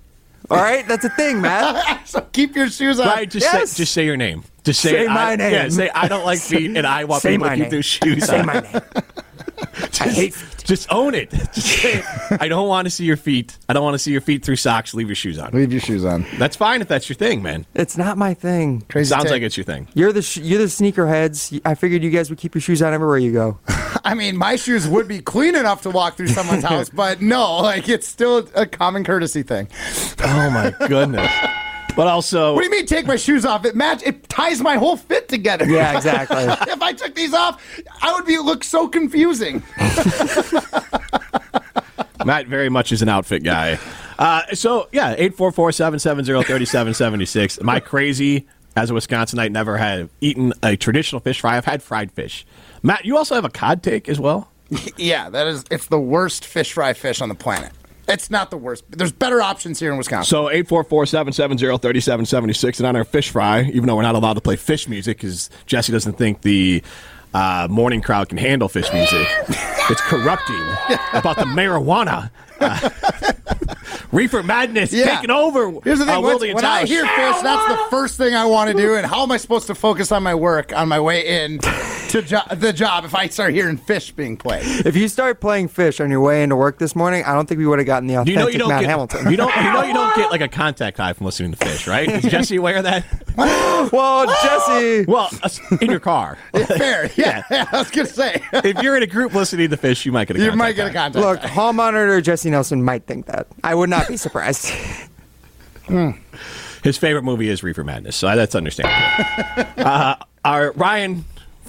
All 0.49 0.57
right, 0.57 0.87
that's 0.87 1.05
a 1.05 1.09
thing, 1.09 1.41
Matt. 1.41 2.07
so 2.07 2.21
keep 2.31 2.55
your 2.55 2.69
shoes 2.69 2.99
on. 2.99 3.07
Right, 3.07 3.29
just 3.29 3.43
Yes. 3.51 3.71
say 3.71 3.77
just 3.83 3.93
say 3.93 4.05
your 4.05 4.17
name. 4.17 4.43
Just 4.63 4.81
say, 4.81 4.91
Say 4.91 5.07
I- 5.07 5.13
my 5.13 5.35
name. 5.35 5.53
Yeah, 5.53 5.69
say 5.69 5.89
I 5.89 6.07
don't 6.07 6.25
like 6.25 6.39
feet 6.39 6.75
and 6.75 6.85
I 6.85 7.03
want 7.05 7.21
Say 7.21 7.31
people 7.31 7.45
to 7.45 7.49
my 7.51 7.55
keep 7.55 7.61
name. 7.63 7.69
their 7.71 7.83
shoes 7.83 8.25
Say 8.25 8.39
on. 8.39 8.45
my 8.47 8.59
name. 8.59 8.81
I 10.01 10.09
hate 10.09 10.33
feet. 10.33 10.54
Just 10.65 10.91
own 10.91 11.13
it. 11.13 11.29
Just 11.53 11.67
say, 11.81 12.03
I 12.31 12.47
don't 12.47 12.67
want 12.67 12.85
to 12.87 12.89
see 12.89 13.05
your 13.05 13.17
feet. 13.17 13.57
I 13.69 13.73
don't 13.73 13.83
want 13.83 13.93
to 13.93 13.99
see 13.99 14.11
your 14.11 14.21
feet 14.21 14.43
through 14.43 14.55
socks. 14.57 14.93
Leave 14.93 15.07
your 15.07 15.15
shoes 15.15 15.37
on. 15.37 15.51
Leave 15.51 15.71
your 15.71 15.79
shoes 15.81 16.03
on. 16.03 16.25
That's 16.37 16.55
fine 16.55 16.81
if 16.81 16.87
that's 16.87 17.07
your 17.07 17.15
thing, 17.15 17.43
man. 17.43 17.65
It's 17.75 17.97
not 17.97 18.17
my 18.17 18.33
thing. 18.33 18.81
Crazy. 18.89 19.09
Sounds 19.09 19.25
take. 19.25 19.31
like 19.31 19.41
it's 19.43 19.55
your 19.55 19.63
thing. 19.63 19.87
You're 19.93 20.11
the 20.11 20.21
sh- 20.23 20.37
you're 20.37 20.59
the 20.59 20.65
sneakerheads. 20.65 21.61
I 21.63 21.75
figured 21.75 22.03
you 22.03 22.09
guys 22.09 22.29
would 22.29 22.39
keep 22.39 22.55
your 22.55 22.61
shoes 22.61 22.81
on 22.81 22.93
everywhere 22.93 23.19
you 23.19 23.31
go. 23.31 23.59
I 24.03 24.15
mean, 24.15 24.37
my 24.37 24.55
shoes 24.55 24.87
would 24.87 25.07
be 25.07 25.19
clean 25.19 25.55
enough 25.55 25.83
to 25.83 25.89
walk 25.89 26.17
through 26.17 26.27
someone's 26.27 26.63
house, 26.65 26.89
but 26.89 27.21
no, 27.21 27.57
like 27.57 27.87
it's 27.87 28.07
still 28.07 28.47
a 28.55 28.65
common 28.65 29.03
courtesy 29.03 29.43
thing. 29.43 29.67
Oh 30.23 30.49
my 30.49 30.73
goodness. 30.87 31.31
But 31.95 32.07
also, 32.07 32.53
What 32.53 32.61
do 32.61 32.65
you 32.65 32.71
mean 32.71 32.85
take 32.85 33.05
my 33.05 33.15
shoes 33.15 33.45
off? 33.45 33.63
It 33.65 33.75
match 33.75 34.03
it 34.03 34.27
ties 34.27 34.61
my 34.61 34.75
whole 34.75 34.97
fit 34.97 35.29
together. 35.29 35.65
Yeah, 35.65 35.95
exactly. 35.95 36.43
if 36.73 36.81
I 36.81 36.91
took 36.93 37.15
these 37.15 37.33
off, 37.33 37.63
I 38.01 38.13
would 38.13 38.25
be 38.25 38.37
look 38.37 38.63
so 38.63 38.87
confusing. 38.87 39.63
Matt 42.25 42.47
very 42.47 42.69
much 42.69 42.91
is 42.91 43.01
an 43.01 43.09
outfit 43.09 43.43
guy. 43.43 43.79
Uh, 44.17 44.41
so 44.53 44.89
yeah, 44.91 45.15
eight 45.17 45.35
four 45.35 45.51
four 45.51 45.71
seven 45.71 45.99
seven 45.99 46.25
zero 46.25 46.41
thirty 46.41 46.65
seven 46.65 46.93
seventy 46.93 47.25
six. 47.25 47.61
My 47.61 47.79
crazy 47.79 48.45
as 48.75 48.91
a 48.91 48.93
Wisconsinite 48.93 49.51
never 49.51 49.77
had 49.77 50.09
eaten 50.21 50.53
a 50.63 50.75
traditional 50.75 51.19
fish 51.21 51.39
fry. 51.41 51.55
I've 51.57 51.65
had 51.65 51.81
fried 51.81 52.11
fish. 52.11 52.45
Matt, 52.83 53.05
you 53.05 53.17
also 53.17 53.35
have 53.35 53.45
a 53.45 53.49
cod 53.49 53.83
take 53.83 54.09
as 54.09 54.19
well. 54.19 54.51
yeah, 54.97 55.29
that 55.29 55.47
is 55.47 55.63
it's 55.71 55.87
the 55.87 55.99
worst 55.99 56.45
fish 56.45 56.73
fry 56.73 56.93
fish 56.93 57.21
on 57.21 57.29
the 57.29 57.35
planet. 57.35 57.71
It's 58.07 58.29
not 58.29 58.51
the 58.51 58.57
worst. 58.57 58.83
There's 58.89 59.11
better 59.11 59.41
options 59.41 59.79
here 59.79 59.91
in 59.91 59.97
Wisconsin. 59.97 60.29
So 60.29 60.45
844-770-3776 60.53 62.77
and 62.79 62.87
on 62.87 62.95
our 62.95 63.03
fish 63.03 63.31
fry, 63.31 63.63
even 63.73 63.87
though 63.87 63.95
we're 63.95 64.03
not 64.03 64.15
allowed 64.15 64.33
to 64.33 64.41
play 64.41 64.55
Phish 64.55 64.87
music 64.87 65.17
because 65.17 65.49
Jesse 65.65 65.91
doesn't 65.91 66.17
think 66.17 66.41
the 66.41 66.83
uh, 67.33 67.67
morning 67.69 68.01
crowd 68.01 68.29
can 68.29 68.37
handle 68.37 68.69
Phish 68.69 68.93
music. 68.93 69.27
it's 69.89 70.01
corrupting 70.01 70.55
about 71.13 71.37
the 71.37 71.45
marijuana. 71.45 72.29
Uh, 72.59 72.89
reefer 74.11 74.43
madness 74.43 74.93
Yeah. 74.93 75.15
taking 75.15 75.31
over. 75.31 75.71
Here's 75.83 75.99
the 75.99 76.05
thing: 76.05 76.15
uh, 76.15 76.21
once- 76.21 76.41
when 76.41 76.63
I 76.63 76.85
hear 76.85 77.05
Phish, 77.05 77.41
that's 77.43 77.67
the 77.67 77.77
first 77.89 78.17
thing 78.17 78.33
I 78.35 78.45
want 78.45 78.71
to 78.71 78.77
do. 78.77 78.95
And 78.95 79.05
how 79.05 79.23
am 79.23 79.31
I 79.31 79.37
supposed 79.37 79.67
to 79.67 79.75
focus 79.75 80.11
on 80.11 80.23
my 80.23 80.35
work 80.35 80.71
on 80.73 80.87
my 80.87 80.99
way 80.99 81.43
in 81.43 81.59
to 82.15 82.21
jo- 82.27 82.55
the 82.55 82.71
job 82.73 83.05
if 83.05 83.13
I 83.13 83.27
start 83.27 83.53
hearing 83.53 83.77
Phish 83.77 84.15
being 84.15 84.37
played? 84.37 84.63
If 84.85 84.95
you 84.95 85.07
start 85.07 85.39
playing 85.41 85.69
Phish 85.69 86.03
on 86.03 86.09
your 86.09 86.21
way 86.21 86.43
into 86.43 86.55
work 86.55 86.79
this 86.79 86.95
morning, 86.95 87.23
I 87.25 87.33
don't 87.33 87.47
think 87.47 87.59
we 87.59 87.67
would 87.67 87.79
have 87.79 87.85
gotten 87.85 88.07
the 88.07 88.13
you 88.13 88.19
authentic 88.19 88.39
know 88.43 88.47
you 88.49 88.57
don't 88.59 88.69
Matt 88.69 88.81
get 88.81 88.89
Hamilton. 88.89 89.31
you 89.31 89.37
don't 89.37 89.55
you 89.55 89.63
know 89.63 89.83
you 89.83 89.93
don't 89.93 90.15
get 90.15 90.31
like 90.35 90.41
a 90.41 90.47
contact 90.47 90.97
high 90.97 91.13
from 91.13 91.25
listening 91.25 91.51
to 91.51 91.57
Phish, 91.57 91.87
right? 91.87 92.09
Is 92.09 92.31
Jesse 92.31 92.55
aware 92.55 92.77
of 92.77 92.83
that? 92.83 93.05
well, 93.91 94.25
Jesse. 94.43 95.05
Well, 95.07 95.29
uh, 95.43 95.49
in 95.81 95.89
your 95.91 95.99
car. 95.99 96.37
Fair, 96.53 97.09
yeah. 97.15 97.43
yeah. 97.51 97.67
I 97.71 97.79
was 97.79 97.91
gonna 97.91 98.07
say 98.07 98.41
if 98.53 98.81
you're 98.81 98.95
in 98.97 99.03
a 99.03 99.07
group 99.07 99.33
listening 99.33 99.69
to 99.69 99.77
Phish, 99.77 100.05
you 100.05 100.11
might 100.11 100.27
get 100.27 100.37
a 100.37 100.39
you 100.39 100.45
contact 100.49 100.57
might 100.57 100.75
get 100.75 100.87
a 100.87 100.89
high. 100.89 101.09
contact. 101.11 101.25
Look, 101.25 101.39
hall 101.51 101.73
monitor 101.73 102.21
Jesse 102.21 102.49
Nelson 102.49 102.83
might 102.83 103.05
think 103.05 103.25
that. 103.27 103.47
I 103.63 103.75
would 103.75 103.89
not 103.89 104.07
be 104.07 104.17
surprised. 104.17 104.71
His 106.83 106.97
favorite 106.97 107.23
movie 107.23 107.49
is 107.49 107.63
Reefer 107.63 107.83
Madness, 107.83 108.15
so 108.15 108.33
that's 108.35 108.55
understandable. 108.55 109.25
uh, 109.77 110.15
our 110.43 110.71
Ryan, 110.73 111.25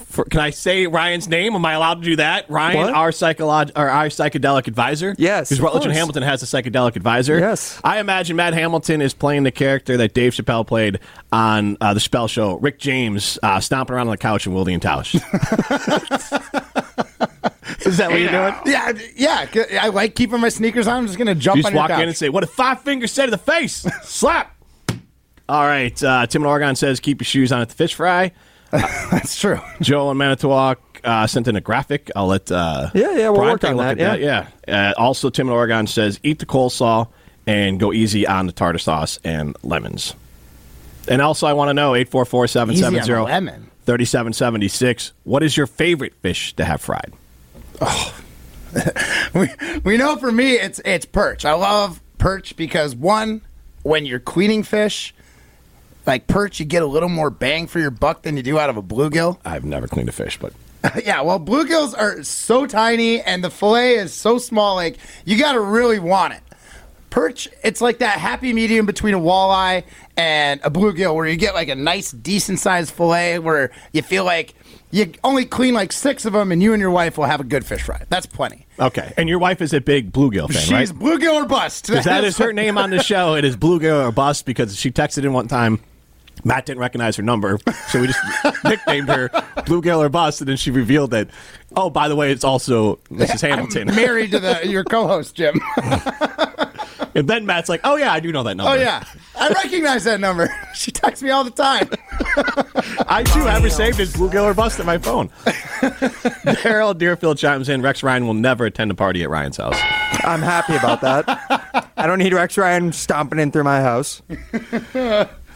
for, 0.09 0.25
can 0.25 0.41
I 0.41 0.51
say 0.51 0.87
Ryan's 0.87 1.29
name? 1.29 1.55
Am 1.55 1.65
I 1.65 1.75
allowed 1.75 2.03
to 2.03 2.09
do 2.09 2.17
that? 2.17 2.49
Ryan, 2.49 2.77
What? 2.79 2.95
our 2.95 3.11
psycholog- 3.11 3.73
or 3.77 3.89
our 3.89 4.07
psychedelic 4.07 4.67
advisor. 4.67 5.15
Yes, 5.19 5.49
because 5.49 5.59
of 5.59 5.65
Rutledge 5.65 5.85
and. 5.87 5.95
Hamilton 5.95 6.23
has 6.23 6.43
a 6.43 6.47
psychedelic 6.47 6.97
advisor. 6.97 7.39
Yes. 7.39 7.81
I 7.85 7.99
imagine 7.99 8.37
Matt 8.37 8.55
Hamilton 8.55 9.03
is 9.03 9.13
playing 9.15 9.43
the 9.43 9.51
character 9.51 9.97
that 9.99 10.15
Dave 10.15 10.33
Chappelle 10.33 10.67
played 10.67 11.01
on 11.33 11.77
uh, 11.81 11.93
the 11.93 12.01
Spell 12.01 12.29
Show. 12.29 12.57
Rick 12.59 12.79
James 12.79 13.39
uh, 13.43 13.61
stomping 13.61 13.95
around 13.95 14.07
on 14.09 14.13
the 14.13 14.17
couch 14.19 14.47
in 14.47 14.53
Wildy 14.55 14.73
and 14.75 14.83
Tausch. 14.83 15.15
is 17.87 17.97
that 17.99 18.11
what 18.11 18.21
you're 18.21 18.31
doing? 18.31 18.55
yeah, 18.67 18.93
yeah. 19.17 19.47
I 19.83 19.89
like 19.89 20.15
keeping 20.15 20.41
my 20.41 20.49
sneakers 20.49 20.87
on. 20.87 20.99
I'm 20.99 21.07
just 21.07 21.19
gonna 21.19 21.35
jump 21.35 21.57
You 21.57 21.63
just 21.63 21.69
on 21.69 21.73
your 21.75 21.83
walk 21.83 21.91
couch. 21.91 22.03
in 22.03 22.09
and 22.09 22.17
say, 22.17 22.29
"What 22.29 22.45
a 22.45 22.47
five 22.47 22.81
finger 22.83 23.07
say 23.07 23.25
to 23.27 23.31
the 23.31 23.39
face!" 23.39 23.87
Slap. 24.03 24.53
All 25.49 25.65
right. 25.65 26.01
Uh, 26.03 26.27
Tim 26.27 26.43
in 26.43 26.47
Oregon 26.47 26.75
says, 26.77 27.01
"Keep 27.01 27.21
your 27.21 27.27
shoes 27.27 27.53
on 27.53 27.61
at 27.61 27.69
the 27.69 27.75
fish 27.75 27.95
fry." 27.95 28.33
That's 29.11 29.39
true. 29.39 29.61
Joe 29.81 30.11
in 30.11 30.17
Manitowoc 30.17 30.81
uh, 31.05 31.27
sent 31.27 31.49
in 31.49 31.57
a 31.57 31.61
graphic. 31.61 32.11
I'll 32.17 32.27
let 32.27 32.51
uh, 32.51 32.91
Yeah, 32.95 33.13
yeah, 33.13 33.29
we'll 33.29 33.37
Brian 33.37 33.53
work 33.53 33.61
take 33.61 33.69
a 33.69 33.71
on 33.73 33.77
look 33.77 33.99
that, 33.99 34.21
at 34.21 34.21
Yeah. 34.67 34.91
Uh, 34.91 34.93
also, 35.01 35.31
Tim 35.31 35.47
in 35.49 35.53
Oregon 35.53 35.87
says, 35.87 36.19
"Eat 36.23 36.39
the 36.41 36.47
coleslaw 36.47 37.09
and 37.47 37.79
go 37.79 37.93
easy 37.93 38.27
on 38.27 38.47
the 38.47 38.53
tartar 38.53 38.79
sauce 38.79 39.19
and 39.25 39.57
lemons." 39.63 40.15
And 41.09 41.23
also, 41.23 41.47
I 41.47 41.53
want 41.53 41.69
to 41.69 41.75
know 41.75 41.95
eight 41.95 42.09
four 42.09 42.25
four 42.25 42.47
seven 42.49 42.77
seven 42.77 42.99
Easy 42.99 43.07
zero 43.07 43.21
on 43.23 43.27
the 43.27 43.33
lemon. 43.35 43.71
thirty 43.85 44.05
seven 44.05 44.33
seventy 44.33 44.69
six. 44.69 45.13
What 45.23 45.43
is 45.45 45.57
your 45.57 45.67
favorite 45.69 46.15
fish 46.15 46.55
to 46.57 46.65
have 46.65 46.81
fried? 46.81 47.13
we, 49.35 49.49
we 49.85 49.97
know 49.97 50.17
for 50.17 50.33
me 50.33 50.53
it's 50.55 50.81
it's 50.85 51.07
perch. 51.07 51.45
I 51.45 51.53
love 51.55 52.01
perch 52.19 52.57
because 52.57 52.95
one, 52.97 53.43
when 53.83 54.07
you're 54.07 54.19
cleaning 54.19 54.63
fish, 54.65 55.15
like 56.07 56.27
perch, 56.27 56.61
you 56.61 56.67
get 56.67 56.83
a 56.83 56.87
little 56.87 57.09
more 57.09 57.31
bang 57.31 57.67
for 57.67 57.79
your 57.79 57.91
buck 57.91 58.23
than 58.23 58.37
you 58.37 58.43
do 58.43 58.59
out 58.59 58.71
of 58.71 58.77
a 58.77 58.83
bluegill. 58.83 59.39
I've 59.45 59.65
never 59.65 59.89
cleaned 59.89 60.09
a 60.09 60.13
fish, 60.13 60.39
but 60.39 60.53
yeah, 61.05 61.21
well, 61.23 61.41
bluegills 61.41 61.99
are 61.99 62.23
so 62.23 62.67
tiny 62.67 63.21
and 63.21 63.43
the 63.43 63.51
fillet 63.51 63.97
is 63.97 64.15
so 64.15 64.39
small. 64.39 64.77
Like 64.77 64.99
you 65.25 65.39
got 65.39 65.53
to 65.53 65.61
really 65.61 65.99
want 65.99 66.35
it. 66.35 66.41
Perch, 67.11 67.49
it's 67.65 67.81
like 67.81 67.99
that 67.99 68.19
happy 68.19 68.53
medium 68.53 68.85
between 68.85 69.15
a 69.15 69.19
walleye 69.19 69.85
and 70.19 70.61
a 70.63 70.71
bluegill, 70.71 71.15
where 71.15 71.27
you 71.27 71.37
get 71.37 71.55
like 71.55 71.69
a 71.69 71.75
nice, 71.75 72.11
decent 72.11 72.59
sized 72.59 72.93
fillet, 72.93 73.39
where 73.39 73.71
you 73.93 74.03
feel 74.03 74.25
like 74.25 74.55
you 74.91 75.13
only 75.25 75.47
clean 75.47 75.73
like 75.73 75.93
six 75.93 76.27
of 76.27 76.35
them, 76.35 76.53
and 76.53 76.63
you 76.63 76.75
and 76.75 76.81
your 76.81 76.91
wife 76.91 77.17
will 77.17 77.25
have 77.25 77.41
a 77.41 77.45
good 77.45 77.65
fish 77.65 77.83
fry. 77.83 78.03
That's 78.11 78.27
plenty. 78.27 78.67
okay. 78.79 79.15
And 79.17 79.31
your 79.31 79.39
wife 79.39 79.63
is 79.63 79.73
a 79.73 79.81
big 79.81 80.13
bluegill 80.13 80.53
fan, 80.53 80.71
right? 80.71 80.81
She's 80.81 80.93
bluegill 80.93 81.35
or 81.43 81.47
bust. 81.47 81.87
Because 81.87 82.05
that 82.05 82.23
is 82.25 82.37
her 82.37 82.53
name 82.53 82.77
on 82.77 82.91
the 82.91 83.03
show. 83.03 83.35
It 83.35 83.45
is 83.47 83.57
Bluegill 83.57 84.09
or 84.09 84.13
Bust 84.13 84.45
because 84.45 84.79
she 84.79 84.91
texted 84.91 85.25
in 85.25 85.33
one 85.33 85.49
time. 85.49 85.81
Matt 86.47 86.65
didn't 86.65 86.79
recognize 86.79 87.17
her 87.17 87.25
number, 87.25 87.59
so 87.89 88.01
we 88.01 88.07
just 88.07 88.21
nicknamed 88.65 89.09
her 89.09 89.29
Bluegill 89.67 89.99
or 89.99 90.09
Bust, 90.09 90.41
and 90.41 90.49
then 90.49 90.57
she 90.57 90.71
revealed 90.71 91.11
that, 91.11 91.29
oh, 91.75 91.91
by 91.91 92.07
the 92.07 92.15
way, 92.15 92.31
it's 92.31 92.45
also 92.45 92.97
Mrs. 93.11 93.41
Hamilton. 93.41 93.89
married 93.89 94.31
to 94.31 94.39
the 94.39 94.61
your 94.65 94.85
co-host 94.85 95.35
Jim. 95.35 95.61
and 97.17 97.29
then 97.29 97.47
Matt's 97.47 97.69
like, 97.69 97.81
oh, 97.83 97.97
yeah, 97.97 98.13
I 98.13 98.21
do 98.21 98.31
know 98.31 98.45
that 98.45 98.57
number. 98.57 98.71
Oh 98.71 98.75
yeah, 98.77 99.03
I 99.35 99.49
recognize 99.49 100.05
that 100.05 100.21
number. 100.21 100.49
She 100.73 100.93
texts 100.93 101.21
me 101.21 101.31
all 101.31 101.43
the 101.43 101.51
time. 101.51 101.89
I 103.09 103.25
too 103.25 103.41
have 103.41 103.63
her 103.63 103.71
saved 103.71 103.99
as 103.99 104.15
Bluegill 104.15 104.45
or 104.45 104.55
Bust 104.55 104.79
on 104.79 104.87
my 104.87 104.99
phone. 104.99 105.31
Daryl 105.81 106.97
Deerfield 106.97 107.39
chimes 107.39 107.69
in 107.69 107.83
Rex 107.83 108.05
Ryan 108.05 108.25
will 108.25 108.35
never 108.35 108.67
attend 108.67 108.93
a 108.93 108.95
party 108.95 109.25
at 109.25 109.31
Ryan's 109.31 109.57
house. 109.57 109.79
I'm 110.23 110.43
happy 110.43 110.77
about 110.77 111.01
that. 111.01 111.91
I 111.97 112.07
don't 112.07 112.21
need 112.21 112.33
Rex 112.33 112.57
Ryan 112.57 112.93
stomping 112.93 113.41
in 113.41 113.51
through 113.51 113.65
my 113.65 113.81
house. 113.81 114.23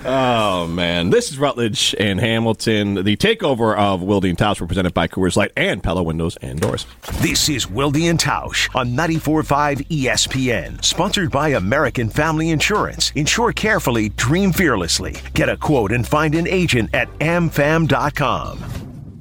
Oh 0.02 0.66
man, 0.66 1.10
this 1.10 1.30
is 1.30 1.38
Rutledge 1.38 1.94
and 2.00 2.18
Hamilton. 2.18 2.94
The 2.94 3.16
takeover 3.16 3.76
of 3.76 4.02
Wilde 4.02 4.24
and 4.24 4.38
Tausch 4.38 4.58
were 4.58 4.66
presented 4.66 4.94
by 4.94 5.08
Coors 5.08 5.36
Light 5.36 5.52
and 5.56 5.82
Pella 5.82 6.02
Windows 6.02 6.36
and 6.40 6.58
Doors. 6.58 6.86
This 7.20 7.50
is 7.50 7.68
Wilde 7.68 7.96
and 7.96 8.18
Tausch 8.18 8.74
on 8.74 8.92
94.5 8.92 9.86
ESPN, 9.88 10.82
sponsored 10.82 11.30
by 11.30 11.50
American 11.50 12.08
Family 12.08 12.48
Insurance. 12.48 13.12
Insure 13.14 13.52
carefully, 13.52 14.08
dream 14.10 14.52
fearlessly. 14.52 15.16
Get 15.34 15.50
a 15.50 15.56
quote 15.58 15.92
and 15.92 16.08
find 16.08 16.34
an 16.34 16.48
agent 16.48 16.94
at 16.94 17.10
amfam.com. 17.18 18.58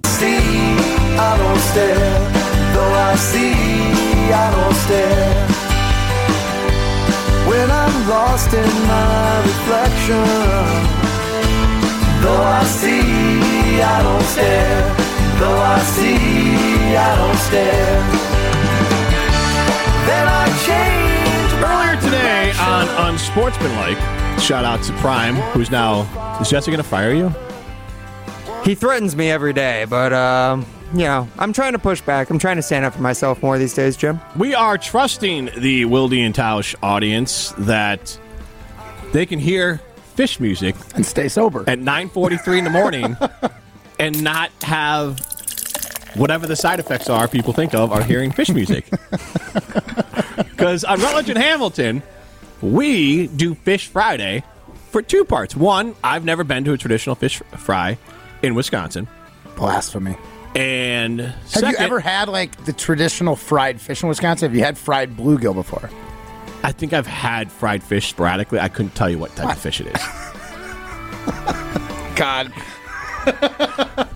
see, 0.06 0.38
I 0.38 1.38
don't 1.38 1.60
stare. 1.60 2.30
Though 2.74 2.94
I 2.94 3.16
see, 3.16 3.52
I 4.32 4.52
don't 4.56 4.76
stare. 4.76 5.59
When 7.50 7.72
I'm 7.72 8.08
lost 8.08 8.54
in 8.54 8.72
my 8.88 9.42
reflection. 9.42 10.24
Though 12.22 12.44
I 12.44 12.64
see, 12.64 13.82
I 13.82 14.04
don't 14.04 14.24
stare. 14.34 14.96
Though 15.40 15.58
I 15.58 15.80
see, 15.80 16.96
I 16.96 17.16
don't 17.16 17.40
stare. 17.48 18.02
Then 20.06 20.28
I 20.28 20.46
change 20.68 21.52
my 21.62 21.70
Earlier 21.74 22.02
today 22.02 22.52
on 22.60 22.86
direction. 22.86 23.06
Unsportsmanlike, 23.14 24.40
shout 24.40 24.64
out 24.64 24.84
to 24.84 24.94
Prime, 24.98 25.36
who's 25.54 25.72
now 25.72 26.02
is 26.40 26.50
Jesse 26.52 26.70
going 26.70 26.84
to 26.84 26.88
fire 26.88 27.14
you? 27.14 27.34
He 28.64 28.76
threatens 28.76 29.16
me 29.16 29.32
every 29.32 29.54
day, 29.54 29.86
but 29.90 30.14
um, 30.14 30.66
you 30.94 31.00
know, 31.06 31.28
I'm 31.38 31.54
trying 31.54 31.74
to 31.74 31.80
push 31.80 32.02
back. 32.02 32.30
I'm 32.30 32.40
trying 32.40 32.56
to 32.58 32.62
stand 32.62 32.86
up 32.86 32.94
for 32.94 33.02
myself 33.02 33.42
more 33.44 33.58
these 33.58 33.74
days, 33.74 33.96
Jim. 33.98 34.20
We 34.36 34.54
are 34.56 34.78
trusting 34.78 35.50
the 35.58 35.86
Wilde 35.86 36.14
and 36.14 36.34
Tausch 36.34 36.76
audience 36.82 37.54
that 37.60 38.18
they 39.12 39.26
can 39.26 39.40
hear 39.40 39.82
Phish 40.16 40.40
music 40.40 40.76
And 40.96 41.06
stay 41.06 41.28
sober. 41.30 41.64
at 41.68 41.80
9:43 41.80 42.58
in 42.60 42.64
the 42.66 42.70
morning 42.70 43.16
and 44.00 44.22
not 44.24 44.52
have 44.64 45.20
whatever 46.16 46.46
the 46.48 46.56
side 46.56 46.80
effects 46.80 47.10
are 47.10 47.28
people 47.28 47.54
think 47.54 47.74
of 47.74 47.92
are 47.92 48.04
hearing 48.04 48.32
Phish 48.32 48.54
music. 48.54 48.86
Because 50.52 50.84
on 50.84 51.00
Rutledge 51.00 51.30
and 51.30 51.38
Hamilton, 51.38 52.04
we 52.62 53.28
do 53.28 53.56
Fish 53.56 53.88
Friday 53.88 54.44
for 54.90 55.02
two 55.02 55.24
parts. 55.24 55.56
One, 55.56 55.96
I've 56.04 56.26
never 56.26 56.44
been 56.44 56.66
to 56.66 56.74
a 56.74 56.78
traditional 56.78 57.16
fish 57.16 57.42
fry 57.56 57.98
in 58.44 58.56
Wisconsin, 58.56 59.08
Blasphemy. 59.56 60.18
And 60.56 61.22
Have 61.22 61.48
second, 61.48 61.70
you 61.72 61.78
ever 61.78 62.00
had 62.00 62.30
like 62.30 62.66
the 62.66 62.74
traditional 62.74 63.36
fried 63.36 63.80
fish 63.80 64.02
in 64.04 64.10
Wisconsin? 64.10 64.50
Have 64.50 64.56
you 64.56 64.64
had 64.64 64.78
fried 64.78 65.16
bluegill 65.16 65.54
before? 65.54 65.90
I 66.64 66.72
think 66.72 66.94
I've 66.94 67.08
had 67.08 67.52
fried 67.52 67.84
fish 67.84 68.10
sporadically. 68.10 68.60
I 68.60 68.68
couldn't 68.68 68.96
tell 68.96 69.10
you 69.10 69.18
what 69.18 69.36
type 69.36 69.56
of 69.56 69.62
fish 69.62 69.80
it 69.82 69.88
is. 69.88 69.94
God, 72.16 72.52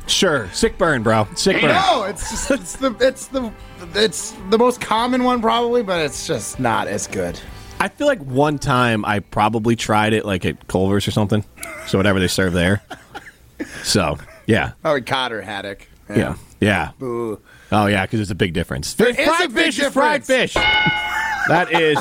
Sure, 0.07 0.49
sick 0.51 0.77
burn, 0.77 1.03
bro. 1.03 1.27
Sick 1.35 1.61
burn. 1.61 1.71
no! 1.71 2.03
It's 2.03 2.29
just 2.29 2.51
it's 2.51 2.75
the 2.77 2.95
it's 2.99 3.27
the 3.27 3.51
it's 3.95 4.31
the 4.49 4.57
most 4.57 4.81
common 4.81 5.23
one 5.23 5.41
probably, 5.41 5.83
but 5.83 5.99
it's 6.01 6.27
just 6.27 6.59
not 6.59 6.87
as 6.87 7.07
good. 7.07 7.39
I 7.79 7.87
feel 7.89 8.07
like 8.07 8.21
one 8.21 8.59
time 8.59 9.03
I 9.05 9.19
probably 9.19 9.75
tried 9.75 10.13
it 10.13 10.25
like 10.25 10.45
at 10.45 10.67
Culver's 10.67 11.07
or 11.07 11.11
something. 11.11 11.43
So 11.87 11.97
whatever 11.97 12.19
they 12.19 12.27
serve 12.27 12.53
there. 12.53 12.81
So 13.83 14.17
yeah, 14.45 14.73
Oh, 14.83 14.99
Cotter 15.01 15.41
haddock. 15.41 15.87
Yeah, 16.09 16.35
yeah. 16.59 16.91
Ooh. 17.01 17.39
Oh 17.71 17.87
yeah, 17.87 18.05
because 18.05 18.19
there's 18.19 18.31
a 18.31 18.35
big 18.35 18.53
difference. 18.53 18.93
There 18.93 19.07
is 19.09 19.17
a 19.17 19.23
fried 19.25 19.53
big 19.53 19.65
fish 19.65 19.79
is 19.79 19.93
fried 19.93 20.25
fish. 20.25 20.53
That 20.53 21.67
is 21.71 21.97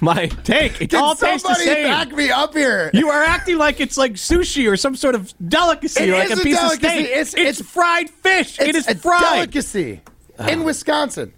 my 0.00 0.26
take. 0.26 0.80
It 0.80 0.94
all 0.94 1.14
tastes 1.14 1.46
the 1.46 1.54
somebody 1.54 1.64
same. 1.66 1.84
back 1.88 2.12
me 2.12 2.30
up 2.30 2.54
here? 2.54 2.90
You 2.92 3.08
are 3.10 3.22
acting 3.22 3.58
like 3.58 3.80
it's 3.80 3.96
like 3.96 4.14
sushi 4.14 4.70
or 4.70 4.76
some 4.76 4.96
sort 4.96 5.14
of 5.14 5.32
delicacy, 5.48 6.04
It 6.04 6.12
like 6.12 6.30
is 6.30 6.38
a 6.38 6.40
a 6.40 6.44
piece 6.44 6.58
delicacy. 6.58 6.86
of 6.86 6.92
steak. 6.92 7.04
It's- 7.06 7.34
It's, 7.34 7.60
it's- 7.60 7.62
fried 7.62 8.10
fish. 8.10 8.58
it 8.60 8.74
It's 8.74 8.88
a 8.88 8.94
fried. 8.96 9.20
delicacy 9.52 10.00
in 10.48 10.64
Wisconsin. 10.64 11.32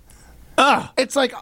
Ugh. 0.56 0.88
It's 0.96 1.16
like 1.16 1.34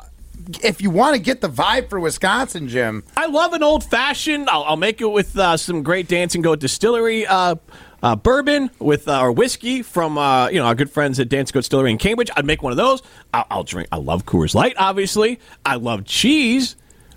if 0.64 0.80
you 0.82 0.90
want 0.90 1.14
to 1.14 1.20
get 1.20 1.40
the 1.40 1.48
vibe 1.48 1.88
for 1.90 2.00
Wisconsin, 2.00 2.66
Jim. 2.68 3.04
I 3.16 3.26
love 3.26 3.52
an 3.52 3.62
old 3.62 3.84
fashioned. 3.84 4.48
I'll, 4.50 4.64
I'll 4.64 4.76
make 4.76 5.00
it 5.00 5.06
with 5.06 5.38
uh, 5.38 5.56
some 5.56 5.82
great 5.84 6.08
Dancing 6.08 6.42
Goat 6.42 6.58
Distillery 6.58 7.24
uh, 7.26 7.54
uh, 8.02 8.16
bourbon 8.16 8.70
with 8.78 9.06
uh, 9.08 9.20
or 9.20 9.32
whiskey 9.32 9.82
from 9.82 10.18
uh, 10.18 10.48
you 10.48 10.58
know 10.58 10.66
our 10.66 10.74
good 10.74 10.90
friends 10.90 11.20
at 11.20 11.28
Goat 11.28 11.52
Distillery 11.52 11.90
in 11.90 11.98
Cambridge. 11.98 12.30
I'd 12.36 12.44
make 12.44 12.62
one 12.62 12.72
of 12.72 12.76
those. 12.76 13.02
I'll, 13.32 13.46
I'll 13.50 13.64
drink. 13.64 13.88
I 13.92 13.96
love 13.96 14.24
Coors 14.26 14.54
Light, 14.54 14.74
obviously. 14.76 15.38
I 15.64 15.76
love 15.76 16.04
cheese. 16.04 16.76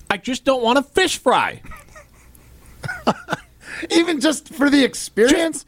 I 0.09 0.17
just 0.17 0.45
don't 0.45 0.61
want 0.61 0.77
a 0.77 0.83
fish 0.83 1.17
fry. 1.17 1.61
Even 3.91 4.19
just 4.21 4.49
for 4.53 4.69
the 4.69 4.83
experience 4.83 5.65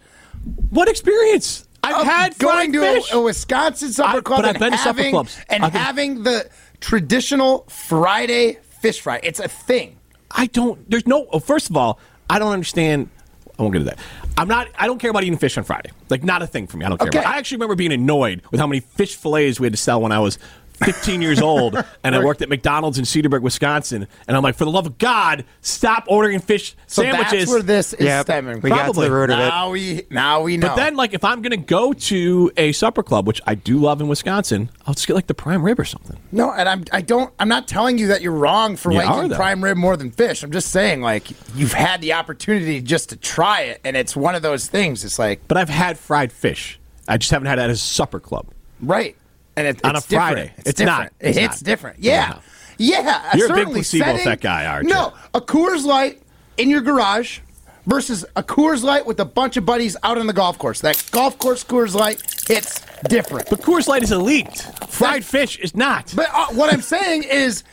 What 0.69 0.87
experience? 0.87 1.67
I've 1.83 2.05
had 2.05 2.37
going 2.37 2.73
to 2.73 2.79
a, 2.83 3.01
a 3.17 3.21
Wisconsin 3.21 3.91
supper 3.91 4.17
I- 4.17 4.21
club 4.21 4.41
but 4.43 4.55
I've 4.55 4.61
and 4.61 4.75
having, 4.75 5.11
clubs. 5.11 5.37
and 5.49 5.63
I've 5.63 5.73
been- 5.73 5.81
having 5.81 6.23
the 6.23 6.49
traditional 6.81 7.65
Friday 7.69 8.59
fish 8.81 8.99
fry. 9.01 9.19
It's 9.23 9.39
a 9.39 9.47
thing. 9.47 9.97
I 10.31 10.47
don't. 10.47 10.89
There's 10.89 11.07
no. 11.07 11.27
Oh, 11.31 11.39
first 11.39 11.69
of 11.69 11.77
all, 11.77 11.99
I 12.29 12.39
don't 12.39 12.51
understand. 12.51 13.09
I 13.57 13.61
won't 13.61 13.73
get 13.73 13.79
to 13.79 13.85
that. 13.85 13.99
I'm 14.37 14.47
not. 14.47 14.67
I 14.77 14.85
don't 14.85 14.99
care 14.99 15.09
about 15.09 15.23
eating 15.23 15.37
fish 15.37 15.57
on 15.57 15.63
Friday. 15.63 15.91
Like, 16.09 16.23
not 16.23 16.41
a 16.41 16.47
thing 16.47 16.67
for 16.67 16.77
me. 16.77 16.85
I 16.85 16.89
don't 16.89 16.99
care. 16.99 17.07
Okay. 17.07 17.19
I 17.19 17.37
actually 17.37 17.57
remember 17.57 17.75
being 17.75 17.91
annoyed 17.91 18.43
with 18.51 18.59
how 18.59 18.67
many 18.67 18.81
fish 18.81 19.15
fillets 19.15 19.59
we 19.59 19.65
had 19.65 19.73
to 19.73 19.77
sell 19.77 20.01
when 20.01 20.11
I 20.11 20.19
was 20.19 20.37
15 20.77 21.21
years 21.21 21.41
old, 21.41 21.75
and 22.03 22.15
I 22.15 22.23
worked 22.23 22.41
at 22.41 22.49
McDonald's 22.49 22.97
in 22.97 23.05
Cedarburg, 23.05 23.41
Wisconsin. 23.41 24.07
And 24.27 24.37
I'm 24.37 24.43
like, 24.43 24.55
for 24.55 24.65
the 24.65 24.71
love 24.71 24.85
of 24.85 24.97
God, 24.97 25.45
stop 25.61 26.05
ordering 26.07 26.39
fish 26.39 26.75
So 26.87 27.01
sandwiches. 27.03 27.31
that's 27.31 27.51
where 27.51 27.61
this 27.61 27.93
is 27.93 28.05
Yep, 28.05 28.25
stemming. 28.25 28.61
we 28.61 28.69
got 28.69 28.77
to 28.77 28.83
Probably. 28.83 29.07
the 29.07 29.13
root 29.13 29.29
of 29.29 29.39
it. 29.39 29.47
now 29.47 29.69
we 29.71 30.05
now 30.09 30.41
we 30.41 30.57
know. 30.57 30.67
But 30.69 30.75
then, 30.75 30.95
like, 30.95 31.13
if 31.13 31.23
I'm 31.23 31.41
going 31.41 31.51
to 31.51 31.57
go 31.57 31.93
to 31.93 32.51
a 32.57 32.71
supper 32.71 33.03
club, 33.03 33.27
which 33.27 33.41
I 33.47 33.55
do 33.55 33.77
love 33.77 34.01
in 34.01 34.07
Wisconsin, 34.07 34.69
I'll 34.85 34.93
just 34.93 35.07
get 35.07 35.13
like 35.15 35.27
the 35.27 35.33
prime 35.33 35.63
rib 35.63 35.79
or 35.79 35.85
something. 35.85 36.17
no, 36.31 36.51
and 36.51 36.67
I'm 36.69 36.83
I 36.91 37.01
don't 37.01 37.33
I'm 37.39 37.49
not 37.49 37.67
telling 37.67 37.97
you 37.97 38.07
that 38.07 38.21
you're 38.21 38.31
wrong 38.31 38.75
for 38.75 38.91
You 38.91 38.99
are, 38.99 39.05
liking 39.05 39.29
though. 39.29 39.35
prime 39.35 39.63
rib 39.63 39.77
more 39.77 39.97
than 39.97 40.11
fish. 40.11 40.43
I'm 40.43 40.51
just 40.51 40.69
saying 40.71 41.01
like 41.01 41.27
you've 41.55 41.73
had 41.73 42.01
the 42.01 42.13
opportunity 42.13 42.81
just 42.81 43.09
to 43.09 43.15
try 43.17 43.61
it, 43.61 43.81
and 43.83 43.97
it's 43.97 44.15
one 44.15 44.35
of 44.35 44.41
those 44.41 44.67
things. 44.67 45.03
It's 45.03 45.17
like 45.19 45.41
But 45.47 45.57
I've 45.57 45.69
had 45.69 45.97
fried 45.97 46.31
fish. 46.31 46.79
I 47.07 47.17
just 47.17 47.31
haven't 47.31 47.47
had 47.47 47.57
it 47.59 47.63
at 47.63 47.69
a 47.69 47.75
supper 47.77 48.19
club. 48.19 48.47
right, 48.81 49.15
and 49.57 49.67
it, 49.67 49.83
On 49.83 49.95
it's 49.95 50.05
a 50.05 50.09
Friday. 50.09 50.53
It's, 50.57 50.69
It's 50.69 50.77
different. 50.77 50.99
not. 50.99 51.05
It 51.19 51.27
It's 51.29 51.37
hits 51.37 51.61
not. 51.61 51.65
different. 51.65 51.99
Yeah, 51.99 52.27
No. 52.29 52.39
yeah. 52.77 53.35
You're 53.35 53.51
a 53.51 53.55
big 53.55 53.67
placebo 53.67 54.05
setting- 54.05 54.21
effect 54.21 54.43
guy, 54.43 54.65
aren't 54.65 54.87
you? 54.87 54.93
No, 54.93 55.13
a 55.33 55.41
Coors 55.41 55.83
Light 55.83 56.21
in 56.57 56.69
your 56.69 56.81
garage 56.81 57.39
versus 57.87 58.23
a 58.35 58.43
Coors 58.43 58.83
Light 58.83 59.05
with 59.05 59.19
a 59.19 59.25
bunch 59.25 59.57
of 59.57 59.65
buddies 59.65 59.97
out 60.03 60.17
on 60.17 60.27
the 60.27 60.33
golf 60.33 60.57
course. 60.59 60.81
That 60.81 61.03
golf 61.11 61.37
course 61.39 61.63
Coors 61.63 61.93
Light 61.95 62.21
hits 62.47 62.81
different. 63.09 63.49
But 63.49 63.61
Coors 63.61 63.87
Light 63.87 64.03
is 64.03 64.11
elite. 64.11 64.65
Fried 64.89 65.25
fish 65.25 65.57
is 65.57 65.75
not. 65.75 66.13
But 66.15 66.29
uh, 66.33 66.47
what 66.47 66.71
I'm 66.71 66.81
saying 66.81 67.23
is, 67.23 67.63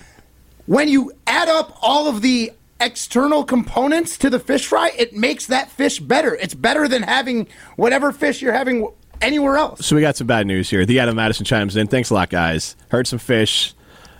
when 0.67 0.89
you 0.89 1.13
add 1.27 1.49
up 1.49 1.79
all 1.83 2.09
of 2.09 2.23
the 2.23 2.53
external 2.81 3.45
components 3.45 4.17
to 4.19 4.31
the 4.31 4.39
fish 4.39 4.67
fry, 4.67 4.91
it 4.97 5.15
makes 5.15 5.47
that 5.47 5.71
fish 5.71 6.01
better. 6.01 6.35
It's 6.35 6.55
better 6.55 6.89
than 6.89 7.03
having 7.03 7.47
whatever 7.77 8.11
fish 8.13 8.41
you're 8.43 8.53
having 8.55 8.89
anywhere 9.21 9.57
else. 9.57 9.85
So 9.87 9.97
we 9.97 10.03
got 10.03 10.17
some 10.17 10.27
bad 10.27 10.47
news 10.47 10.71
here. 10.71 10.85
The 10.85 11.01
Adam 11.01 11.17
Madison 11.17 11.45
chimes 11.45 11.77
in. 11.77 11.87
Thanks 11.87 12.11
a 12.11 12.15
lot, 12.15 12.31
guys. 12.31 12.77
Heard 12.89 13.07
some 13.07 13.19
Phish. 13.19 13.73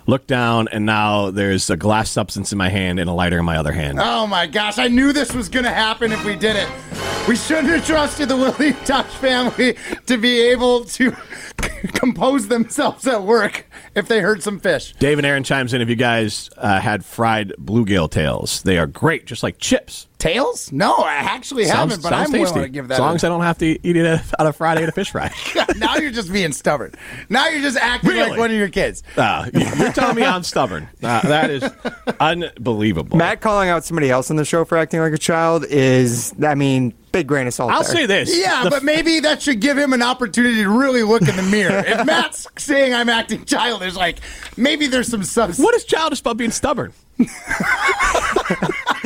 Looked 0.07 0.27
down, 0.27 0.67
and 0.71 0.85
now 0.85 1.31
there's 1.31 1.67
a 1.71 1.75
glass 1.75 2.11
substance 2.11 2.51
in 2.51 2.59
my 2.59 2.69
hand 2.69 2.99
and 2.99 3.09
a 3.09 3.13
lighter 3.13 3.39
in 3.39 3.45
my 3.45 3.57
other 3.57 3.71
hand. 3.71 3.97
Oh 3.99 4.27
my 4.27 4.45
gosh, 4.45 4.77
I 4.77 4.87
knew 4.87 5.11
this 5.11 5.33
was 5.33 5.49
going 5.49 5.65
to 5.65 5.71
happen 5.71 6.11
if 6.11 6.23
we 6.23 6.35
did 6.35 6.55
it. 6.55 6.69
We 7.27 7.35
shouldn't 7.35 7.69
have 7.69 7.83
trusted 7.87 8.29
the 8.29 8.37
Wilde 8.37 8.53
Tausch 8.85 9.05
family 9.17 9.75
to 10.05 10.17
be 10.17 10.41
able 10.41 10.85
to 10.85 11.11
compose 11.93 12.49
themselves 12.49 13.07
at 13.07 13.23
work 13.23 13.65
if 13.95 14.07
they 14.07 14.19
heard 14.21 14.43
some 14.43 14.59
fish. 14.59 14.93
Dave 14.99 15.17
and 15.17 15.25
Aaron 15.25 15.43
chimes 15.43 15.73
in. 15.73 15.81
If 15.81 15.89
you 15.89 15.95
guys 15.95 16.51
uh, 16.55 16.79
had 16.79 17.03
fried 17.03 17.53
bluegill 17.59 18.11
tails, 18.11 18.61
they 18.61 18.77
are 18.77 18.85
great, 18.85 19.25
just 19.25 19.41
like 19.41 19.57
chips. 19.57 20.05
Tails? 20.17 20.71
No, 20.71 20.95
I 20.95 21.15
actually 21.15 21.65
haven't, 21.67 22.01
but 22.01 22.13
I'm 22.13 22.31
willing 22.31 22.63
to 22.63 22.69
give 22.69 22.87
that 22.87 22.95
As 22.95 22.99
long 22.99 23.11
a- 23.11 23.15
as 23.15 23.23
I 23.23 23.29
don't 23.29 23.41
have 23.41 23.57
to 23.59 23.65
eat 23.65 23.95
it 23.95 24.21
on 24.39 24.47
a 24.47 24.53
Friday 24.53 24.83
at 24.83 24.89
a 24.89 24.91
fish 24.91 25.11
fry. 25.11 25.31
now 25.77 25.97
you're 25.97 26.11
just 26.11 26.31
being 26.31 26.51
stubborn. 26.51 26.93
Now 27.29 27.47
you're 27.49 27.61
just 27.61 27.77
acting 27.77 28.15
like 28.17 28.37
one 28.37 28.49
of 28.51 28.57
your 28.57 28.69
kids. 28.69 29.03
Uh, 29.17 29.49
you're 29.53 29.91
telling 29.91 30.15
me 30.15 30.23
I'm 30.23 30.43
stubborn. 30.43 30.87
Uh, 31.03 31.21
that 31.27 31.49
is 31.51 31.63
unbelievable. 32.19 33.17
Matt 33.17 33.41
calling 33.41 33.69
out 33.69 33.83
somebody 33.83 34.09
else 34.09 34.29
on 34.29 34.37
the 34.37 34.45
show 34.45 34.65
for 34.65 34.77
acting 34.77 34.99
like 34.99 35.13
a 35.13 35.17
child 35.17 35.65
is, 35.65 36.33
I 36.43 36.55
mean, 36.55 36.93
big 37.11 37.27
grain 37.27 37.47
of 37.47 37.53
salt. 37.53 37.71
I'll 37.71 37.83
there. 37.83 37.91
say 37.91 38.05
this. 38.05 38.37
Yeah, 38.37 38.63
The 38.63 38.69
but 38.69 38.83
maybe 38.83 39.19
that 39.21 39.41
should 39.41 39.59
give 39.59 39.77
him 39.77 39.93
an 39.93 40.01
opportunity 40.01 40.63
to 40.63 40.69
really 40.69 41.03
look 41.03 41.21
in 41.21 41.35
the 41.35 41.43
mirror. 41.43 41.83
if 41.85 42.05
Matt's 42.05 42.47
saying 42.57 42.93
I'm 42.93 43.09
acting 43.09 43.45
childish, 43.45 43.95
like 43.95 44.19
maybe 44.57 44.87
there's 44.87 45.07
some 45.07 45.23
substance. 45.23 45.63
What 45.63 45.75
is 45.75 45.85
childish 45.85 46.21
about 46.21 46.37
being 46.37 46.51
stubborn? 46.51 46.93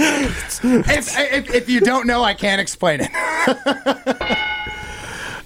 If, 0.02 1.18
if, 1.18 1.54
if 1.54 1.70
you 1.70 1.80
don't 1.82 2.08
know, 2.08 2.24
I 2.24 2.34
can't 2.34 2.62
explain 2.62 3.02
it. 3.02 3.10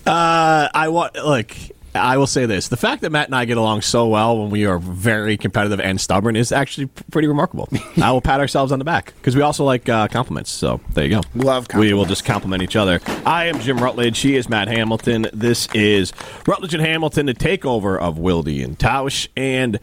Uh, 0.06 0.68
I 0.74 0.90
want 0.90 1.16
look. 1.16 1.56
I 1.96 2.18
will 2.18 2.28
say 2.28 2.46
this: 2.46 2.68
the 2.68 2.76
fact 2.76 3.04
that 3.04 3.12
Matt 3.12 3.28
and 3.28 3.36
I 3.36 3.46
get 3.46 3.56
along 3.56 3.84
so 3.84 4.08
well 4.08 4.38
when 4.38 4.50
we 4.50 4.66
are 4.66 4.78
very 4.78 5.38
competitive 5.38 5.80
and 5.80 6.02
stubborn 6.02 6.36
is 6.36 6.52
actually 6.52 6.88
pretty 6.88 7.30
remarkable. 7.30 7.70
I 8.02 8.12
will 8.12 8.20
pat 8.20 8.42
ourselves 8.42 8.74
on 8.74 8.80
the 8.80 8.86
back 8.86 9.14
because 9.16 9.34
we 9.36 9.42
also 9.42 9.64
like 9.64 9.88
uh, 9.88 10.10
compliments. 10.10 10.52
So 10.52 10.82
there 10.90 11.06
you 11.06 11.12
go. 11.12 11.22
Love 11.36 11.68
We 11.74 11.94
will 11.94 12.04
just 12.04 12.26
compliment 12.26 12.64
each 12.64 12.76
other. 12.76 13.00
I 13.26 13.46
am 13.46 13.60
Jim 13.62 13.78
Rutledge. 13.78 14.18
She 14.18 14.36
is 14.36 14.50
Matt 14.50 14.68
Hamilton. 14.68 15.28
This 15.32 15.70
is 15.74 16.12
Rutledge 16.46 16.74
and 16.74 16.84
Hamilton, 16.84 17.28
the 17.28 17.34
takeover 17.34 17.98
of 17.98 18.18
Wilde 18.18 18.50
and 18.50 18.78
Tausch. 18.78 19.30
And 19.38 19.80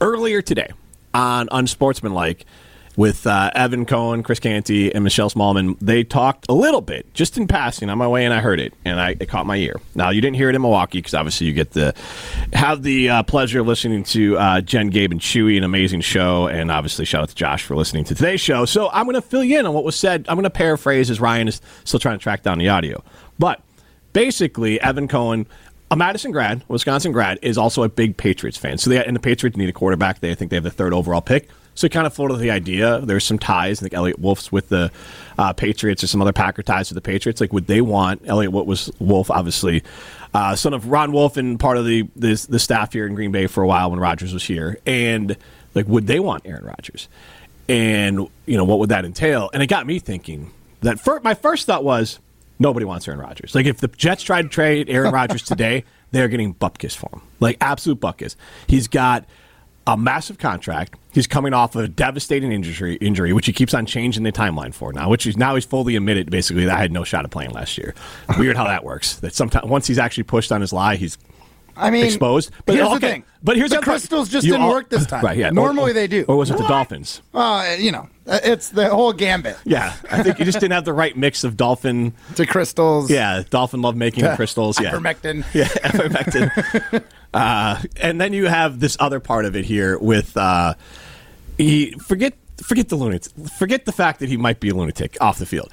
earlier 0.00 0.40
today 0.40 0.70
on 1.14 1.48
Unsportsmanlike 1.50 2.44
with 2.96 3.26
uh, 3.26 3.50
Evan 3.54 3.86
Cohen, 3.86 4.22
Chris 4.22 4.38
Canty, 4.38 4.94
and 4.94 5.02
Michelle 5.02 5.30
Smallman. 5.30 5.76
They 5.80 6.04
talked 6.04 6.46
a 6.48 6.54
little 6.54 6.80
bit, 6.80 7.12
just 7.12 7.36
in 7.36 7.46
passing, 7.48 7.90
on 7.90 7.98
my 7.98 8.06
way, 8.06 8.24
and 8.24 8.32
I 8.32 8.40
heard 8.40 8.60
it, 8.60 8.72
and 8.84 9.00
I, 9.00 9.16
it 9.18 9.28
caught 9.28 9.46
my 9.46 9.56
ear. 9.56 9.80
Now 9.94 10.10
you 10.10 10.20
didn't 10.20 10.36
hear 10.36 10.48
it 10.48 10.54
in 10.54 10.62
Milwaukee 10.62 10.98
because 10.98 11.14
obviously 11.14 11.46
you 11.46 11.52
get 11.52 11.72
the 11.72 11.94
have 12.52 12.82
the 12.82 13.10
uh, 13.10 13.22
pleasure 13.24 13.60
of 13.60 13.66
listening 13.66 14.04
to 14.04 14.38
uh, 14.38 14.60
Jen, 14.60 14.88
Gabe, 14.88 15.12
and 15.12 15.20
Chewy, 15.20 15.56
an 15.56 15.64
amazing 15.64 16.02
show, 16.02 16.46
and 16.46 16.70
obviously 16.70 17.04
shout 17.04 17.22
out 17.22 17.28
to 17.30 17.34
Josh 17.34 17.64
for 17.64 17.76
listening 17.76 18.04
to 18.04 18.14
today's 18.14 18.40
show. 18.40 18.64
So 18.64 18.90
I'm 18.90 19.04
going 19.06 19.14
to 19.14 19.22
fill 19.22 19.44
you 19.44 19.58
in 19.58 19.66
on 19.66 19.74
what 19.74 19.84
was 19.84 19.96
said. 19.96 20.26
I'm 20.28 20.36
going 20.36 20.44
to 20.44 20.50
paraphrase 20.50 21.10
as 21.10 21.20
Ryan 21.20 21.48
is 21.48 21.60
still 21.84 22.00
trying 22.00 22.18
to 22.18 22.22
track 22.22 22.42
down 22.42 22.58
the 22.58 22.68
audio, 22.68 23.02
but 23.38 23.60
basically 24.12 24.80
Evan 24.80 25.08
Cohen. 25.08 25.46
A 25.90 25.96
Madison 25.96 26.32
grad, 26.32 26.62
Wisconsin 26.66 27.12
grad, 27.12 27.38
is 27.42 27.58
also 27.58 27.82
a 27.82 27.88
big 27.88 28.16
Patriots 28.16 28.58
fan. 28.58 28.78
So 28.78 28.90
they 28.90 29.04
and 29.04 29.14
the 29.14 29.20
Patriots 29.20 29.56
need 29.56 29.68
a 29.68 29.72
quarterback. 29.72 30.20
They 30.20 30.34
think 30.34 30.50
they 30.50 30.56
have 30.56 30.64
the 30.64 30.70
third 30.70 30.92
overall 30.92 31.20
pick. 31.20 31.48
So 31.76 31.88
kind 31.88 32.06
of 32.06 32.14
floated 32.14 32.38
the 32.38 32.50
idea. 32.50 33.00
There's 33.00 33.24
some 33.24 33.38
ties. 33.38 33.80
I 33.80 33.82
think 33.82 33.94
Eliot 33.94 34.20
Wolf's 34.20 34.52
with 34.52 34.68
the 34.68 34.92
uh, 35.36 35.52
Patriots. 35.52 36.04
or 36.04 36.06
some 36.06 36.22
other 36.22 36.32
Packer 36.32 36.62
ties 36.62 36.88
with 36.88 36.94
the 36.94 37.00
Patriots. 37.00 37.40
Like, 37.40 37.52
would 37.52 37.66
they 37.66 37.80
want 37.80 38.22
Eliot 38.26 38.52
What 38.52 38.66
was 38.66 38.92
Wolf, 39.00 39.30
obviously, 39.30 39.82
uh, 40.32 40.54
son 40.54 40.72
of 40.72 40.86
Ron 40.86 41.12
Wolf 41.12 41.36
and 41.36 41.58
part 41.58 41.76
of 41.76 41.84
the, 41.84 42.08
the 42.16 42.34
the 42.48 42.58
staff 42.58 42.92
here 42.92 43.06
in 43.06 43.14
Green 43.14 43.32
Bay 43.32 43.46
for 43.46 43.62
a 43.62 43.66
while 43.66 43.90
when 43.90 43.98
Rodgers 44.00 44.32
was 44.32 44.44
here. 44.44 44.78
And 44.86 45.36
like, 45.74 45.86
would 45.88 46.06
they 46.06 46.20
want 46.20 46.46
Aaron 46.46 46.64
Rodgers? 46.64 47.08
And 47.68 48.28
you 48.46 48.56
know, 48.56 48.64
what 48.64 48.78
would 48.78 48.90
that 48.90 49.04
entail? 49.04 49.50
And 49.52 49.62
it 49.62 49.66
got 49.66 49.86
me 49.86 49.98
thinking 49.98 50.52
that 50.80 51.00
fir- 51.00 51.20
my 51.20 51.34
first 51.34 51.66
thought 51.66 51.82
was 51.82 52.20
nobody 52.58 52.84
wants 52.84 53.06
Aaron 53.08 53.20
Rodgers. 53.20 53.54
Like 53.54 53.66
if 53.66 53.78
the 53.78 53.88
Jets 53.88 54.22
tried 54.22 54.42
to 54.42 54.48
trade 54.48 54.88
Aaron 54.88 55.12
Rodgers 55.12 55.42
today, 55.44 55.84
they're 56.10 56.28
getting 56.28 56.54
bupkis 56.54 56.96
for 56.96 57.10
him, 57.12 57.22
like 57.40 57.56
absolute 57.60 58.00
bupkis. 58.00 58.36
He's 58.66 58.88
got 58.88 59.24
a 59.86 59.96
massive 59.96 60.38
contract. 60.38 60.96
He's 61.12 61.26
coming 61.26 61.52
off 61.52 61.76
of 61.76 61.84
a 61.84 61.88
devastating 61.88 62.52
injury, 62.52 62.96
injury, 62.96 63.32
which 63.32 63.46
he 63.46 63.52
keeps 63.52 63.74
on 63.74 63.86
changing 63.86 64.22
the 64.22 64.32
timeline 64.32 64.72
for 64.72 64.92
now. 64.92 65.08
Which 65.08 65.26
is 65.26 65.36
now 65.36 65.54
he's 65.54 65.64
fully 65.64 65.96
admitted 65.96 66.30
basically 66.30 66.64
that 66.64 66.76
I 66.76 66.80
had 66.80 66.92
no 66.92 67.04
shot 67.04 67.24
of 67.24 67.30
playing 67.30 67.50
last 67.50 67.76
year. 67.76 67.94
Weird 68.38 68.56
how 68.56 68.64
that 68.64 68.84
works. 68.84 69.16
That 69.16 69.34
sometimes 69.34 69.68
once 69.68 69.86
he's 69.86 69.98
actually 69.98 70.24
pushed 70.24 70.52
on 70.52 70.60
his 70.60 70.72
lie, 70.72 70.96
he's 70.96 71.18
I 71.76 71.90
mean, 71.90 72.04
exposed. 72.04 72.50
But 72.66 72.76
here's 72.76 72.86
okay, 72.88 72.94
the 72.94 73.00
thing. 73.06 73.24
But 73.42 73.56
here's 73.56 73.70
the 73.70 73.76
part. 73.76 73.84
crystals 73.84 74.28
just 74.28 74.46
You 74.46 74.52
didn't 74.52 74.64
all- 74.66 74.72
work 74.72 74.88
this 74.88 75.06
time. 75.06 75.24
Right? 75.24 75.36
Yeah. 75.36 75.50
Normally 75.50 75.90
or, 75.90 75.94
they 75.94 76.06
do. 76.06 76.24
Or 76.28 76.36
was 76.36 76.50
it 76.50 76.56
the 76.56 76.66
Dolphins? 76.66 77.20
Uh, 77.34 77.76
you 77.78 77.92
know, 77.92 78.08
it's 78.26 78.70
the 78.70 78.88
whole 78.88 79.12
gambit. 79.12 79.56
Yeah, 79.64 79.92
I 80.10 80.22
think 80.22 80.38
you 80.38 80.44
just 80.44 80.60
didn't 80.60 80.72
have 80.72 80.84
the 80.84 80.92
right 80.92 81.16
mix 81.16 81.44
of 81.44 81.56
dolphin. 81.56 82.14
To 82.36 82.46
crystals. 82.46 83.10
Yeah, 83.10 83.42
dolphin 83.50 83.82
love 83.82 83.96
making 83.96 84.24
crystals. 84.36 84.80
Yeah, 84.80 84.92
Ivermectin. 84.92 85.44
Yeah, 85.52 85.64
ivermectin. 85.66 87.04
uh, 87.34 87.82
and 88.00 88.20
then 88.20 88.32
you 88.32 88.46
have 88.46 88.80
this 88.80 88.96
other 89.00 89.20
part 89.20 89.44
of 89.44 89.56
it 89.56 89.64
here 89.64 89.98
with 89.98 90.36
uh, 90.36 90.74
he 91.58 91.90
forget 91.92 92.34
forget 92.62 92.88
the 92.88 92.96
lunatic, 92.96 93.32
forget 93.58 93.84
the 93.84 93.92
fact 93.92 94.20
that 94.20 94.28
he 94.28 94.36
might 94.36 94.60
be 94.60 94.70
a 94.70 94.74
lunatic 94.74 95.16
off 95.20 95.38
the 95.38 95.46
field. 95.46 95.70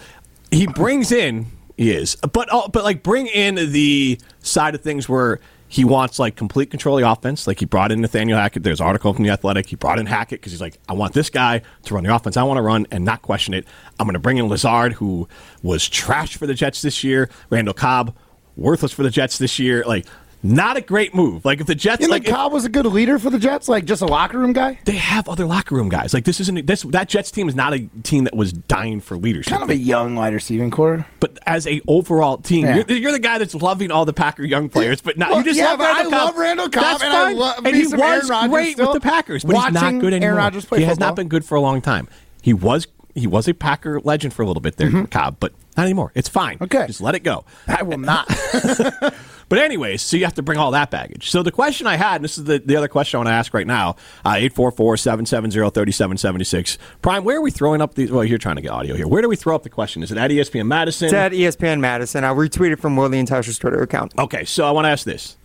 He 0.52 0.68
brings 0.68 1.12
in 1.12 1.46
he 1.78 1.92
is, 1.92 2.16
but 2.18 2.52
uh, 2.54 2.68
but 2.68 2.84
like 2.84 3.02
bring 3.02 3.28
in 3.28 3.56
the 3.56 4.20
side 4.42 4.76
of 4.76 4.82
things 4.82 5.08
where. 5.08 5.40
He 5.72 5.86
wants 5.86 6.20
like 6.20 6.36
complete 6.36 6.70
control 6.70 6.98
of 6.98 7.02
the 7.02 7.10
offense. 7.10 7.48
Like 7.48 7.60
he 7.60 7.66
brought 7.66 7.94
in 7.94 8.02
Nathaniel 8.02 8.38
Hackett. 8.38 8.62
There's 8.62 8.82
an 8.82 8.88
article 8.88 9.14
from 9.14 9.24
the 9.24 9.30
Athletic. 9.30 9.68
He 9.68 9.78
brought 9.78 10.00
in 10.00 10.06
Hackett 10.06 10.42
because 10.42 10.52
he's 10.52 10.60
like, 10.60 10.78
I 10.90 10.94
want 10.94 11.14
this 11.14 11.30
guy 11.30 11.62
to 11.84 11.94
run 11.94 12.04
the 12.04 12.14
offense. 12.14 12.36
I 12.36 12.44
want 12.44 12.58
to 12.58 12.62
run 12.62 12.88
and 12.92 13.06
not 13.06 13.22
question 13.22 13.54
it. 13.54 13.66
I'm 13.98 14.06
going 14.06 14.16
to 14.16 14.20
bring 14.20 14.38
in 14.38 14.50
Lazard, 14.50 14.92
who 14.92 15.30
was 15.64 15.88
trash 15.88 16.36
for 16.36 16.46
the 16.46 16.54
Jets 16.54 16.82
this 16.82 17.06
year. 17.06 17.30
Randall 17.50 17.74
Cobb, 17.74 18.14
worthless 18.58 18.92
for 18.92 19.04
the 19.04 19.10
Jets 19.10 19.38
this 19.38 19.60
year. 19.60 19.86
Like 19.88 20.06
Not 20.44 20.76
a 20.76 20.82
great 20.82 21.14
move. 21.14 21.46
Like 21.46 21.62
if 21.62 21.68
the 21.68 21.76
Jets, 21.76 22.02
You 22.02 22.08
like 22.10 22.24
think 22.24 22.30
if- 22.30 22.36
Cobb 22.36 22.52
was 22.52 22.66
a 22.66 22.70
good 22.70 22.86
leader 22.88 23.20
for 23.20 23.30
the 23.30 23.38
Jets, 23.38 23.70
like 23.70 23.86
just 23.86 24.02
a 24.02 24.08
locker 24.08 24.40
room 24.40 24.54
guy? 24.54 24.80
they 24.86 24.94
have 24.96 25.30
other 25.30 25.46
locker 25.46 25.76
room 25.76 25.88
guys. 25.88 26.14
Like 26.16 26.26
this 26.26 26.40
isn't 26.40 26.66
this 26.66 26.82
that 26.84 27.10
Jets 27.10 27.30
team 27.30 27.48
is 27.48 27.54
not 27.56 27.74
a 27.74 27.88
team 28.04 28.24
that 28.24 28.36
was 28.36 28.52
dying 28.52 29.02
for 29.02 29.18
leadership. 29.18 29.52
Kind 29.52 29.62
of 29.64 29.70
a 29.70 29.76
young 29.76 30.16
wide 30.16 30.34
receiving 30.34 30.72
core. 30.72 31.06
but 31.20 31.38
as 31.46 31.68
a 31.68 31.80
overall 31.88 32.38
team, 32.40 32.66
Yeah. 32.66 32.84
you're, 32.88 32.98
you're 32.98 33.12
the 33.12 33.20
guy 33.20 33.38
that's 33.38 33.54
loving 33.54 33.92
all 33.92 34.06
the 34.06 34.14
Packer 34.14 34.44
young 34.44 34.68
players. 34.70 35.00
But 35.02 35.18
not 35.18 35.30
Well, 35.30 35.40
you 35.40 35.46
just 35.46 35.60
yeah, 35.60 35.66
love 35.66 35.78
but 35.80 35.86
I 35.88 35.94
Randall 36.02 36.12
Cobb. 36.12 36.26
love 36.26 36.38
Randall 36.38 36.70
Cobb, 36.70 36.84
That's 36.84 37.04
and 37.04 37.14
I 37.14 37.24
fine. 37.26 37.38
love 37.38 37.66
and 37.66 37.76
he 37.76 37.84
was 37.84 37.94
Aaron 37.94 38.28
Rodgers 38.28 38.50
great 38.50 38.78
with 38.80 38.94
the 38.94 39.00
Packers, 39.00 39.44
but 39.44 39.56
he's 39.56 39.74
not 39.74 39.92
good 40.00 40.14
Aaron 40.14 40.24
anymore. 40.24 40.36
Rodgers 40.38 40.66
play 40.66 40.80
he 40.80 40.86
has 40.86 40.94
football. 40.94 41.08
not 41.10 41.16
been 41.18 41.28
good 41.28 41.46
for 41.46 41.56
a 41.56 41.62
long 41.62 41.82
time. 41.82 42.08
He 42.42 42.54
was 42.54 42.88
he 43.14 43.28
was 43.28 43.48
a 43.48 43.54
Packer 43.54 44.00
legend 44.02 44.34
for 44.34 44.42
a 44.42 44.48
little 44.48 44.62
bit 44.62 44.78
there, 44.78 45.06
Cobb, 45.08 45.36
but 45.40 45.54
not 45.78 45.84
anymore. 45.84 46.12
It's 46.16 46.30
fine. 46.30 46.56
Mm-hmm. 46.56 46.64
Okay. 46.64 46.88
just 46.88 47.02
let 47.02 47.14
it 47.14 47.20
go. 47.24 47.44
I 47.68 47.84
will 47.84 47.98
not. 48.00 48.28
But 49.52 49.60
anyways, 49.60 50.02
so 50.02 50.16
you 50.16 50.24
have 50.24 50.36
to 50.36 50.42
bring 50.42 50.58
all 50.58 50.72
that 50.72 50.92
baggage. 50.92 51.30
So 51.30 51.44
the 51.44 51.52
question 51.52 51.86
I 51.86 51.98
had, 51.98 52.16
and 52.16 52.24
this 52.24 52.38
is 52.38 52.46
the, 52.46 52.60
the 52.60 52.78
other 52.78 52.88
question 52.88 53.18
I 53.18 53.20
want 53.20 53.28
to 53.28 53.34
ask 53.34 53.54
right 53.54 53.68
now, 53.68 53.98
uh, 54.24 54.36
844-770-3776. 54.36 56.78
Prime, 57.02 57.26
where 57.26 57.36
are 57.36 57.42
we 57.42 57.52
throwing 57.52 57.82
up 57.82 57.96
these? 57.96 58.14
Well, 58.14 58.24
you're 58.24 58.38
trying 58.38 58.56
to 58.56 58.62
get 58.62 58.72
audio 58.72 58.96
here. 58.96 59.10
Where 59.10 59.22
do 59.22 59.28
we 59.28 59.36
throw 59.36 59.54
up 59.54 59.64
the 59.64 59.70
question? 59.70 60.04
Is 60.04 60.12
it 60.14 60.18
at 60.18 60.32
ESPN 60.32 60.68
Madison? 60.68 61.08
It's 61.08 61.14
at 61.14 61.34
ESPN 61.34 61.82
Madison. 61.82 62.24
I'll 62.24 62.34
retweet 62.34 62.72
it 62.72 62.80
from 62.80 62.96
Wilde 62.96 63.14
and 63.14 63.28
Tausch's 63.28 63.60
Twitter 63.60 63.82
account. 63.82 64.14
Okay, 64.18 64.46
so 64.46 64.66
I 64.66 64.72
want 64.72 64.86
to 64.86 64.90
ask 64.90 65.04
this. 65.04 65.36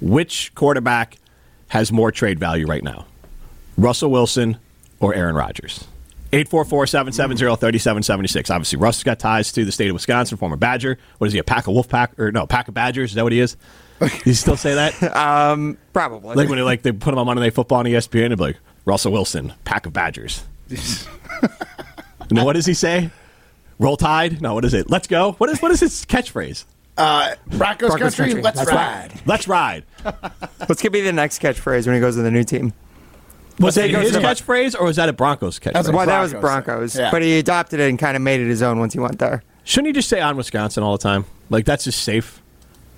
Which 0.00 0.54
quarterback 0.54 1.18
has 1.70 1.90
more 1.90 2.12
trade 2.12 2.38
value 2.38 2.68
right 2.68 2.84
now? 2.84 3.06
Russell 3.76 4.12
Wilson 4.12 4.58
or 5.00 5.12
Aaron 5.12 5.34
Rodgers? 5.34 5.88
844-770-3776. 6.32 8.50
Obviously, 8.50 8.78
Russ 8.78 8.98
has 8.98 9.04
got 9.04 9.18
ties 9.18 9.52
to 9.52 9.64
the 9.64 9.72
state 9.72 9.88
of 9.88 9.94
Wisconsin, 9.94 10.36
former 10.36 10.56
Badger. 10.56 10.98
What 11.18 11.28
is 11.28 11.32
he, 11.32 11.38
a 11.38 11.44
pack 11.44 11.66
of 11.66 11.74
wolf 11.74 11.88
pack? 11.88 12.18
Or 12.18 12.32
no, 12.32 12.46
pack 12.46 12.68
of 12.68 12.74
Badgers? 12.74 13.10
Is 13.10 13.14
that 13.14 13.24
what 13.24 13.32
he 13.32 13.40
is? 13.40 13.56
you 14.24 14.34
still 14.34 14.56
say 14.56 14.74
that? 14.74 15.76
Probably. 15.92 16.36
like 16.36 16.48
when 16.48 16.58
they, 16.58 16.62
like, 16.62 16.82
they 16.82 16.92
put 16.92 17.12
him 17.12 17.18
on 17.18 17.26
Monday 17.26 17.42
Night 17.42 17.54
Football 17.54 17.78
on 17.78 17.84
ESPN, 17.86 18.26
and 18.26 18.36
be 18.36 18.44
like, 18.44 18.56
Russell 18.84 19.12
Wilson, 19.12 19.52
pack 19.64 19.86
of 19.86 19.92
Badgers. 19.92 20.44
no, 22.30 22.44
what 22.44 22.54
does 22.54 22.66
he 22.66 22.74
say? 22.74 23.10
Roll 23.78 23.96
Tide? 23.96 24.42
No, 24.42 24.54
what 24.54 24.64
is 24.64 24.74
it? 24.74 24.90
Let's 24.90 25.06
go? 25.06 25.32
What 25.32 25.50
is, 25.50 25.62
what 25.62 25.70
is 25.70 25.80
his 25.80 26.04
catchphrase? 26.04 26.64
Uh, 26.96 27.34
Broncos, 27.46 27.90
Broncos 27.90 28.16
country, 28.16 28.26
country. 28.26 28.42
let's 28.42 28.58
That's 28.58 28.72
ride. 28.72 29.12
Let's 29.24 29.46
ride. 29.46 29.84
What's 30.02 30.82
going 30.82 30.88
to 30.88 30.90
be 30.90 31.00
the 31.00 31.12
next 31.12 31.40
catchphrase 31.40 31.86
when 31.86 31.94
he 31.94 32.00
goes 32.00 32.16
to 32.16 32.22
the 32.22 32.30
new 32.30 32.42
team? 32.42 32.72
Was 33.60 33.74
that 33.76 33.90
his 33.90 34.12
catchphrase 34.12 34.78
or 34.78 34.84
was 34.84 34.96
that 34.96 35.08
a 35.08 35.12
Broncos 35.12 35.58
catchphrase? 35.58 35.72
That's 35.72 35.88
a 35.88 35.92
Well, 35.92 36.06
that 36.06 36.20
was 36.20 36.32
Broncos. 36.32 36.42
Broncos, 36.94 36.96
Yeah. 36.96 37.10
but 37.10 37.22
he 37.22 37.38
adopted 37.38 37.80
it 37.80 37.88
and 37.88 37.98
kind 37.98 38.16
of 38.16 38.22
made 38.22 38.40
it 38.40 38.48
his 38.48 38.62
own 38.62 38.78
once 38.78 38.92
he 38.92 39.00
went 39.00 39.18
there. 39.18 39.42
Shouldn't 39.64 39.88
he 39.88 39.92
just 39.92 40.08
say 40.08 40.20
on 40.20 40.36
Wisconsin 40.36 40.82
all 40.82 40.92
the 40.96 41.02
time? 41.02 41.24
Like 41.50 41.64
that's 41.64 41.84
just 41.84 42.02
safe. 42.02 42.40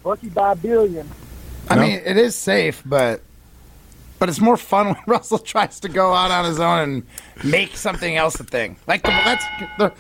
Lucky 0.04 0.28
by 0.28 0.52
a 0.52 0.56
billion. 0.56 1.08
I 1.68 1.74
No? 1.76 1.82
mean, 1.82 2.00
it 2.04 2.16
is 2.16 2.34
safe, 2.34 2.82
but 2.84 3.20
but 4.18 4.28
it's 4.28 4.40
more 4.40 4.56
fun 4.58 4.86
when 4.94 4.96
Russell 5.06 5.38
tries 5.38 5.80
to 5.80 5.88
go 5.88 6.12
out 6.12 6.30
on 6.30 6.44
his 6.44 6.60
own 6.60 6.78
and 6.80 7.02
make 7.44 7.74
something 7.76 8.16
else 8.16 8.38
a 8.38 8.44
thing. 8.44 8.76
Like 8.86 9.02
the 9.02 9.10
let's 9.24 9.44
the, 9.78 9.92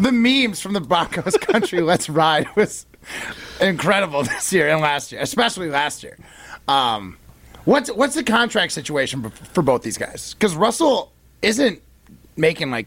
the 0.00 0.10
memes 0.12 0.60
from 0.60 0.72
the 0.72 0.80
Broncos 0.80 1.36
country 1.40 1.80
"Let's 1.80 2.08
Ride" 2.08 2.48
was 2.56 2.86
incredible 3.60 4.22
this 4.24 4.52
year 4.52 4.68
and 4.68 4.80
last 4.80 5.12
year, 5.12 5.20
especially 5.20 5.70
last 5.70 6.02
year. 6.02 6.18
Um, 6.66 7.16
what's 7.68 7.90
what's 7.92 8.14
the 8.14 8.24
contract 8.24 8.72
situation 8.72 9.30
for, 9.52 9.62
both 9.62 9.82
these 9.82 9.98
guys? 9.98 10.34
Because 10.34 10.56
Russell 10.56 11.12
isn't 11.42 11.80
making 12.36 12.70
like 12.70 12.86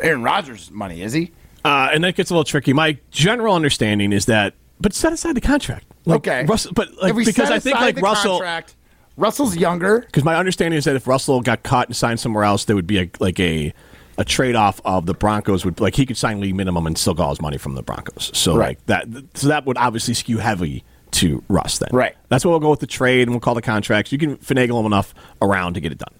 Aaron 0.00 0.22
Rodgers 0.22 0.70
money, 0.70 1.02
is 1.02 1.12
he? 1.12 1.30
Uh, 1.64 1.90
and 1.92 2.02
that 2.02 2.16
gets 2.16 2.30
a 2.30 2.34
little 2.34 2.44
tricky. 2.44 2.72
My 2.72 2.98
general 3.10 3.54
understanding 3.54 4.12
is 4.12 4.26
that, 4.26 4.54
but 4.80 4.94
set 4.94 5.12
aside 5.12 5.36
the 5.36 5.40
contract. 5.40 5.84
Like, 6.06 6.16
Okay, 6.26 6.44
Russell, 6.46 6.72
but 6.74 6.88
like 7.00 7.14
because 7.14 7.34
set 7.48 7.52
I 7.52 7.58
think 7.60 7.76
like 7.78 7.94
the 7.96 8.00
Russell, 8.00 8.38
contract, 8.38 8.74
Russell's 9.16 9.56
younger. 9.56 10.00
because 10.00 10.24
my 10.24 10.34
understanding 10.36 10.78
is 10.78 10.84
that 10.86 10.96
if 10.96 11.06
Russell 11.06 11.40
got 11.40 11.62
caught 11.62 11.86
and 11.88 11.94
signed 11.94 12.18
somewhere 12.18 12.44
else, 12.44 12.64
there 12.64 12.74
would 12.74 12.86
be 12.86 12.98
a, 12.98 13.10
like 13.20 13.38
a 13.38 13.72
a 14.18 14.24
trade 14.24 14.56
off 14.56 14.80
of 14.84 15.06
the 15.06 15.14
Broncos 15.14 15.64
would 15.64 15.80
like 15.80 15.94
he 15.94 16.04
could 16.04 16.16
sign 16.16 16.40
league 16.40 16.54
minimum 16.54 16.86
and 16.86 16.98
still 16.98 17.14
get 17.14 17.22
all 17.22 17.30
his 17.30 17.40
money 17.40 17.56
from 17.58 17.74
the 17.74 17.82
Broncos. 17.82 18.30
So 18.34 18.54
Right. 18.56 18.78
like 18.86 18.86
that, 18.86 19.24
so 19.34 19.48
that 19.48 19.64
would 19.64 19.78
obviously 19.78 20.12
skew 20.14 20.38
heavy 20.38 20.84
to 21.12 21.42
Russ 21.48 21.78
then. 21.78 21.90
Right. 21.92 22.16
That's 22.28 22.44
what 22.44 22.50
we'll 22.50 22.60
go 22.60 22.70
with 22.70 22.80
the 22.80 22.86
trade 22.86 23.22
and 23.22 23.30
we'll 23.30 23.40
call 23.40 23.54
the 23.54 23.62
contracts. 23.62 24.12
You 24.12 24.18
can 24.18 24.36
finagle 24.38 24.78
them 24.78 24.86
enough 24.86 25.14
around 25.40 25.74
to 25.74 25.80
get 25.80 25.92
it 25.92 25.98
done. 25.98 26.14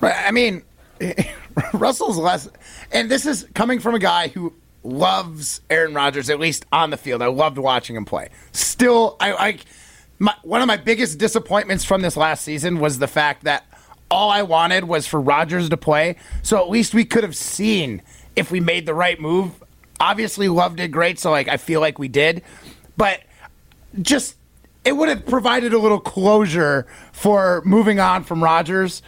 Right. 0.00 0.16
I 0.16 0.30
mean, 0.30 0.62
Russell's 1.74 2.18
less, 2.18 2.48
and 2.92 3.10
this 3.10 3.26
is 3.26 3.46
coming 3.54 3.80
from 3.80 3.94
a 3.94 3.98
guy 3.98 4.28
who 4.28 4.52
loves 4.82 5.60
Aaron 5.70 5.94
Rodgers, 5.94 6.30
at 6.30 6.38
least 6.38 6.66
on 6.72 6.90
the 6.90 6.96
field. 6.96 7.22
I 7.22 7.26
loved 7.26 7.58
watching 7.58 7.96
him 7.96 8.04
play. 8.04 8.28
Still, 8.52 9.16
I 9.20 9.32
like 9.32 9.64
one 10.42 10.60
of 10.60 10.66
my 10.66 10.76
biggest 10.76 11.18
disappointments 11.18 11.84
from 11.84 12.02
this 12.02 12.16
last 12.16 12.44
season 12.44 12.78
was 12.78 12.98
the 12.98 13.08
fact 13.08 13.44
that 13.44 13.64
all 14.10 14.30
I 14.30 14.42
wanted 14.42 14.84
was 14.84 15.06
for 15.06 15.20
Rodgers 15.20 15.68
to 15.70 15.76
play. 15.76 16.16
So 16.42 16.58
at 16.58 16.70
least 16.70 16.94
we 16.94 17.04
could 17.04 17.24
have 17.24 17.36
seen 17.36 18.02
if 18.36 18.50
we 18.50 18.60
made 18.60 18.86
the 18.86 18.94
right 18.94 19.20
move. 19.20 19.62
Obviously, 19.98 20.48
Love 20.48 20.76
did 20.76 20.92
great, 20.92 21.18
so 21.18 21.30
like 21.30 21.48
I 21.48 21.56
feel 21.56 21.80
like 21.80 21.98
we 21.98 22.08
did, 22.08 22.42
but 22.96 23.20
just 24.02 24.36
it 24.84 24.92
would 24.92 25.08
have 25.08 25.24
provided 25.26 25.72
a 25.72 25.78
little 25.78 26.00
closure 26.00 26.86
for 27.12 27.62
moving 27.64 28.00
on 28.00 28.22
from 28.24 28.42
Rodgers. 28.44 29.02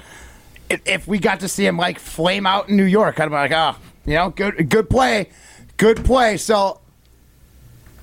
if, 0.70 1.07
we 1.07 1.18
got 1.18 1.41
to 1.41 1.49
see 1.49 1.66
him 1.66 1.76
like 1.76 1.99
flame 1.99 2.47
out 2.47 2.68
in 2.68 2.76
New 2.76 2.84
York. 2.84 3.20
I'd 3.20 3.26
be 3.28 3.34
like, 3.34 3.53
oh, 3.53 3.76
you 4.07 4.14
know, 4.14 4.30
good, 4.30 4.68
good 4.70 4.89
play, 4.89 5.28
good 5.76 6.05
play. 6.05 6.39
So 6.39 6.80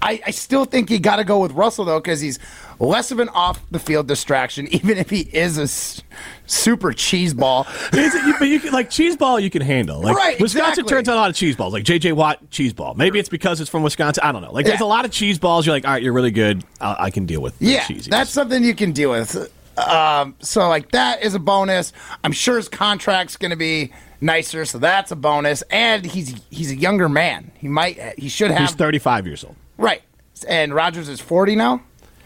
I, 0.02 0.22
I 0.26 0.32
still 0.32 0.66
think 0.66 0.92
you 0.92 1.00
got 1.00 1.16
to 1.16 1.24
go 1.24 1.40
with 1.40 1.54
Russell 1.54 1.86
though 1.86 2.00
because 2.00 2.22
he's 2.22 2.38
less 2.86 3.12
of 3.12 3.20
an 3.20 3.30
off 3.30 3.60
the 3.72 3.80
field 3.80 4.08
distraction, 4.08 4.68
even 4.74 4.98
if 4.98 5.10
he 5.10 5.22
is 5.22 5.58
a 5.58 5.64
s- 5.64 6.02
super 6.46 6.92
cheese 6.94 7.34
ball. 7.34 7.66
You- 7.94 8.36
but 8.40 8.48
you 8.48 8.60
can 8.60 8.72
like 8.74 8.90
cheese 8.90 9.16
ball 9.16 9.40
you 9.40 9.50
can 9.50 9.62
handle. 9.62 10.02
Like, 10.02 10.16
Right, 10.16 10.40
Wisconsin 10.40 10.72
exactly. 10.82 10.90
turns 10.90 11.10
out 11.10 11.16
a 11.16 11.20
lot 11.22 11.30
of 11.30 11.36
cheese 11.36 11.56
balls, 11.56 11.74
like 11.74 11.84
JJ 11.84 12.14
Watt 12.14 12.50
cheese 12.52 12.74
ball. 12.74 12.94
Maybe 12.96 13.20
it's 13.20 13.30
because 13.30 13.62
it's 13.62 13.70
from 13.70 13.84
Wisconsin. 13.84 14.24
I 14.24 14.32
don't 14.32 14.42
know. 14.42 14.52
Like 14.52 14.66
there's 14.66 14.80
Yeah. 14.80 14.86
a 14.86 14.88
lot 14.88 15.06
of 15.06 15.12
cheese 15.12 15.40
balls. 15.40 15.66
You're 15.66 15.76
like, 15.76 15.86
all 15.86 15.92
right, 15.92 16.04
you're 16.04 16.14
really 16.14 16.32
good. 16.32 16.64
I, 16.82 16.96
I 17.06 17.10
can 17.10 17.26
deal 17.26 17.42
with 17.42 17.56
Yeah, 17.60 17.86
that's 18.10 18.30
something 18.32 18.64
you 18.64 18.76
can 18.76 18.92
deal 18.92 19.12
with. 19.12 19.52
Um, 19.78 20.36
so 20.40 20.68
like 20.70 20.92
that 20.92 21.24
is 21.24 21.34
a 21.34 21.40
bonus. 21.40 21.94
I'm 22.24 22.32
sure 22.32 22.58
his 22.58 22.70
contract's 22.70 23.38
going 23.38 23.50
to 23.52 23.58
be 23.58 23.92
nicer, 24.22 24.66
so 24.66 24.78
that's 24.78 25.12
a 25.12 25.16
bonus. 25.16 25.64
And 25.72 26.06
he's 26.06 26.36
he's 26.52 26.72
a 26.72 26.76
younger 26.76 27.10
man. 27.10 27.52
He 27.56 27.68
might 27.68 27.98
he 28.20 28.30
should 28.30 28.52
have 28.52 28.60
He's 28.60 28.76
35 28.76 29.26
years 29.26 29.44
old. 29.44 29.56
right. 29.78 30.02
And 30.48 30.74
Rodgers 30.74 31.08
is 31.08 31.22
40 31.22 31.56
now, 31.56 31.82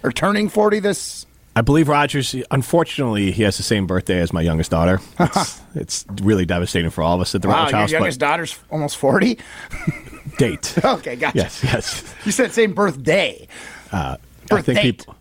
or 0.08 0.12
turning 0.12 0.48
40 0.50 0.80
this. 0.80 1.26
I 1.56 1.62
believe 1.62 1.88
Rodgers. 1.90 2.36
Unfortunately, 2.52 3.32
he 3.32 3.44
has 3.44 3.58
the 3.58 3.64
same 3.64 3.88
birthday 3.88 4.20
as 4.20 4.32
my 4.32 4.42
youngest 4.42 4.72
daughter. 4.72 5.00
It's, 5.20 5.62
it's 5.76 6.06
really 6.22 6.46
devastating 6.46 6.90
for 6.92 7.02
all 7.04 7.16
of 7.16 7.22
us 7.22 7.34
at 7.36 7.42
the 7.42 7.48
Wow, 7.50 7.68
your 7.68 7.78
house. 7.80 7.92
youngest 7.92 8.20
but 8.20 8.26
daughter's 8.26 8.58
almost 8.72 8.98
40. 8.98 9.38
date. 10.38 10.74
Okay, 10.84 11.16
gotcha. 11.16 11.38
yes, 11.38 11.64
yes. 11.64 12.04
You 12.26 12.32
said 12.32 12.52
same 12.52 12.74
birthday. 12.74 13.48
Uh, 13.92 14.18
I 14.18 14.46
Birth 14.48 14.66
think 14.66 14.80
date. 14.80 14.98
people. 15.00 15.16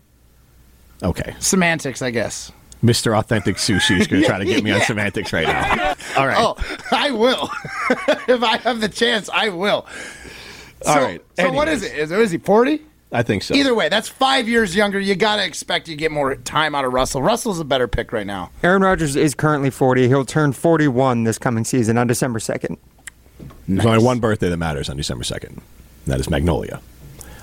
Okay, 1.03 1.35
Semantics, 1.39 2.01
I 2.01 2.11
guess. 2.11 2.51
Mr. 2.83 3.17
Authentic 3.17 3.55
Sushi 3.57 3.99
is 3.99 4.07
going 4.07 4.21
to 4.23 4.27
try 4.27 4.37
to 4.39 4.45
get 4.45 4.63
me 4.63 4.71
on 4.71 4.81
semantics 4.81 5.33
right 5.33 5.47
now. 5.47 5.95
All 6.17 6.27
right. 6.27 6.37
Oh, 6.37 6.55
I 6.91 7.09
will. 7.11 7.49
if 8.27 8.41
I 8.43 8.57
have 8.57 8.81
the 8.81 8.89
chance, 8.89 9.29
I 9.29 9.49
will. 9.49 9.85
So, 10.83 10.91
All 10.91 11.01
right. 11.01 11.21
So 11.39 11.51
what 11.51 11.67
is 11.67 11.81
it? 11.83 11.93
Is, 11.97 12.11
is 12.11 12.31
he 12.31 12.37
40? 12.37 12.81
I 13.11 13.23
think 13.23 13.43
so. 13.43 13.53
Either 13.55 13.73
way, 13.73 13.87
that's 13.87 14.09
five 14.09 14.49
years 14.49 14.75
younger. 14.75 14.99
You 14.99 15.15
got 15.15 15.37
to 15.37 15.45
expect 15.45 15.87
you 15.87 15.95
get 15.95 16.11
more 16.11 16.35
time 16.35 16.75
out 16.75 16.83
of 16.83 16.91
Russell. 16.91 17.21
Russell's 17.21 17.59
a 17.59 17.65
better 17.65 17.87
pick 17.87 18.11
right 18.11 18.27
now. 18.27 18.51
Aaron 18.63 18.81
Rodgers 18.81 19.15
is 19.15 19.33
currently 19.33 19.69
40. 19.69 20.07
He'll 20.09 20.25
turn 20.25 20.51
41 20.51 21.23
this 21.23 21.37
coming 21.37 21.63
season 21.63 21.97
on 21.97 22.07
December 22.07 22.39
2nd. 22.39 22.77
There's 23.67 23.85
only 23.85 24.03
one 24.03 24.19
birthday 24.19 24.49
that 24.49 24.57
matters 24.57 24.89
on 24.89 24.97
December 24.97 25.23
2nd. 25.23 25.45
and 25.49 25.61
That 26.05 26.19
is 26.19 26.29
Magnolia. 26.29 26.81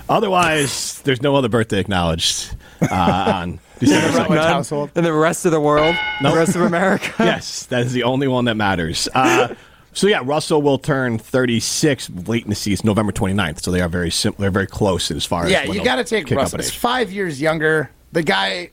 Otherwise, 0.08 1.00
there's 1.02 1.22
no 1.22 1.34
other 1.34 1.48
birthday 1.48 1.78
acknowledged 1.80 2.54
uh, 2.82 2.88
on 3.34 3.58
December 3.78 4.08
2nd. 4.08 4.18
Rutledge 4.18 4.38
household. 4.40 4.90
And 4.94 5.06
the 5.06 5.12
rest 5.14 5.46
of 5.46 5.52
the 5.52 5.60
world, 5.60 5.96
Nope. 6.20 6.32
the 6.34 6.38
rest 6.38 6.56
of 6.56 6.62
America. 6.62 7.10
yes, 7.18 7.64
that 7.66 7.86
is 7.86 7.92
the 7.94 8.02
only 8.02 8.28
one 8.28 8.44
that 8.44 8.54
matters. 8.56 9.08
Uh, 9.14 9.54
so 9.94 10.06
yeah, 10.06 10.20
Russell 10.22 10.60
will 10.60 10.78
turn 10.78 11.18
36 11.18 12.10
late 12.26 12.44
in 12.44 12.50
the 12.50 12.54
season, 12.54 12.86
November 12.86 13.12
29th. 13.12 13.60
So 13.62 13.70
they 13.70 13.80
are 13.80 13.88
very 13.88 14.10
sim- 14.10 14.34
they're 14.38 14.50
very 14.50 14.66
close 14.66 15.10
as 15.10 15.24
far 15.24 15.48
Yeah, 15.48 15.60
as 15.60 15.68
Yeah, 15.68 15.74
you 15.74 15.84
got 15.84 15.96
to 15.96 16.04
take 16.04 16.30
Russell. 16.30 16.58
He's 16.58 16.74
five 16.74 17.10
years 17.10 17.40
younger. 17.40 17.90
The 18.12 18.22
guy 18.22 18.70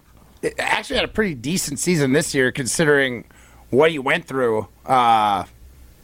actually 0.60 0.98
had 0.98 1.06
a 1.06 1.10
pretty 1.10 1.36
decent 1.36 1.80
season 1.80 2.14
this 2.14 2.34
year, 2.36 2.52
considering 2.52 3.26
what 3.70 3.92
he 3.92 4.00
went 4.00 4.26
through. 4.26 4.68
Uh, 4.86 5.46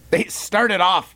they 0.09 0.23
started 0.25 0.79
off 0.79 1.15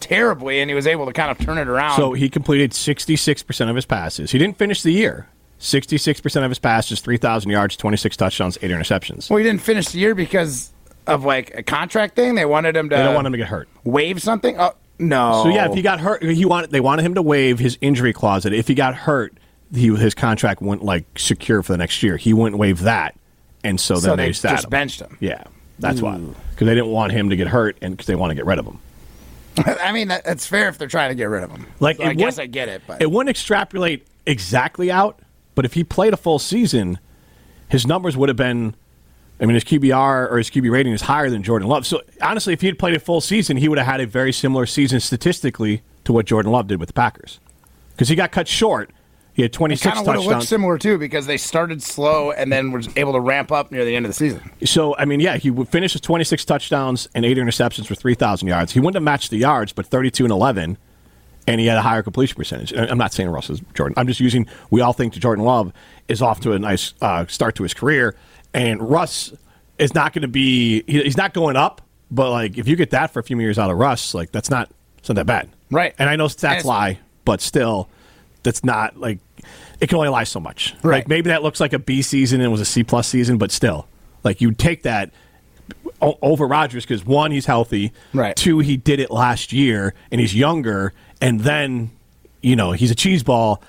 terribly, 0.00 0.60
and 0.60 0.70
he 0.70 0.74
was 0.74 0.86
able 0.86 1.06
to 1.06 1.12
kind 1.12 1.30
of 1.30 1.38
turn 1.38 1.58
it 1.58 1.68
around. 1.68 1.96
So 1.96 2.12
he 2.12 2.28
completed 2.28 2.72
66% 2.72 3.70
of 3.70 3.76
his 3.76 3.86
passes. 3.86 4.30
He 4.32 4.38
didn't 4.38 4.58
finish 4.58 4.82
the 4.82 4.92
year. 4.92 5.28
66% 5.60 6.44
of 6.44 6.50
his 6.50 6.58
passes, 6.58 7.00
3,000 7.00 7.50
yards, 7.50 7.76
26 7.76 8.16
touchdowns, 8.16 8.58
8 8.60 8.70
interceptions. 8.70 9.30
well, 9.30 9.38
he 9.38 9.44
didn't 9.44 9.62
finish 9.62 9.88
the 9.88 9.98
year 9.98 10.14
because 10.14 10.72
of 11.06 11.24
like 11.24 11.54
a 11.54 11.62
contract 11.62 12.16
thing. 12.16 12.34
They 12.34 12.44
wanted 12.44 12.76
him 12.76 12.88
to. 12.90 12.96
They 12.96 13.02
don't 13.02 13.14
want 13.14 13.26
him 13.26 13.32
to 13.32 13.38
get 13.38 13.48
hurt. 13.48 13.68
waive 13.84 14.20
something. 14.22 14.58
Oh 14.58 14.74
no. 14.98 15.42
So 15.44 15.48
yeah, 15.50 15.68
if 15.68 15.74
he 15.74 15.82
got 15.82 16.00
hurt, 16.00 16.22
he 16.22 16.44
wanted 16.44 16.70
they 16.70 16.80
wanted 16.80 17.04
him 17.04 17.14
to 17.14 17.22
waive 17.22 17.58
his 17.58 17.78
injury 17.80 18.12
clause. 18.12 18.46
If 18.46 18.68
he 18.68 18.74
got 18.74 18.94
hurt, 18.94 19.36
he 19.74 19.94
his 19.94 20.14
contract 20.14 20.62
wouldn't 20.62 20.84
like 20.84 21.04
secure 21.18 21.62
for 21.62 21.72
the 21.72 21.78
next 21.78 22.02
year. 22.02 22.16
He 22.16 22.32
wouldn't 22.32 22.58
waive 22.58 22.80
that, 22.80 23.14
and 23.62 23.80
so 23.80 23.94
then 23.94 24.02
So 24.02 24.16
they, 24.16 24.26
they 24.26 24.32
just 24.32 24.64
him. 24.64 24.70
benched 24.70 25.00
him. 25.00 25.16
Yeah, 25.20 25.44
that's 25.78 26.00
why 26.00 26.16
because 26.18 26.66
they 26.66 26.74
didn't 26.74 26.90
want 26.90 27.12
him 27.12 27.30
to 27.30 27.36
get 27.36 27.48
hurt 27.48 27.76
and 27.82 27.94
because 27.96 28.06
they 28.06 28.14
want 28.14 28.30
to 28.30 28.34
get 28.34 28.46
rid 28.46 28.58
of 28.58 28.66
him. 28.66 28.78
I 29.66 29.92
mean, 29.92 30.08
that, 30.08 30.24
that's 30.24 30.46
fair 30.46 30.68
if 30.68 30.78
they're 30.78 30.88
trying 30.88 31.10
to 31.10 31.14
get 31.14 31.26
rid 31.26 31.44
of 31.44 31.50
him. 31.50 31.66
Like 31.80 31.98
So 31.98 32.04
I 32.04 32.14
guess 32.14 32.38
I 32.38 32.46
get 32.46 32.68
it, 32.68 32.82
but 32.86 33.00
it 33.00 33.10
wouldn't 33.10 33.30
extrapolate 33.30 34.06
exactly 34.26 34.90
out. 34.90 35.20
But 35.54 35.64
if 35.64 35.74
he 35.74 35.84
played 35.84 36.12
a 36.12 36.16
full 36.16 36.40
season, 36.40 36.98
his 37.68 37.86
numbers 37.86 38.16
would 38.16 38.28
have 38.28 38.36
been. 38.36 38.74
I 39.40 39.46
mean, 39.46 39.54
his 39.54 39.64
QBR 39.64 40.30
or 40.30 40.38
his 40.38 40.48
QB 40.48 40.70
rating 40.70 40.92
is 40.92 41.02
higher 41.02 41.28
than 41.28 41.42
Jordan 41.42 41.68
Love. 41.68 41.86
So 41.86 42.02
honestly, 42.22 42.52
if 42.52 42.60
he 42.60 42.68
had 42.68 42.78
played 42.78 42.94
a 42.94 43.00
full 43.00 43.20
season, 43.20 43.56
he 43.56 43.68
would 43.68 43.78
have 43.78 43.86
had 43.86 44.00
a 44.00 44.06
very 44.06 44.32
similar 44.32 44.66
season 44.66 45.00
statistically 45.00 45.82
to 46.04 46.12
what 46.12 46.26
Jordan 46.26 46.52
Love 46.52 46.68
did 46.68 46.78
with 46.78 46.88
the 46.88 46.92
Packers, 46.92 47.40
because 47.92 48.08
he 48.08 48.14
got 48.14 48.30
cut 48.32 48.46
short. 48.46 48.90
He 49.32 49.42
had 49.42 49.52
twenty 49.52 49.76
kind 49.76 49.98
of 49.98 50.06
would 50.06 50.18
looked 50.18 50.44
similar 50.46 50.78
too 50.78 50.96
because 50.96 51.26
they 51.26 51.36
started 51.36 51.82
slow 51.82 52.30
and 52.30 52.52
then 52.52 52.70
were 52.70 52.82
able 52.94 53.12
to 53.14 53.20
ramp 53.20 53.50
up 53.50 53.72
near 53.72 53.84
the 53.84 53.96
end 53.96 54.06
of 54.06 54.10
the 54.10 54.14
season. 54.14 54.48
So 54.64 54.96
I 54.96 55.06
mean, 55.06 55.18
yeah, 55.18 55.38
he 55.38 55.50
would 55.50 55.68
finish 55.68 55.92
with 55.92 56.02
26 56.02 56.44
touchdowns 56.44 57.08
and 57.16 57.24
eight 57.24 57.36
interceptions 57.36 57.86
for 57.86 57.96
3,000 57.96 58.46
yards. 58.46 58.72
He 58.72 58.78
wouldn't 58.78 58.94
have 58.94 59.02
matched 59.02 59.30
the 59.30 59.38
yards, 59.38 59.72
but 59.72 59.86
32 59.86 60.24
and 60.24 60.30
11, 60.30 60.78
and 61.48 61.60
he 61.60 61.66
had 61.66 61.78
a 61.78 61.82
higher 61.82 62.04
completion 62.04 62.36
percentage. 62.36 62.72
I'm 62.76 62.96
not 62.96 63.12
saying 63.12 63.28
Russ 63.28 63.50
is 63.50 63.60
Jordan. 63.74 63.94
I'm 63.96 64.06
just 64.06 64.20
using. 64.20 64.46
We 64.70 64.82
all 64.82 64.92
think 64.92 65.14
Jordan 65.14 65.44
Love 65.44 65.72
is 66.06 66.22
off 66.22 66.38
to 66.42 66.52
a 66.52 66.58
nice 66.60 66.94
uh, 67.00 67.26
start 67.26 67.56
to 67.56 67.64
his 67.64 67.74
career, 67.74 68.14
and 68.54 68.80
Russ 68.88 69.32
is 69.78 69.94
not 69.94 70.12
going 70.12 70.22
to 70.22 70.28
be. 70.28 70.82
he- 70.86 71.02
He's 71.02 71.16
not 71.16 71.34
going 71.34 71.56
up, 71.56 71.82
but 72.10 72.30
like 72.30 72.56
if 72.56 72.66
you 72.68 72.76
get 72.76 72.90
that 72.90 73.12
for 73.12 73.18
a 73.20 73.22
few 73.22 73.38
years 73.40 73.58
out 73.58 73.70
of 73.70 73.76
Russ, 73.76 74.14
like 74.14 74.32
that's 74.32 74.48
not 74.50 74.70
it's 74.98 75.08
not 75.08 75.16
that 75.16 75.26
bad, 75.26 75.48
Right. 75.70 75.94
And 75.98 76.08
I 76.08 76.16
know 76.16 76.26
stats 76.26 76.64
lie, 76.64 76.98
but 77.26 77.40
still, 77.42 77.88
that's 78.42 78.64
not 78.64 78.96
like 78.98 79.18
it 79.80 79.88
can 79.88 79.96
only 79.96 80.08
lie 80.08 80.24
so 80.24 80.40
much. 80.40 80.74
Right. 80.82 80.98
Like 80.98 81.08
maybe 81.08 81.28
that 81.30 81.42
looks 81.42 81.60
like 81.60 81.72
a 81.74 81.78
B 81.78 82.00
season 82.00 82.40
and 82.40 82.46
it 82.46 82.50
was 82.50 82.60
a 82.60 82.64
C 82.64 82.82
plus 82.84 83.08
season, 83.08 83.36
but 83.36 83.50
still, 83.50 83.86
like 84.22 84.40
you 84.40 84.52
take 84.52 84.82
that 84.84 85.10
o- 86.00 86.18
over 86.22 86.46
Rodgers 86.46 86.84
because 86.86 87.04
one, 87.04 87.32
he's 87.32 87.46
healthy. 87.46 87.92
Right. 88.12 88.34
Two, 88.36 88.60
he 88.60 88.76
did 88.76 89.00
it 89.00 89.10
last 89.10 89.52
year 89.52 89.92
and 90.10 90.20
he's 90.20 90.34
younger, 90.34 90.92
and 91.20 91.40
then 91.40 91.90
you 92.40 92.56
know 92.56 92.72
he's 92.72 92.90
a 92.90 92.94
cheese 92.94 93.22
ball, 93.22 93.62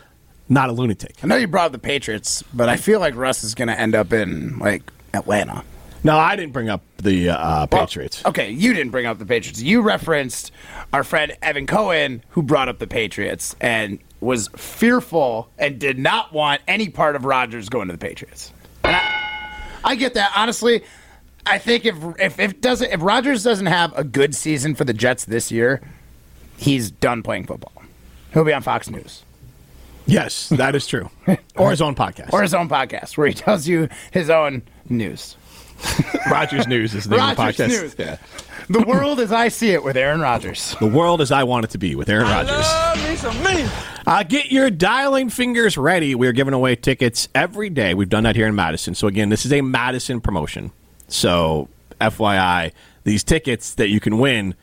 not 0.49 0.69
a 0.69 0.73
lunatic. 0.73 1.15
I 1.23 1.27
know 1.27 1.35
you 1.35 1.47
brought 1.47 1.67
up 1.67 1.71
the 1.71 1.79
Patriots, 1.79 2.43
but 2.53 2.69
I 2.69 2.77
feel 2.77 2.99
like 2.99 3.15
Russ 3.15 3.43
is 3.43 3.55
going 3.55 3.67
to 3.69 3.79
end 3.79 3.95
up 3.95 4.13
in 4.13 4.59
like 4.59 4.83
Atlanta. 5.13 5.63
No, 6.03 6.17
I 6.17 6.35
didn't 6.35 6.53
bring 6.53 6.69
up 6.69 6.83
the 6.97 7.29
uh, 7.31 7.65
Well, 7.71 7.81
Patriots. 7.87 8.23
okay, 8.25 8.51
you 8.51 8.73
didn't 8.73 8.91
bring 8.91 9.07
up 9.07 9.17
the 9.17 9.25
Patriots. 9.25 9.59
You 9.61 9.81
referenced 9.81 10.51
our 10.93 11.03
friend 11.03 11.35
Evan 11.41 11.65
Cohen, 11.65 12.23
who 12.29 12.43
brought 12.43 12.69
up 12.69 12.77
the 12.77 12.85
Patriots 12.85 13.55
and 13.59 13.97
was 14.21 14.49
fearful 14.55 15.49
and 15.57 15.79
did 15.79 15.97
not 15.97 16.31
want 16.31 16.61
any 16.67 16.89
part 16.89 17.15
of 17.15 17.25
Rodgers 17.25 17.69
going 17.69 17.87
to 17.87 17.91
the 17.91 17.97
Patriots. 17.97 18.53
And 18.83 18.95
I, 18.95 19.61
I 19.83 19.95
get 19.95 20.13
that. 20.13 20.31
Honestly, 20.35 20.83
I 21.45 21.57
think 21.57 21.85
if 21.85 21.95
if 22.19 22.39
if 22.39 22.61
doesn't 22.61 22.91
if 22.91 23.01
Rodgers 23.01 23.43
doesn't 23.43 23.65
have 23.65 23.91
a 23.97 24.03
good 24.03 24.35
season 24.35 24.75
for 24.75 24.83
the 24.83 24.93
Jets 24.93 25.25
this 25.25 25.51
year, 25.51 25.81
he's 26.57 26.91
done 26.91 27.23
playing 27.23 27.45
football. 27.47 27.73
He'll 28.33 28.43
be 28.45 28.53
on 28.53 28.61
Fox 28.61 28.89
News 28.91 29.23
Yes, 30.05 30.49
that 30.49 30.75
is 30.75 30.85
true. 30.87 31.09
or 31.55 31.71
his 31.71 31.81
own 31.81 31.95
podcast. 31.95 32.33
or 32.33 32.41
his 32.41 32.53
own 32.53 32.69
podcast 32.69 33.17
where 33.17 33.27
he 33.27 33.33
tells 33.33 33.67
you 33.67 33.89
his 34.11 34.29
own 34.29 34.63
news. 34.89 35.35
Rodgers 36.29 36.67
News 36.67 36.93
is 36.95 37.03
the 37.05 37.17
name 37.17 37.29
of 37.29 37.35
the 37.35 37.43
Rodgers 37.43 37.67
podcast. 37.67 37.67
News. 37.67 37.95
Yeah. 37.97 38.17
The 38.69 38.81
world 38.81 39.19
as 39.19 39.31
I 39.31 39.49
see 39.49 39.71
it 39.71 39.83
with 39.83 39.97
Aaron 39.97 40.21
Rodgers. 40.21 40.75
The 40.79 40.87
world 40.87 41.21
as 41.21 41.31
I 41.31 41.43
want 41.43 41.65
it 41.65 41.71
to 41.71 41.77
be 41.77 41.95
with 41.95 42.09
Aaron 42.09 42.27
Rodgers. 42.27 42.65
Uh, 44.07 44.23
get 44.23 44.51
your 44.51 44.69
dialing 44.69 45.29
fingers 45.29 45.77
ready. 45.77 46.15
We 46.15 46.27
are 46.27 46.31
giving 46.31 46.53
away 46.53 46.75
tickets 46.75 47.27
every 47.35 47.69
day. 47.69 47.93
We've 47.93 48.09
done 48.09 48.23
that 48.23 48.35
here 48.35 48.47
in 48.47 48.55
Madison. 48.55 48.95
So, 48.95 49.07
again, 49.07 49.29
this 49.29 49.45
is 49.45 49.53
a 49.53 49.61
Madison 49.61 50.21
promotion. 50.21 50.71
So, 51.07 51.69
FYI, 51.99 52.71
these 53.03 53.23
tickets 53.23 53.73
that 53.75 53.89
you 53.89 53.99
can 53.99 54.17
win, 54.17 54.55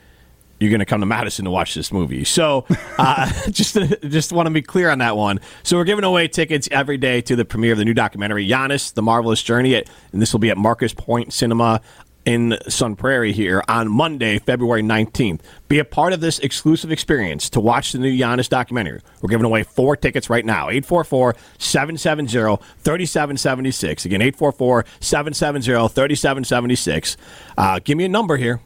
you're 0.62 0.70
going 0.70 0.80
to 0.80 0.86
come 0.86 1.00
to 1.00 1.06
Madison 1.06 1.44
to 1.44 1.50
watch 1.50 1.74
this 1.74 1.92
movie. 1.92 2.24
So, 2.24 2.66
uh, 2.98 3.30
just 3.50 3.76
just 4.02 4.32
want 4.32 4.46
to 4.46 4.50
be 4.50 4.62
clear 4.62 4.90
on 4.90 4.98
that 4.98 5.16
one. 5.16 5.40
So, 5.62 5.76
we're 5.76 5.84
giving 5.84 6.04
away 6.04 6.28
tickets 6.28 6.68
every 6.70 6.98
day 6.98 7.20
to 7.22 7.36
the 7.36 7.44
premiere 7.44 7.72
of 7.72 7.78
the 7.78 7.84
new 7.84 7.94
documentary, 7.94 8.46
Giannis, 8.46 8.94
The 8.94 9.02
Marvelous 9.02 9.42
Journey. 9.42 9.74
At, 9.74 9.90
and 10.12 10.22
this 10.22 10.32
will 10.32 10.40
be 10.40 10.50
at 10.50 10.56
Marcus 10.56 10.94
Point 10.94 11.32
Cinema 11.32 11.80
in 12.24 12.56
Sun 12.68 12.96
Prairie 12.96 13.32
here 13.32 13.62
on 13.68 13.90
Monday, 13.90 14.38
February 14.38 14.82
19th. 14.82 15.40
Be 15.68 15.78
a 15.78 15.84
part 15.84 16.12
of 16.12 16.20
this 16.20 16.38
exclusive 16.38 16.92
experience 16.92 17.50
to 17.50 17.60
watch 17.60 17.92
the 17.92 17.98
new 17.98 18.16
Giannis 18.16 18.48
documentary. 18.48 19.00
We're 19.20 19.30
giving 19.30 19.46
away 19.46 19.64
four 19.64 19.96
tickets 19.96 20.30
right 20.30 20.44
now 20.44 20.68
844 20.70 21.34
770 21.58 22.62
3776. 22.78 24.04
Again, 24.04 24.22
844 24.22 24.84
770 25.00 25.88
3776. 25.88 27.16
Uh, 27.58 27.80
Give 27.82 27.98
me 27.98 28.04
a 28.04 28.08
number 28.08 28.36
here. 28.36 28.60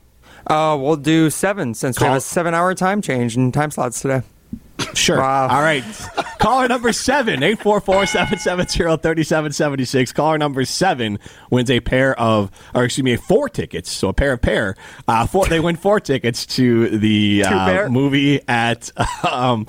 Uh, 0.47 0.76
we'll 0.80 0.97
do 0.97 1.30
seven 1.30 1.74
since 1.74 2.01
we 2.01 2.07
have 2.07 2.16
a 2.16 2.20
seven-hour 2.20 2.74
time 2.74 3.03
change 3.03 3.36
in 3.36 3.53
time 3.53 3.70
slots 3.70 4.01
today. 4.01 4.22
Sure. 4.94 5.18
Wow. 5.18 5.49
All 5.49 5.62
right. 5.62 5.84
Caller 6.38 6.68
number 6.68 6.92
seven, 6.92 7.40
844-770-3776. 7.40 10.14
Caller 10.14 10.38
number 10.38 10.64
seven 10.64 11.18
wins 11.51 11.68
a 11.70 11.80
pair 11.80 12.16
of, 12.20 12.51
or 12.74 12.84
excuse 12.84 13.05
me, 13.05 13.16
four 13.16 13.49
tickets. 13.49 13.90
So 13.90 14.09
a 14.09 14.12
pair 14.12 14.32
of 14.32 14.42
pair. 14.42 14.76
Uh, 15.09 15.26
four, 15.26 15.47
they 15.47 15.61
win 15.61 15.76
four 15.76 15.99
tickets 15.99 16.44
to 16.47 16.99
the 16.99 17.44
uh, 17.44 17.88
movie 17.88 18.40
at 18.49 18.90
um, 19.30 19.66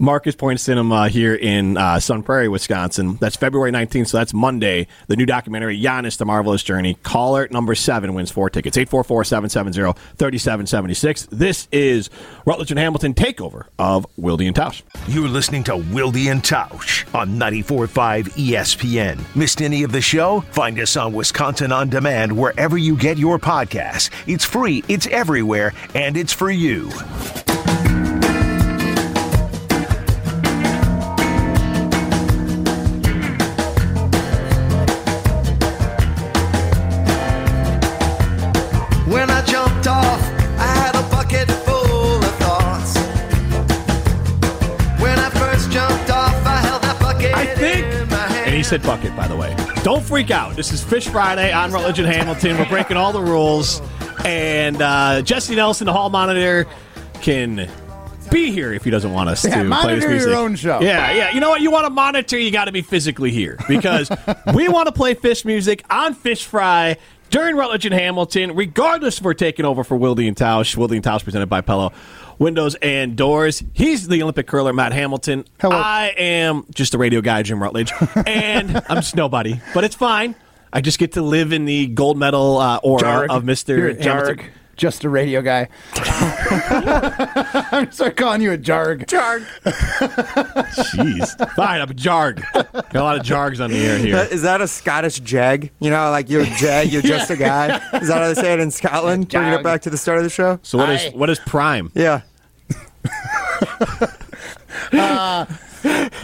Marcus 0.00 0.34
Point 0.34 0.58
Cinema 0.60 1.08
here 1.10 1.34
in 1.34 1.76
uh, 1.76 2.00
Sun 2.00 2.22
Prairie, 2.22 2.48
Wisconsin. 2.48 3.18
That's 3.20 3.36
February 3.36 3.70
19th, 3.70 4.08
so 4.08 4.16
that's 4.16 4.32
Monday. 4.32 4.86
The 5.08 5.16
new 5.16 5.26
documentary, 5.26 5.78
Giannis, 5.78 6.16
The 6.16 6.24
Marvelous 6.24 6.62
Journey. 6.62 6.94
Caller 7.02 7.48
number 7.50 7.74
seven 7.74 8.14
wins 8.14 8.30
four 8.30 8.48
tickets. 8.48 8.78
844-770-3776. 8.78 11.28
This 11.28 11.68
is 11.70 12.08
Rutledge 12.46 12.70
and 12.70 12.80
Hamilton 12.80 13.12
takeover 13.12 13.66
of 13.78 14.06
Wilde 14.16 14.40
and 14.40 14.56
Tausch. 14.56 14.80
You're 15.06 15.28
listening 15.28 15.64
to 15.64 15.76
Wilde 15.76 16.16
and 16.16 16.42
Tausch 16.42 17.04
on 17.14 17.38
94.5 17.38 18.30
ESPN. 18.30 19.36
Missed 19.36 19.60
any 19.60 19.82
of 19.82 19.92
the 19.92 20.00
show? 20.00 20.40
Find 20.52 20.80
us 20.80 20.96
on 20.96 21.12
Wisconsin 21.12 21.72
On 21.72 21.90
Demand 21.90 22.34
wherever 22.34 22.78
you 22.78 22.96
get 22.96 23.18
your 23.18 23.38
podcasts. 23.38 24.08
It's 24.26 24.46
free, 24.46 24.82
it's 24.88 25.06
everywhere, 25.08 25.74
and 25.94 26.16
it's 26.16 26.32
for 26.32 26.50
you. 26.50 26.90
My 48.70 48.96
hand. 48.96 49.02
and 49.02 49.06
he 49.06 49.06
said 49.06 49.10
bucket, 49.10 49.16
by 49.16 49.28
the 49.28 49.36
way. 49.36 49.54
Don't 49.82 50.02
freak 50.02 50.30
out. 50.30 50.56
This 50.56 50.72
is 50.72 50.82
Fish 50.82 51.08
Friday 51.08 51.52
on 51.52 51.72
Rutledge 51.72 51.98
and 51.98 52.08
Hamilton. 52.08 52.58
We're 52.58 52.68
breaking 52.68 52.96
all 52.96 53.12
the 53.12 53.22
rules. 53.22 53.80
And 54.24 54.80
uh, 54.80 55.22
Jesse 55.22 55.54
Nelson, 55.54 55.86
the 55.86 55.92
hall 55.92 56.10
monitor, 56.10 56.66
can 57.22 57.68
be 58.30 58.52
here 58.52 58.72
if 58.72 58.84
he 58.84 58.90
doesn't 58.90 59.12
want 59.12 59.28
us 59.28 59.44
Yeah, 59.44 59.50
to 59.50 59.54
play 59.56 59.62
this 59.64 59.70
monitor 59.70 60.00
your 60.00 60.10
music. 60.10 60.34
own 60.34 60.56
show. 60.56 60.80
Yeah, 60.80 61.12
yeah. 61.12 61.30
You 61.32 61.40
know 61.40 61.50
what? 61.50 61.60
You 61.62 61.70
want 61.70 61.86
to 61.86 61.90
monitor, 61.90 62.38
you 62.38 62.50
got 62.50 62.66
to 62.66 62.72
be 62.72 62.82
physically 62.82 63.30
here 63.30 63.58
because 63.68 64.10
we 64.54 64.68
want 64.68 64.86
to 64.86 64.92
play 64.92 65.14
Phish 65.14 65.44
music 65.44 65.84
on 65.90 66.14
Fish 66.14 66.44
Fry 66.44 66.96
during 67.30 67.56
Rutledge 67.56 67.86
and 67.86 67.94
Hamilton, 67.94 68.54
regardless 68.54 69.18
if 69.18 69.24
we're 69.24 69.34
taking 69.34 69.64
over 69.64 69.84
for 69.84 69.96
Wilde 69.96 70.20
and 70.20 70.36
Tausch. 70.36 70.76
Wilde 70.76 70.92
and 70.92 71.02
Tausch 71.02 71.24
presented 71.24 71.48
by 71.48 71.60
Pella 71.60 71.92
Windows 72.40 72.74
and 72.76 73.16
Doors. 73.16 73.62
He's 73.74 74.08
the 74.08 74.22
Olympic 74.22 74.46
curler, 74.48 74.72
Matt 74.72 74.92
Hamilton. 74.92 75.44
Hello. 75.60 75.76
I 75.76 76.14
am 76.16 76.64
just 76.74 76.94
a 76.94 76.98
radio 76.98 77.20
guy, 77.20 77.42
Jim 77.42 77.62
Rutledge, 77.62 77.92
and 78.26 78.82
I'm 78.88 78.96
just 78.96 79.14
nobody, 79.14 79.60
but 79.74 79.84
it's 79.84 79.94
fine. 79.94 80.34
I 80.72 80.80
just 80.80 80.98
get 80.98 81.12
to 81.12 81.22
live 81.22 81.52
in 81.52 81.66
the 81.66 81.86
gold 81.88 82.16
medal 82.16 82.56
uh, 82.58 82.80
aura 82.82 83.02
Jarg. 83.02 83.28
of 83.28 83.44
Mister 83.44 83.92
Jarg. 83.94 84.42
Just 84.76 85.04
a 85.04 85.10
radio 85.10 85.42
guy. 85.42 85.68
I'm 85.94 87.70
gonna 87.70 87.92
start 87.92 88.16
calling 88.16 88.40
you 88.40 88.52
a 88.52 88.56
Jarg. 88.56 89.04
Jarg. 89.04 89.44
Jeez, 90.94 91.54
fine. 91.54 91.82
I'm 91.82 91.90
a 91.90 91.94
jarg. 91.94 92.42
Got 92.54 92.94
a 92.94 93.02
lot 93.02 93.18
of 93.18 93.26
jargs 93.26 93.62
on 93.62 93.70
the 93.70 93.76
air 93.76 93.98
here. 93.98 94.26
Is 94.30 94.40
that 94.40 94.62
a 94.62 94.68
Scottish 94.68 95.20
jag? 95.20 95.70
You 95.80 95.90
know, 95.90 96.10
like 96.10 96.30
you're 96.30 96.44
a 96.44 96.56
jag, 96.56 96.88
you're 96.88 97.02
just 97.02 97.30
a 97.30 97.36
guy. 97.36 97.76
Is 97.98 98.08
that 98.08 98.22
how 98.22 98.28
they 98.32 98.34
say 98.40 98.54
it 98.54 98.60
in 98.60 98.70
Scotland? 98.70 99.28
Bringing 99.28 99.52
it 99.52 99.62
back 99.62 99.82
to 99.82 99.90
the 99.90 99.98
start 99.98 100.16
of 100.16 100.24
the 100.24 100.30
show. 100.30 100.58
So 100.62 100.78
what 100.78 100.88
is 100.88 101.04
Aye. 101.04 101.12
what 101.14 101.28
is 101.28 101.38
prime? 101.40 101.92
Yeah. 101.94 102.22
Uh, 104.92 105.46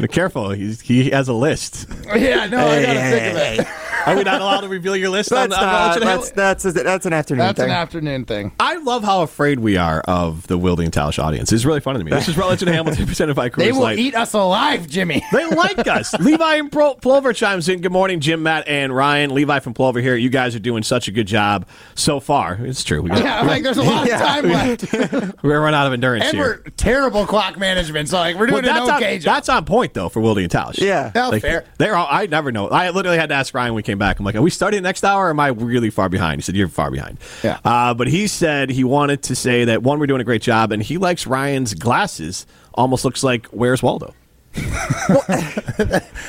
Be 0.01 0.09
careful. 0.09 0.51
He's, 0.51 0.81
he 0.81 1.11
has 1.11 1.29
a 1.29 1.33
list. 1.33 1.89
Yeah, 2.07 2.47
no, 2.47 2.59
I 2.59 2.83
gotta 2.83 3.01
think 3.01 3.61
of 3.61 3.67
it. 3.67 3.67
Are 4.07 4.17
we 4.17 4.23
not 4.23 4.41
allowed 4.41 4.61
to 4.61 4.69
reveal 4.69 4.97
your 4.97 5.09
list 5.11 5.33
on, 5.33 5.49
That's 5.51 5.61
on 5.61 5.67
not, 5.67 5.73
Rutledge 5.73 5.97
and 5.97 6.03
that's, 6.09 6.31
Hamilton? 6.31 6.37
that's, 6.37 6.85
that's 6.85 7.07
an 7.07 7.13
afternoon 7.13 7.39
thing. 7.39 7.47
That's 7.47 7.59
thing. 7.59 7.71
an 7.71 7.77
afternoon 7.77 8.25
thing. 8.25 8.53
I 8.61 8.77
love 8.77 9.03
how 9.05 9.23
afraid 9.23 9.61
we 9.61 9.77
are 9.77 10.01
of 10.03 10.47
the 10.47 10.57
Wilde 10.57 10.81
and 10.81 10.93
Tausch 10.93 11.19
audience. 11.23 11.53
It's 11.53 11.65
really 11.65 11.81
funny 11.81 11.99
to 11.99 12.05
me. 12.05 12.11
This 12.11 12.29
is 12.29 12.37
Rutledge 12.37 12.63
and 12.63 12.71
Hamilton 12.73 13.07
presented 13.07 13.35
by 13.35 13.51
Coors 13.51 13.57
They 13.57 13.73
will 13.73 13.81
Light. 13.83 13.99
eat 13.99 14.15
us 14.15 14.33
alive, 14.33 14.89
Jimmy. 14.89 15.23
They 15.33 15.45
like 15.47 15.87
us. 15.89 16.13
Levi 16.21 16.55
and 16.57 16.71
Pro- 16.71 16.95
Plover 16.95 17.33
chimes 17.33 17.69
in. 17.69 17.81
Good 17.81 17.93
morning, 17.93 18.21
Jim, 18.21 18.43
Matt, 18.43 18.69
and 18.69 18.95
Ryan. 18.95 19.35
Levi 19.35 19.59
from 19.61 19.75
Plover 19.75 20.01
here. 20.01 20.17
You 20.17 20.29
guys 20.31 20.55
are 20.55 20.61
doing 20.61 20.83
such 20.83 21.09
a 21.09 21.11
good 21.11 21.27
job 21.27 21.67
so 21.95 22.21
far. 22.21 22.55
It's 22.63 22.85
true. 22.85 23.03
We 23.03 23.11
got, 23.11 23.23
Yeah, 23.23 23.43
like 23.43 23.63
there's 23.63 23.77
a 23.79 23.83
lot 23.83 24.05
of 24.11 24.19
time 24.19 24.45
left, 24.49 25.43
we're 25.43 25.61
running 25.61 25.77
out 25.77 25.87
of 25.87 25.93
endurance 25.93 26.25
and 26.27 26.37
here. 26.37 26.63
we're 26.65 26.71
terrible 26.77 27.27
clock 27.27 27.59
management. 27.59 28.09
So 28.09 28.19
like 28.19 28.37
we're 28.37 28.47
Well, 28.53 28.63
doing 28.63 28.65
that's, 28.75 28.89
an 28.89 28.95
on, 28.95 29.03
okay 29.03 29.19
job. 29.19 29.35
that's 29.35 29.49
on 29.49 29.65
point 29.65 29.95
though 29.95 30.09
for 30.09 30.21
Wilde 30.21 30.39
and 30.39 30.51
Tausch. 30.51 30.79
Yeah. 30.79 31.11
Hell, 31.15 31.31
Like, 31.31 31.43
fair. 31.43 31.65
They're 31.79 31.97
all, 31.97 32.07
I 32.09 32.27
never 32.27 32.53
know. 32.53 32.69
I 32.69 32.91
literally 32.91 33.19
had 33.19 33.31
to 33.31 33.35
ask 33.35 33.53
Ryan 33.55 33.73
when 33.73 33.77
we 33.77 33.83
came 33.83 33.96
back. 33.99 34.19
I'm 34.19 34.25
like, 34.25 34.35
are 34.35 34.43
we 34.43 34.51
starting 34.51 34.83
next 34.83 35.05
hour 35.05 35.27
or 35.27 35.31
am 35.31 35.41
I 35.41 35.49
really 35.49 35.91
far 35.91 36.09
behind? 36.09 36.39
He 36.41 36.43
said, 36.43 36.57
you're 36.57 36.69
far 36.69 36.91
behind. 36.91 37.19
Yeah. 37.43 37.59
Uh, 37.65 37.95
but 37.95 38.09
he 38.09 38.27
said 38.27 38.71
he 38.71 38.85
wanted 38.85 39.23
to 39.25 39.35
say 39.37 39.65
that, 39.65 39.83
one, 39.83 39.99
we're 39.99 40.07
doing 40.07 40.21
a 40.21 40.25
great 40.25 40.43
job, 40.43 40.73
and 40.73 40.83
he 40.83 40.99
likes 40.99 41.27
Ryan's 41.27 41.75
glasses. 41.75 42.47
Almost 42.75 43.05
looks 43.05 43.23
like, 43.23 43.47
where's 43.49 43.83
Waldo? 43.83 44.15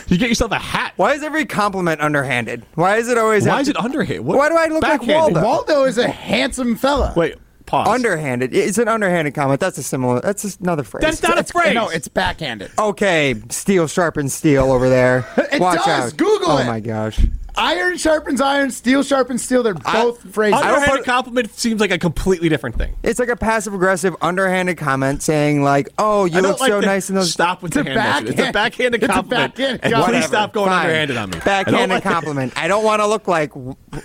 you 0.07 0.18
get 0.18 0.30
yourself 0.30 0.51
a 0.51 0.59
hat. 0.59 0.93
Why 0.97 1.13
is 1.13 1.24
every 1.24 1.45
compliment 1.45 2.01
underhanded? 2.01 2.65
Why 2.76 2.97
is 2.97 3.07
it 3.09 3.18
always? 3.18 3.45
Why 3.47 3.61
is 3.61 3.70
it 3.70 3.78
underhand? 3.78 4.26
What- 4.26 4.38
Why 4.38 4.49
do 4.49 4.55
I 4.57 4.68
look 4.68 4.84
like? 4.84 5.01
Waldo? 5.05 5.41
Waldo 5.43 5.84
is 5.86 5.97
a 5.97 6.07
handsome 6.09 6.76
fella. 6.76 7.13
Wait, 7.15 7.36
pause. 7.65 7.88
Underhanded. 7.88 8.53
It's 8.53 8.78
an 8.78 8.88
underhanded 8.88 9.34
comment. 9.34 9.59
That's 9.59 9.78
a 9.78 9.84
similar. 9.84 10.20
That's 10.22 10.41
just 10.41 10.59
another 10.61 10.84
phrase. 10.84 11.01
That's 11.01 11.24
not 11.24 11.38
a 11.38 11.43
phrase. 11.43 11.74
No, 11.74 11.89
it's 11.89 12.07
backhanded. 12.07 12.72
okay. 12.78 13.36
Steel 13.49 13.88
sharpens 13.88 14.34
steel 14.34 14.72
over 14.72 14.89
there. 14.89 15.26
It 15.51 15.61
Watch 15.61 15.78
does. 15.86 16.11
out. 16.11 16.18
Google 16.18 16.51
oh 16.51 16.57
it. 16.57 16.65
my 16.65 16.80
gosh. 16.82 17.20
Iron 17.58 17.97
sharpens 17.97 18.39
iron. 18.39 18.70
Steel 18.72 19.03
sharpens 19.03 19.43
steel. 19.43 19.64
They're 19.64 19.74
both 19.74 20.22
phrases. 20.34 20.62
Underhanded 20.62 21.05
compliment 21.05 21.51
seems 21.58 21.82
like 21.82 21.91
a 21.91 21.97
completely 21.97 22.49
different 22.49 22.78
thing. 22.78 22.95
It's 23.03 23.20
like 23.20 23.30
a 23.30 23.36
passive 23.36 23.74
aggressive, 23.74 24.16
underhanded 24.22 24.78
comment 24.78 25.24
saying 25.24 25.64
like, 25.64 25.89
"Oh, 25.97 26.26
you 26.26 26.41
look 26.41 26.60
like 26.60 26.70
so 26.70 26.80
the- 26.82 26.86
nice 26.86 27.10
in 27.10 27.16
those." 27.16 27.32
Stop 27.32 27.62
with 27.64 27.74
the 27.74 27.80
It's 27.82 27.89
a 27.89 27.91
hand 28.01 28.26
motion. 28.26 28.39
It's 28.39 28.49
a 28.49 28.51
backhand- 28.51 28.53
backhanded 28.53 29.03
it's 29.03 29.10
a 29.12 29.14
compliment. 29.14 29.55
backhanded 29.55 29.80
and 29.84 29.93
compliment. 29.93 30.24
please 30.24 30.28
stop 30.28 30.53
going 30.53 30.70
Fine. 30.70 30.80
underhanded 30.86 31.18
on 31.18 31.30
me. 31.32 31.38
I 31.38 31.43
Backhanded 31.45 31.89
like- 31.89 32.03
compliment. 32.03 32.53
I 32.55 32.68
don't 32.68 32.84
want 32.84 33.01
to 33.01 33.08
look 33.08 33.28
like 33.28 33.51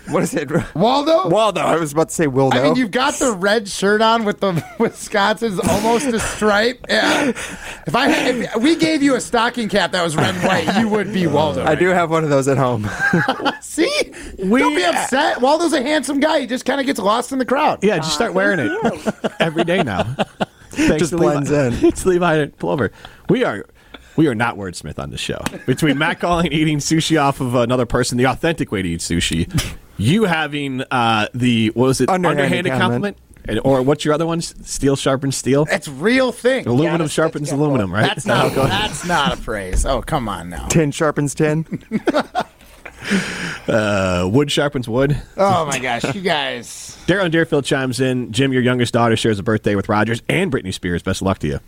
what 0.08 0.22
is 0.22 0.34
it? 0.34 0.50
Waldo. 0.74 1.28
Waldo. 1.28 1.60
I 1.60 1.76
was 1.76 1.92
about 1.92 2.08
to 2.08 2.14
say 2.14 2.26
Wildo. 2.26 2.54
I 2.54 2.62
mean, 2.64 2.76
you've 2.76 2.90
got 2.90 3.14
the 3.14 3.32
red 3.32 3.68
shirt 3.68 4.00
on 4.00 4.24
with 4.24 4.40
the 4.40 4.64
Wisconsin's 4.78 5.58
almost 5.60 6.06
a 6.06 6.20
stripe. 6.20 6.84
Yeah. 6.88 7.28
If 7.28 7.94
I 7.94 8.10
if 8.10 8.56
we 8.56 8.76
gave 8.76 9.02
you 9.02 9.14
a 9.14 9.20
stocking 9.20 9.68
cap 9.68 9.92
that 9.92 10.02
was 10.02 10.16
red 10.16 10.34
and 10.34 10.44
white, 10.44 10.78
you 10.78 10.88
would 10.88 11.12
be 11.12 11.26
Waldo. 11.26 11.64
I 11.64 11.74
do 11.74 11.88
have 11.88 12.10
one 12.10 12.24
of 12.24 12.30
those 12.30 12.48
at 12.48 12.58
home. 12.58 12.88
See, 13.60 13.90
We- 14.38 14.60
don't 14.60 14.74
be 14.74 14.84
upset. 14.84 15.40
Waldo's 15.40 15.72
a 15.72 15.82
handsome 15.82 16.20
guy. 16.20 16.40
He 16.40 16.46
just 16.46 16.64
kind 16.64 16.80
of 16.80 16.86
gets 16.86 16.98
lost 16.98 17.32
in 17.32 17.38
the 17.38 17.46
crowd. 17.46 17.82
Yeah, 17.82 17.96
just 17.98 18.14
start 18.14 18.30
oh, 18.30 18.34
wearing 18.34 18.58
it 18.60 19.14
every 19.40 19.64
day 19.64 19.82
now. 19.82 20.02
Thanks 20.70 20.98
Just 20.98 21.12
blends 21.12 21.50
Levi. 21.50 21.66
in. 21.78 21.84
It's 21.84 22.06
Levi 22.06 22.34
and 22.36 22.58
Plover. 22.58 22.92
We 23.28 23.44
are 23.44 23.66
we 24.16 24.26
are 24.26 24.34
not 24.34 24.56
wordsmith 24.56 24.98
on 24.98 25.10
the 25.10 25.18
show. 25.18 25.42
Between 25.66 25.98
Matt 25.98 26.20
calling 26.20 26.52
eating 26.52 26.78
sushi 26.78 27.20
off 27.20 27.40
of 27.40 27.54
another 27.54 27.86
person, 27.86 28.18
the 28.18 28.26
authentic 28.26 28.70
way 28.72 28.82
to 28.82 28.88
eat 28.88 29.00
sushi, 29.00 29.48
you 29.98 30.24
having 30.24 30.82
uh, 30.90 31.28
the 31.34 31.68
what 31.74 31.86
was 31.86 32.00
it 32.00 32.08
Underhanded 32.08 32.44
underhanded 32.44 32.72
compliment, 32.72 33.16
And- 33.46 33.60
or 33.64 33.82
what's 33.82 34.04
your 34.04 34.14
other 34.14 34.26
one? 34.26 34.40
Steel 34.40 34.96
sharpens 34.96 35.36
steel. 35.36 35.66
It's 35.70 35.88
real 35.88 36.32
thing. 36.32 36.66
Aluminum 36.66 37.02
Yeah, 37.02 37.06
sharpens 37.08 37.50
aluminum, 37.52 37.92
right? 37.92 38.02
That's 38.02 38.18
Is 38.18 38.24
that 38.24 38.54
not. 38.56 38.64
it? 38.66 38.68
That's 38.68 39.04
not 39.06 39.32
a 39.32 39.36
phrase. 39.36 39.84
Oh, 39.86 40.00
come 40.02 40.28
on 40.28 40.48
now. 40.50 40.66
tin 40.68 40.90
sharpens 40.90 41.34
tin. 41.34 41.64
Uh, 43.68 44.28
wood 44.32 44.50
sharpens 44.50 44.88
wood. 44.88 45.20
Oh 45.36 45.66
my 45.66 45.78
gosh, 45.80 46.14
you 46.14 46.20
guys. 46.20 46.96
Daryl 47.06 47.24
and 47.24 47.32
Deerfield 47.32 47.64
chimes 47.64 48.00
in. 48.00 48.32
Jim, 48.32 48.52
your 48.52 48.62
youngest 48.62 48.92
daughter 48.92 49.16
shares 49.16 49.38
a 49.38 49.42
birthday 49.42 49.74
with 49.74 49.88
Rodgers 49.88 50.22
and 50.28 50.52
Britney 50.52 50.72
Spears. 50.72 51.02
Best 51.02 51.20
of 51.20 51.26
luck 51.26 51.38
to 51.40 51.48
you. 51.48 51.60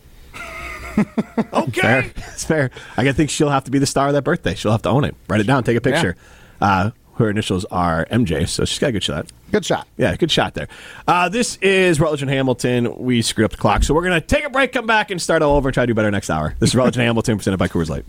Okay. 1.52 1.80
Fair. 1.80 2.04
It's 2.32 2.44
fair. 2.44 2.70
I 2.96 3.10
think 3.12 3.30
she'll 3.30 3.50
have 3.50 3.64
to 3.64 3.72
be 3.72 3.80
the 3.80 3.86
star 3.86 4.06
of 4.08 4.12
that 4.14 4.22
birthday. 4.22 4.54
She'll 4.54 4.70
have 4.70 4.82
to 4.82 4.90
own 4.90 5.02
it. 5.04 5.16
Write 5.28 5.40
it 5.40 5.46
down. 5.46 5.64
Take 5.64 5.76
a 5.76 5.80
picture. 5.80 6.14
Uh, 6.60 6.90
her 7.16 7.30
initials 7.30 7.64
are 7.66 8.06
MJ, 8.06 8.48
so 8.48 8.64
she's 8.64 8.78
got 8.78 8.88
a 8.88 8.92
good 8.92 9.02
shot. 9.04 9.30
Good 9.52 9.64
shot. 9.64 9.86
Yeah, 9.96 10.16
good 10.16 10.30
shot 10.30 10.54
there. 10.54 10.68
Uh, 11.06 11.28
this 11.28 11.56
is 11.56 12.00
Rutledge 12.00 12.22
and 12.22 12.30
Hamilton. 12.30 12.96
We 12.96 13.22
screwed 13.22 13.44
up 13.44 13.50
the 13.52 13.56
clock, 13.56 13.84
so 13.84 13.94
we're 13.94 14.02
going 14.02 14.20
to 14.20 14.26
take 14.26 14.44
a 14.44 14.50
break, 14.50 14.72
come 14.72 14.86
back, 14.86 15.10
and 15.10 15.20
start 15.22 15.42
all 15.42 15.56
over 15.56 15.68
and 15.68 15.74
try 15.74 15.84
to 15.84 15.86
do 15.86 15.94
better 15.94 16.10
next 16.10 16.30
hour. 16.30 16.54
This 16.58 16.70
is 16.70 16.74
Rutledge 16.74 16.96
and 16.96 17.04
Hamilton 17.04 17.36
presented 17.36 17.58
by 17.58 17.68
Coors 17.68 17.88
Light. 17.88 18.04